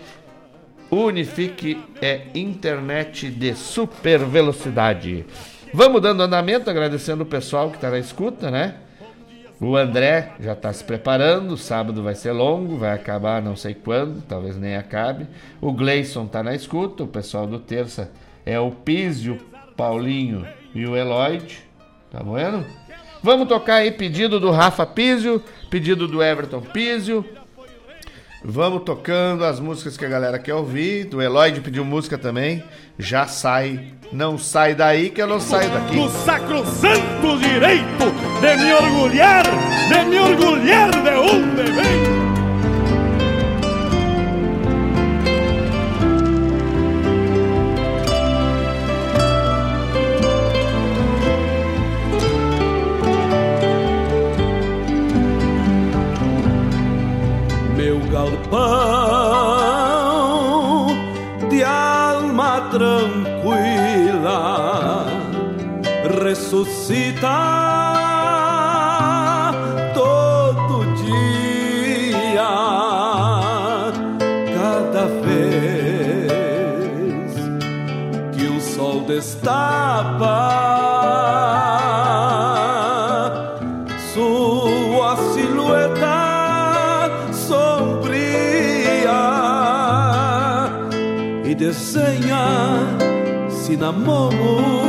Unifique 0.90 1.82
é 2.00 2.22
internet 2.34 3.28
de 3.30 3.54
super 3.54 4.20
velocidade. 4.20 5.24
Vamos 5.74 6.00
dando 6.00 6.22
andamento, 6.22 6.70
agradecendo 6.70 7.24
o 7.24 7.26
pessoal 7.26 7.70
que 7.70 7.76
está 7.76 7.90
na 7.90 7.98
escuta, 7.98 8.50
né? 8.50 8.76
O 9.60 9.74
André 9.74 10.32
já 10.38 10.52
está 10.52 10.72
se 10.72 10.84
preparando, 10.84 11.56
sábado 11.56 12.02
vai 12.02 12.14
ser 12.14 12.32
longo, 12.32 12.76
vai 12.76 12.92
acabar 12.92 13.40
não 13.42 13.56
sei 13.56 13.74
quando, 13.74 14.22
talvez 14.22 14.56
nem 14.56 14.76
acabe. 14.76 15.26
O 15.60 15.72
Gleison 15.72 16.26
está 16.26 16.42
na 16.42 16.54
escuta, 16.54 17.04
o 17.04 17.08
pessoal 17.08 17.46
do 17.46 17.58
Terça 17.58 18.10
é 18.44 18.60
o 18.60 18.70
Písio, 18.70 19.38
Paulinho 19.76 20.46
e 20.74 20.86
o 20.86 20.94
Eloide, 20.94 21.64
tá 22.10 22.20
vendo? 22.22 22.64
Vamos 23.22 23.48
tocar 23.48 23.76
aí 23.76 23.90
pedido 23.90 24.38
do 24.38 24.50
Rafa 24.50 24.86
Písio, 24.86 25.42
pedido 25.70 26.06
do 26.06 26.22
Everton 26.22 26.60
Písio. 26.60 27.24
Vamos 28.48 28.85
tocando 28.85 29.44
as 29.44 29.59
músicas 29.59 29.97
que 29.97 30.05
a 30.05 30.09
galera 30.09 30.39
quer 30.39 30.55
ouvir. 30.55 31.06
Do 31.06 31.20
Eloide 31.20 31.60
pediu 31.60 31.85
música 31.85 32.16
também. 32.16 32.62
Já 32.97 33.27
sai, 33.27 33.93
não 34.12 34.39
sai 34.39 34.73
daí 34.73 35.10
que 35.10 35.20
eu 35.20 35.27
não 35.27 35.40
saio 35.40 35.68
daqui. 35.68 35.97
No 35.97 36.09
sacrosanto 36.09 37.39
direito 37.40 38.05
de 38.40 38.64
me 38.64 38.73
orgulhar, 38.73 39.44
de 39.89 40.05
me 40.09 40.18
orgulhar 40.20 40.90
de 40.93 41.10
onde 41.10 41.73
venho. 41.73 42.15
Ressuscita 66.56 67.92
todo 69.92 70.86
dia, 70.94 72.48
cada 74.54 75.06
vez 75.22 76.24
que 78.34 78.46
o 78.48 78.60
sol 78.60 79.00
destapa. 79.02 80.46
Sua 84.14 85.16
silhueta 85.34 87.10
sombria 87.32 88.30
e 91.44 91.54
desenha 91.54 92.46
cinamomos 93.50 94.76
na 94.80 94.85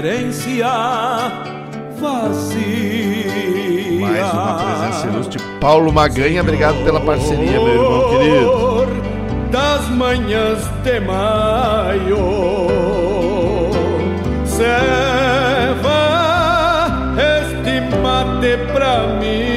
querência 0.00 0.66
vazia. 1.98 3.32
Mais 4.00 4.32
uma 4.32 4.54
presença 4.54 5.08
ilustre. 5.08 5.42
Paulo 5.60 5.92
Maganha, 5.92 6.40
obrigado 6.40 6.84
pela 6.84 7.00
parceria, 7.00 7.58
meu 7.58 7.68
irmão 7.68 8.08
querido. 8.10 8.86
das 9.50 9.88
manhãs 9.88 10.64
de 10.84 11.00
maio. 11.00 12.16
Ceva 14.44 14.78
este 17.42 17.80
mate 18.00 18.56
pra 18.72 19.18
mim, 19.18 19.48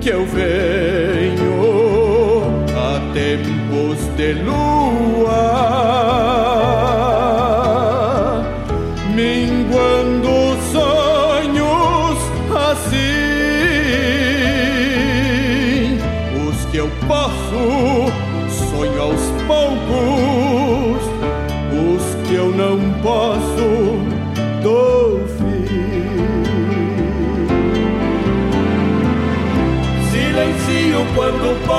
que 0.00 0.10
eu 0.10 0.24
venho 0.24 1.64
a 2.76 3.00
tempos 3.12 3.98
de 4.16 4.34
lua, 4.34 4.67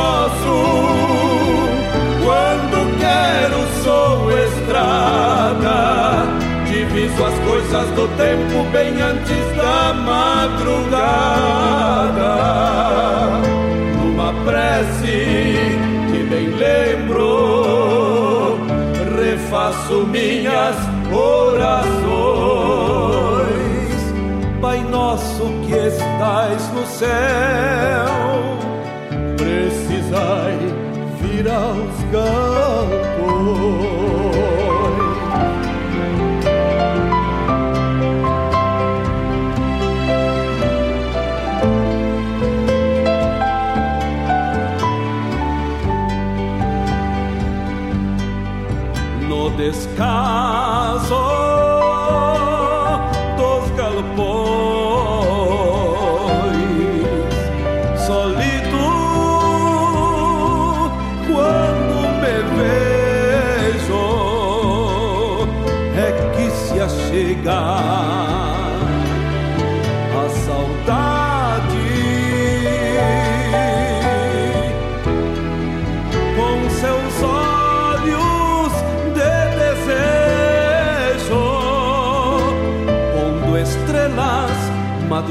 posso, 0.10 0.58
quando 2.26 2.78
quero 3.00 3.60
sou 3.84 4.32
estrada. 4.46 5.78
Diviso 6.66 7.24
as 7.24 7.38
coisas 7.40 7.88
do 7.92 8.08
tempo 8.18 8.64
bem 8.72 9.02
antes 9.02 9.46
da 9.56 9.94
madrugada. 9.94 10.90
Numa 13.98 14.32
prece 14.46 15.18
que 16.12 16.20
bem 16.30 16.48
lembro, 16.66 17.28
refaço 19.20 19.96
minhas 20.08 20.76
orações. 21.12 22.50
Pai 24.62 24.80
nosso 24.92 25.44
que 25.66 25.74
estais 25.74 26.64
no 26.74 26.86
céu, 26.86 27.99
aos 32.16 33.10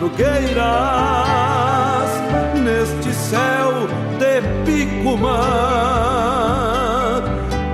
madrugueiras 0.08 2.10
neste 2.62 3.12
céu 3.12 3.88
de 4.18 4.40
Picumã, 4.64 5.36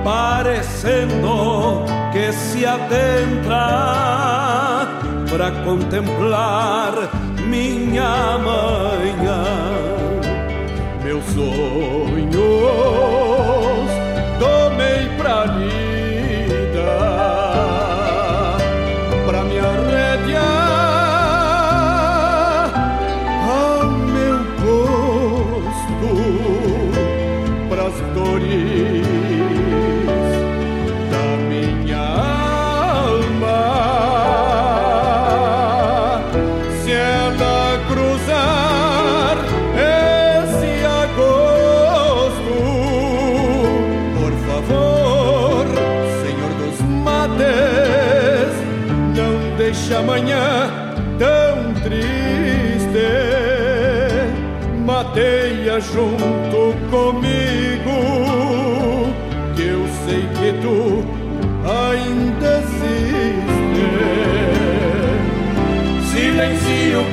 parecendo 0.03 1.85
que 2.11 2.33
se 2.33 2.65
adentra 2.65 4.87
para 5.29 5.51
contemplar 5.63 7.09
minha 7.47 8.37
manhã. 8.37 9.45
Meus 11.03 11.23
sonhos 11.25 13.34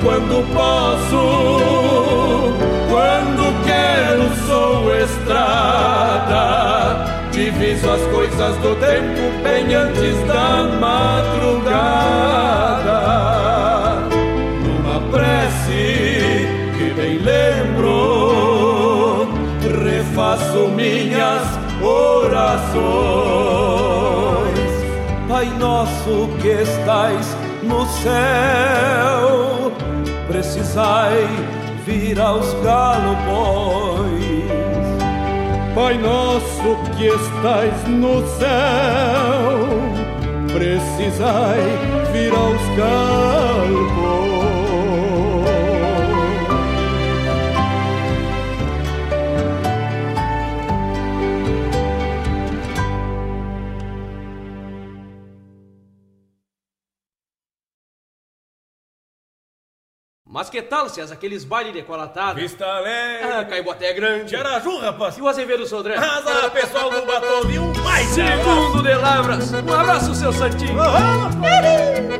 quando 0.03 0.43
posso, 0.53 2.53
quando 2.91 3.55
quero 3.65 4.29
sou 4.47 4.95
estrada. 4.97 6.43
Diviso 7.31 7.91
as 7.91 8.03
coisas 8.09 8.57
do 8.59 8.75
tempo 8.77 9.33
bem 9.43 9.75
antes 9.75 10.23
da 10.27 10.65
madrugada. 10.79 11.73
Numa 14.65 15.01
prece 15.11 16.47
que 16.77 16.93
bem 16.95 17.17
lembro, 17.19 19.29
refaço 19.83 20.69
minhas 20.69 21.59
orações. 21.81 22.93
Pai 25.29 25.47
nosso 25.59 26.29
que 26.41 26.49
estais 26.49 27.37
no 27.63 27.87
céu, 27.87 29.42
precisai 30.73 31.29
vir 31.85 32.19
aos 32.19 32.55
galopões. 32.65 34.23
Pai 35.75 35.99
nosso 35.99 36.77
que 36.97 37.07
estais 37.07 37.89
no 37.89 38.27
céu, 38.39 39.69
precisai 40.53 41.61
vir 42.13 42.33
aos 42.33 42.63
galopões. 42.77 44.22
César, 60.89 61.15
aqueles 61.15 61.45
bailes 61.45 61.75
decolatados? 61.75 62.43
Vista 62.43 62.65
Alegre. 62.65 63.31
Ah, 63.31 63.45
Caiboté 63.45 63.91
é 63.91 63.93
grande. 63.93 64.35
Araju, 64.35 64.79
rapaz. 64.79 65.19
E 65.19 65.23
o 65.23 65.29
Azevedo 65.29 65.67
Sodré? 65.67 65.97
Azar, 65.97 66.51
pessoal 66.51 66.91
do 66.91 67.05
Batom, 67.05 67.43
viu? 67.47 67.73
Mais 67.85 68.09
Segundo 68.09 68.83
de 68.83 68.95
Lavras. 68.95 69.53
Um 69.53 69.73
abraço, 69.73 70.15
seu 70.15 70.33
Santinho. 70.33 70.73
De 70.73 72.19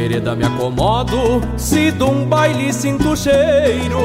vereda 0.00 0.34
me 0.34 0.44
acomodo, 0.44 1.42
se 1.58 1.92
de 1.92 2.02
um 2.02 2.24
baile 2.24 2.72
sinto 2.72 3.14
cheiro. 3.14 4.00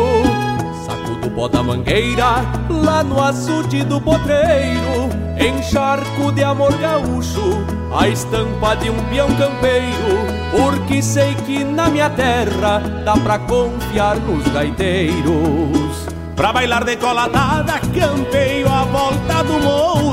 Sacudo 0.85 1.27
o 1.27 1.31
pó 1.31 1.47
da 1.47 1.63
mangueira, 1.63 2.43
lá 2.69 3.01
no 3.01 3.23
açude 3.23 3.81
do 3.83 4.01
potreiro. 4.01 5.09
Encharco 5.39 6.33
de 6.33 6.43
amor 6.43 6.73
gaúcho, 6.77 7.65
a 7.97 8.09
estampa 8.09 8.75
de 8.75 8.89
um 8.89 9.01
peão 9.05 9.29
campeiro. 9.35 10.15
Porque 10.51 11.01
sei 11.01 11.33
que 11.45 11.63
na 11.63 11.87
minha 11.87 12.09
terra 12.09 12.79
dá 13.05 13.13
pra 13.13 13.39
confiar 13.39 14.17
nos 14.17 14.45
gaiteiros. 14.49 16.07
Pra 16.35 16.51
bailar 16.51 16.83
decolatada, 16.83 17.79
campeio 17.97 18.67
a 18.67 18.83
volta 18.83 19.43
do 19.43 19.53
mouro 19.63 20.04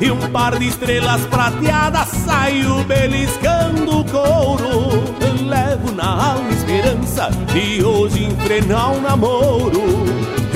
E 0.00 0.10
um 0.10 0.18
par 0.30 0.58
de 0.58 0.66
estrelas 0.66 1.20
prateadas 1.26 2.08
saiu 2.08 2.82
beliscando 2.84 4.00
o 4.00 4.04
couro. 4.04 5.04
Levo 5.46 5.92
na 5.92 6.32
alma 6.32 6.50
esperança 6.50 7.30
de 7.52 7.84
hoje 7.84 8.24
enfrenar 8.24 8.92
um 8.92 9.00
namoro. 9.02 9.82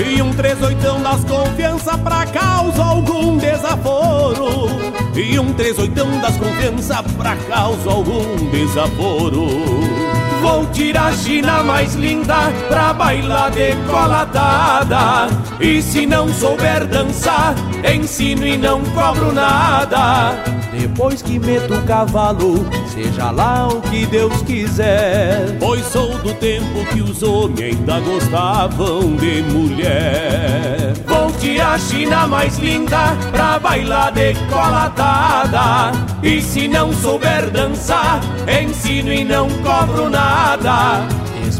E 0.03 0.21
um 0.21 0.33
trezoitão 0.33 1.01
das 1.01 1.23
confiança 1.25 1.95
pra 1.97 2.25
causa 2.25 2.83
algum 2.83 3.37
desaforo. 3.37 4.67
E 5.15 5.37
um 5.37 5.53
trezoitão 5.53 6.09
das 6.19 6.35
confiança 6.37 7.03
pra 7.17 7.35
causa 7.35 7.89
algum 7.89 8.49
desaforo 8.49 10.04
Vou 10.41 10.65
tirar 10.67 11.07
a 11.07 11.13
China 11.13 11.63
mais 11.63 11.95
linda 11.95 12.51
pra 12.67 12.93
bailar 12.93 13.51
decolatada. 13.51 15.27
E 15.59 15.81
se 15.81 16.05
não 16.05 16.27
souber 16.33 16.85
dançar, 16.85 17.55
ensino 17.93 18.45
e 18.45 18.57
não 18.57 18.83
cobro 18.85 19.31
nada. 19.33 20.55
Depois 20.77 21.21
que 21.21 21.39
meto 21.39 21.73
o 21.73 21.81
cavalo, 21.83 22.67
seja 22.93 23.31
lá 23.31 23.67
o 23.69 23.81
que 23.81 24.05
Deus 24.05 24.41
quiser. 24.41 25.57
Pois 25.57 25.85
sou 25.85 26.17
do 26.19 26.33
tempo 26.33 26.85
que 26.91 27.01
os 27.01 27.23
homens 27.23 27.77
ainda 27.77 27.99
gostavam 28.01 29.15
de 29.15 29.41
mulher. 29.43 30.93
Vou 31.07 31.31
tirar 31.39 31.75
a 31.75 31.79
China 31.79 32.27
mais 32.27 32.57
linda 32.57 33.15
pra 33.31 33.57
bailar 33.57 34.11
decolatada. 34.11 35.91
E 36.21 36.41
se 36.41 36.67
não 36.67 36.91
souber 36.91 37.49
dançar, 37.51 38.19
ensino 38.61 39.13
e 39.13 39.23
não 39.23 39.47
cobro 39.63 40.09
nada. 40.09 40.24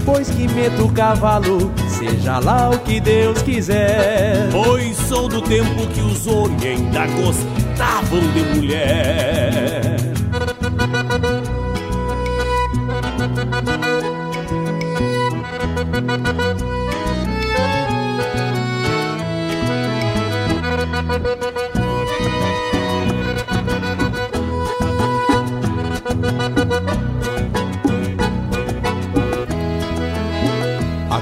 Depois 0.05 0.29
que 0.29 0.47
meto 0.47 0.85
o 0.85 0.91
cavalo, 0.93 1.73
seja 1.89 2.37
lá 2.37 2.69
o 2.69 2.77
que 2.77 2.99
Deus 2.99 3.41
quiser. 3.41 4.49
Pois 4.51 4.95
sou 4.95 5.27
do 5.27 5.41
tempo 5.41 5.87
que 5.87 5.99
os 5.99 6.27
homens 6.27 6.63
ainda 6.63 7.07
gostavam 7.07 8.19
de 8.19 8.43
mulher. 8.55 9.97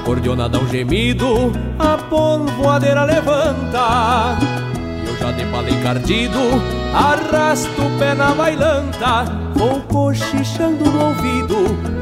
Cordiona 0.04 0.48
dá 0.48 0.58
um 0.58 0.68
gemido, 0.68 1.52
a 1.78 1.96
polvoadeira 1.96 3.04
levanta. 3.04 4.36
Eu 5.06 5.16
já 5.16 5.32
depalei 5.32 5.74
cardido, 5.82 6.38
arrasto 6.94 7.82
o 7.82 7.98
pé 7.98 8.14
na 8.14 8.32
bailanta. 8.34 9.24
Vou 9.54 9.80
cochichando 9.80 10.84
no 10.84 11.06
ouvido, 11.06 11.56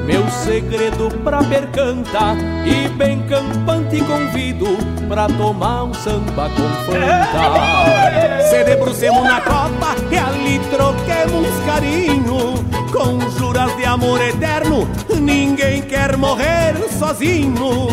meu 0.04 0.28
segredo 0.30 1.10
pra 1.22 1.42
percanta. 1.44 2.34
E 2.66 2.88
bem 2.88 3.22
campante 3.22 4.02
convido 4.02 4.66
pra 5.08 5.28
tomar 5.28 5.84
um 5.84 5.94
samba 5.94 6.50
com 6.50 6.68
fanta. 6.84 8.42
Se 8.50 8.64
debrucemos 8.64 9.22
na 9.22 9.40
copa 9.40 9.94
e 10.10 10.18
ali 10.18 10.60
troquemos 10.70 11.48
carinho. 11.64 12.81
Com 12.92 13.18
juras 13.38 13.74
de 13.76 13.86
amor 13.86 14.20
eterno, 14.20 14.86
ninguém 15.18 15.80
quer 15.80 16.14
morrer 16.18 16.74
sozinho. 16.98 17.88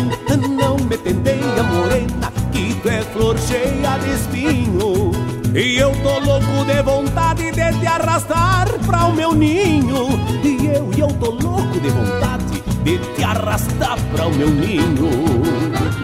Não 0.48 0.76
me 0.76 0.98
pendeia, 0.98 1.62
morena, 1.62 2.30
que 2.52 2.74
tu 2.74 2.88
é 2.88 3.00
flor 3.00 3.38
cheia 3.38 3.98
de 3.98 4.10
espinho. 4.12 5.10
E 5.54 5.78
eu 5.78 5.90
tô 6.02 6.18
louco 6.20 6.64
de 6.66 6.82
vontade 6.82 7.50
de 7.50 7.80
te 7.80 7.86
arrastar 7.86 8.68
pra 8.86 9.06
o 9.06 9.14
meu 9.14 9.34
ninho. 9.34 10.08
E 10.44 10.66
eu, 10.66 10.90
e 10.94 11.00
eu 11.00 11.08
tô 11.08 11.30
louco 11.30 11.80
de 11.80 11.88
vontade 11.88 12.62
de 12.84 12.98
te 12.98 13.24
arrastar 13.24 13.98
pra 14.14 14.26
o 14.26 14.34
meu 14.34 14.50
ninho. 14.50 15.10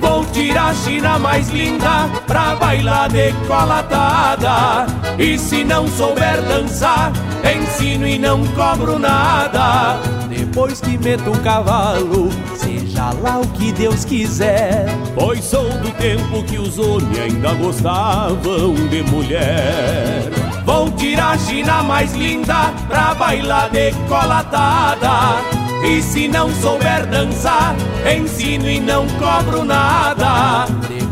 Vou 0.00 0.24
tirar 0.26 0.70
a 0.70 0.74
China 0.74 1.18
mais 1.18 1.48
linda 1.50 2.08
pra 2.26 2.56
bailar 2.56 3.10
decolatada. 3.10 4.86
E 5.18 5.38
se 5.38 5.64
não 5.64 5.86
souber 5.86 6.42
dançar, 6.42 7.12
ensino 7.52 8.06
e 8.06 8.18
não 8.18 8.46
cobro 8.48 8.98
nada. 8.98 10.00
Depois 10.28 10.80
que 10.80 10.98
meto 10.98 11.30
o 11.30 11.40
cavalo, 11.40 12.30
seja 12.54 13.10
lá 13.22 13.38
o 13.38 13.46
que 13.48 13.72
Deus 13.72 14.04
quiser. 14.04 14.86
Pois 15.14 15.44
sou 15.44 15.68
do 15.70 15.90
tempo 15.92 16.42
que 16.44 16.58
os 16.58 16.78
homens 16.78 17.18
ainda 17.18 17.54
gostavam 17.54 18.74
de 18.88 19.02
mulher. 19.04 20.30
Vou 20.64 20.90
tirar 20.92 21.34
a 21.34 21.38
China 21.38 21.82
mais 21.82 22.12
linda 22.14 22.72
pra 22.88 23.14
bailar 23.14 23.70
decolatada. 23.70 25.40
E 25.84 26.02
se 26.02 26.26
não 26.26 26.52
souber 26.54 27.06
dançar, 27.06 27.76
ensino 28.16 28.68
e 28.68 28.80
não 28.80 29.06
cobro 29.18 29.64
nada. 29.64 30.66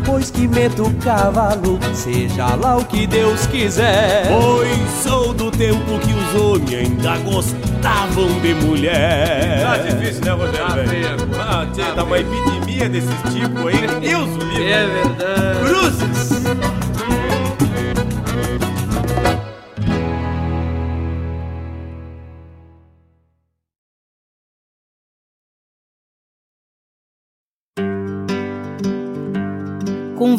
Depois 0.05 0.29
que 0.29 0.47
meto 0.47 0.83
o 0.83 0.93
cavalo, 0.97 1.79
seja 1.95 2.53
lá 2.53 2.77
o 2.77 2.85
que 2.85 3.07
Deus 3.07 3.47
quiser. 3.47 4.27
Pois 4.27 4.91
sou 5.01 5.33
do 5.33 5.49
tempo 5.49 5.97
que 5.97 6.13
os 6.13 6.41
homens 6.41 6.75
ainda 6.75 7.17
gostavam 7.17 8.39
de 8.39 8.53
mulher. 8.53 9.63
Tá 9.63 9.77
difícil, 9.77 10.23
né, 10.23 10.31
Rogério? 10.31 10.87
velho? 10.87 11.17
Ah, 11.39 11.65
tá 11.95 12.03
uma 12.03 12.19
epidemia 12.19 12.87
desses 12.87 13.15
tipos 13.33 13.65
aí. 13.65 13.99
Deus 13.99 14.29
o 14.29 14.45
livre. 14.47 14.71
É 14.71 14.85
verdade. 14.85 15.59
Cruzes. 15.65 16.34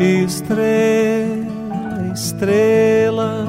Estrela, 0.00 1.44
estrela, 2.14 3.46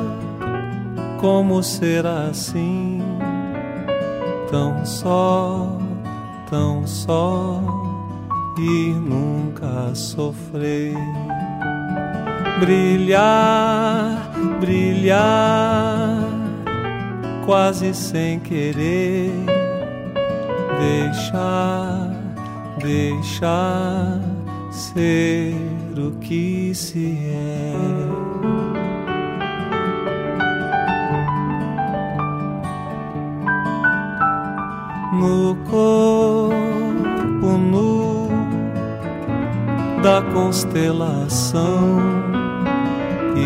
como 1.21 1.63
será 1.63 2.25
assim? 2.29 3.01
Tão 4.49 4.85
só, 4.85 5.77
tão 6.49 6.85
só 6.85 7.63
e 8.57 8.89
nunca 8.89 9.95
sofrer. 9.95 10.93
Brilhar, 12.59 14.29
brilhar, 14.59 16.17
quase 17.45 17.93
sem 17.93 18.41
querer. 18.41 19.31
Deixar, 20.77 22.11
deixar 22.83 24.19
ser 24.69 25.70
o 25.99 26.11
que 26.19 26.73
se 26.73 27.17
é. 27.27 27.73
No 35.13 35.55
corpo 35.69 37.57
nu 37.57 38.29
da 40.01 40.21
constelação 40.33 41.99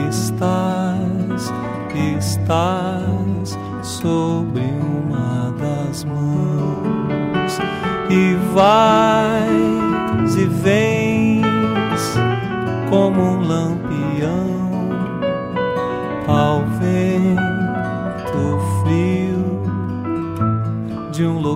estás, 0.07 1.53
estás 1.93 3.57
sobre 3.81 4.61
uma 4.61 5.53
das 5.59 6.03
mãos 6.05 7.59
e 8.09 8.35
vais 8.53 10.35
e 10.35 10.45
vens 10.45 10.94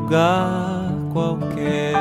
lugar 0.09 0.91
qualquer. 1.13 1.93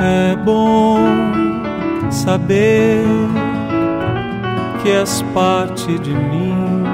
É 0.00 0.36
bom 0.44 0.98
saber 2.10 3.04
que 4.82 4.90
és 4.90 5.22
parte 5.34 5.98
de 5.98 6.10
mim, 6.10 6.84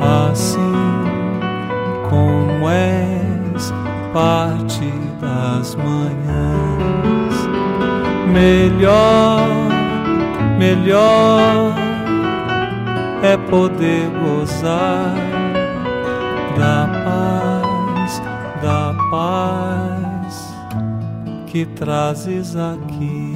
assim 0.00 0.72
como 2.08 2.68
és 2.68 3.72
parte 4.12 4.92
das 5.20 5.74
manhãs. 5.74 7.36
Melhor, 8.32 9.40
melhor 10.58 11.85
é 13.26 13.36
poder 13.36 14.08
gozar 14.22 15.12
da 16.56 16.86
paz, 17.04 18.20
da 18.62 18.94
paz 19.10 20.54
que 21.50 21.66
trazes 21.66 22.54
aqui. 22.54 23.34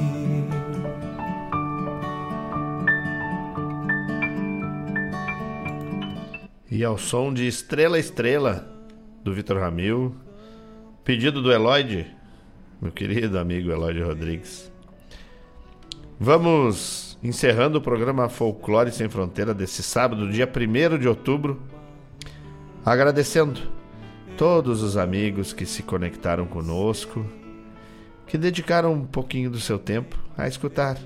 E 6.69 6.85
ao 6.85 6.97
som 6.97 7.33
de 7.33 7.45
Estrela 7.45 7.99
Estrela, 7.99 8.73
do 9.25 9.33
Vitor 9.33 9.57
Ramil, 9.57 10.15
pedido 11.03 11.41
do 11.41 11.51
Eloide, 11.51 12.07
meu 12.81 12.93
querido 12.93 13.37
amigo 13.37 13.69
Eloide 13.69 14.01
Rodrigues. 14.01 14.71
Vamos 16.17 17.00
encerrando 17.23 17.77
o 17.77 17.81
programa 17.81 18.29
Folclore 18.29 18.91
Sem 18.91 19.07
Fronteira 19.07 19.53
desse 19.53 19.83
sábado, 19.83 20.31
dia 20.31 20.49
1 20.49 20.97
de 20.97 21.07
outubro, 21.07 21.61
agradecendo 22.83 23.69
todos 24.37 24.81
os 24.81 24.97
amigos 24.97 25.53
que 25.53 25.65
se 25.65 25.83
conectaram 25.83 26.47
conosco, 26.47 27.23
que 28.25 28.37
dedicaram 28.37 28.93
um 28.93 29.05
pouquinho 29.05 29.51
do 29.51 29.59
seu 29.59 29.77
tempo 29.77 30.17
a 30.37 30.47
escutar 30.47 30.97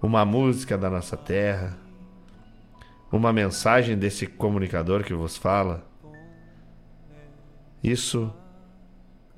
uma 0.00 0.24
música 0.24 0.78
da 0.78 0.88
nossa 0.88 1.16
terra, 1.16 1.76
uma 3.10 3.32
mensagem 3.32 3.98
desse 3.98 4.26
comunicador 4.26 5.02
que 5.02 5.12
vos 5.12 5.36
fala. 5.36 5.84
Isso 7.82 8.32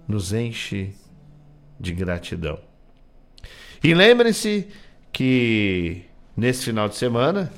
nos 0.06 0.32
enche 0.32 0.94
de 1.80 1.94
gratidão. 1.94 2.59
E 3.82 3.94
lembrem-se 3.94 4.68
que 5.12 6.02
nesse 6.36 6.64
final 6.64 6.89
de 6.89 6.97
semana, 6.97 7.52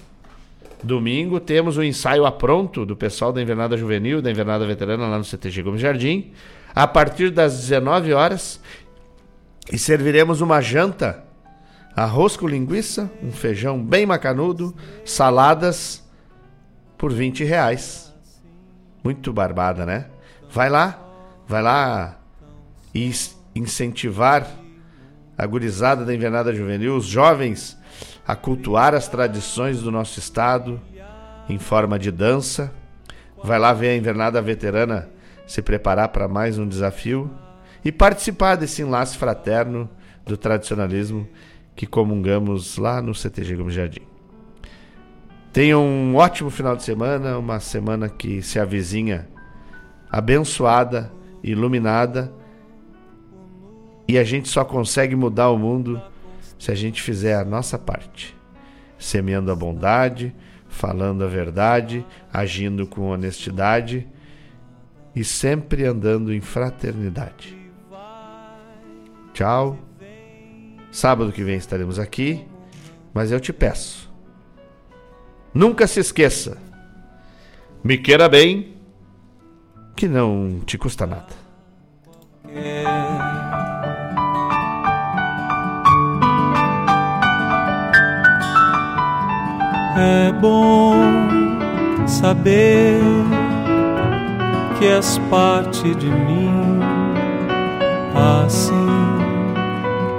domingo, 0.83 1.39
temos 1.41 1.77
o 1.77 1.83
ensaio 1.83 2.27
a 2.27 2.33
pronto 2.33 2.85
do 2.85 2.97
pessoal 2.97 3.33
da 3.33 3.41
Invernada 3.41 3.77
Juvenil, 3.77 4.21
da 4.21 4.31
Invernada 4.31 4.67
Veterana 4.67 5.07
lá 5.07 5.19
no 5.19 5.25
CTG 5.25 5.63
Gomes 5.63 5.81
Jardim, 5.81 6.33
a 6.75 6.87
partir 6.87 7.31
das 7.31 7.61
19 7.61 8.13
horas, 8.13 8.61
e 9.73 9.79
serviremos 9.79 10.41
uma 10.41 10.61
janta, 10.61 11.25
arroz 11.97 12.37
com 12.37 12.49
linguiça, 12.49 13.11
um 13.23 13.31
feijão 13.31 13.83
bem 13.83 14.05
macanudo, 14.05 14.75
saladas 15.05 16.05
por 16.99 17.13
20 17.13 17.45
reais. 17.45 18.13
Muito 19.03 19.33
barbada, 19.33 19.87
né? 19.87 20.07
Vai 20.51 20.69
lá, 20.69 20.99
vai 21.47 21.63
lá 21.63 22.19
e 22.95 23.13
incentivar 23.55 24.64
a 25.37 25.47
gurizada 25.47 26.05
da 26.05 26.15
Invernada 26.15 26.55
Juvenil, 26.55 26.97
os 26.97 27.07
jovens, 27.07 27.79
a 28.27 28.35
cultuar 28.37 28.95
as 28.95 29.09
tradições 29.09 29.83
do 29.83 29.91
nosso 29.91 30.19
estado, 30.19 30.81
em 31.49 31.59
forma 31.59 31.99
de 31.99 32.11
dança. 32.11 32.73
Vai 33.43 33.59
lá 33.59 33.73
ver 33.73 33.89
a 33.89 33.97
invernada 33.97 34.41
veterana 34.41 35.09
se 35.47 35.61
preparar 35.61 36.09
para 36.09 36.27
mais 36.27 36.59
um 36.59 36.67
desafio 36.67 37.31
e 37.85 37.93
participar 37.93 38.57
desse 38.57 38.83
enlace 38.83 39.17
fraterno 39.17 39.89
do 40.25 40.37
tradicionalismo 40.37 41.29
que 41.77 41.87
comungamos 41.87 42.79
lá 42.79 43.03
no 43.03 43.15
CTG 43.15 43.57
Gomes 43.57 43.75
Jardim. 43.75 44.03
Tenha 45.53 45.79
um 45.79 46.17
ótimo 46.17 46.51
final 46.51 46.75
de 46.75 46.83
semana, 46.83 47.39
uma 47.39 47.61
semana 47.61 48.09
que 48.09 48.43
se 48.43 48.59
avizinha 48.59 49.29
abençoada, 50.11 51.13
iluminada, 51.43 52.33
e 54.07 54.19
a 54.19 54.25
gente 54.25 54.49
só 54.49 54.65
consegue 54.65 55.17
mudar 55.17 55.51
o 55.51 55.59
mundo 55.59 56.01
se 56.59 56.71
a 56.71 56.75
gente 56.75 57.03
fizer 57.03 57.35
a 57.35 57.45
nossa 57.45 57.79
parte, 57.79 58.37
semeando 58.99 59.51
a 59.51 59.57
bondade, 59.57 60.35
falando 60.69 61.25
a 61.25 61.27
verdade, 61.27 62.05
agindo 62.33 62.87
com 62.87 63.11
honestidade 63.11 64.07
e 65.15 65.25
sempre 65.25 65.85
andando 65.85 66.33
em 66.33 66.41
fraternidade. 66.41 67.57
Tchau. 69.33 69.79
Sábado 70.91 71.33
que 71.33 71.43
vem 71.43 71.57
estaremos 71.57 71.99
aqui, 71.99 72.47
mas 73.13 73.33
eu 73.33 73.41
te 73.41 73.53
peço, 73.53 74.09
nunca 75.53 75.89
se 75.89 75.99
esqueça, 75.99 76.57
me 77.83 77.99
queira 77.99 78.29
bem, 78.29 78.77
que 79.97 80.07
não 80.07 80.61
te 80.65 80.79
custa 80.79 81.05
nada. 81.05 81.45
É 89.97 90.33
bom 90.33 90.93
saber 92.05 93.01
que 94.77 94.87
és 94.89 95.19
parte 95.31 95.95
de 95.95 96.09
mim, 96.09 96.81
assim 98.13 98.75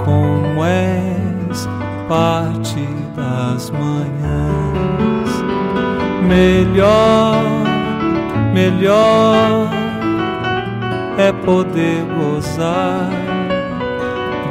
como 0.06 0.64
és 0.64 1.68
parte 2.07 2.88
das 3.18 3.69
manhãs. 3.72 5.43
Melhor, 6.26 7.43
melhor 8.53 9.69
é 11.18 11.34
poder 11.45 12.06
gozar 12.18 13.10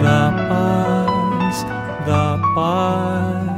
da 0.03 0.33
paz, 0.51 1.67
da 2.07 2.39
paz 2.55 3.54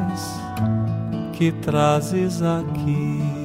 que 1.37 1.53
trazes 1.53 2.41
aqui. 2.41 3.36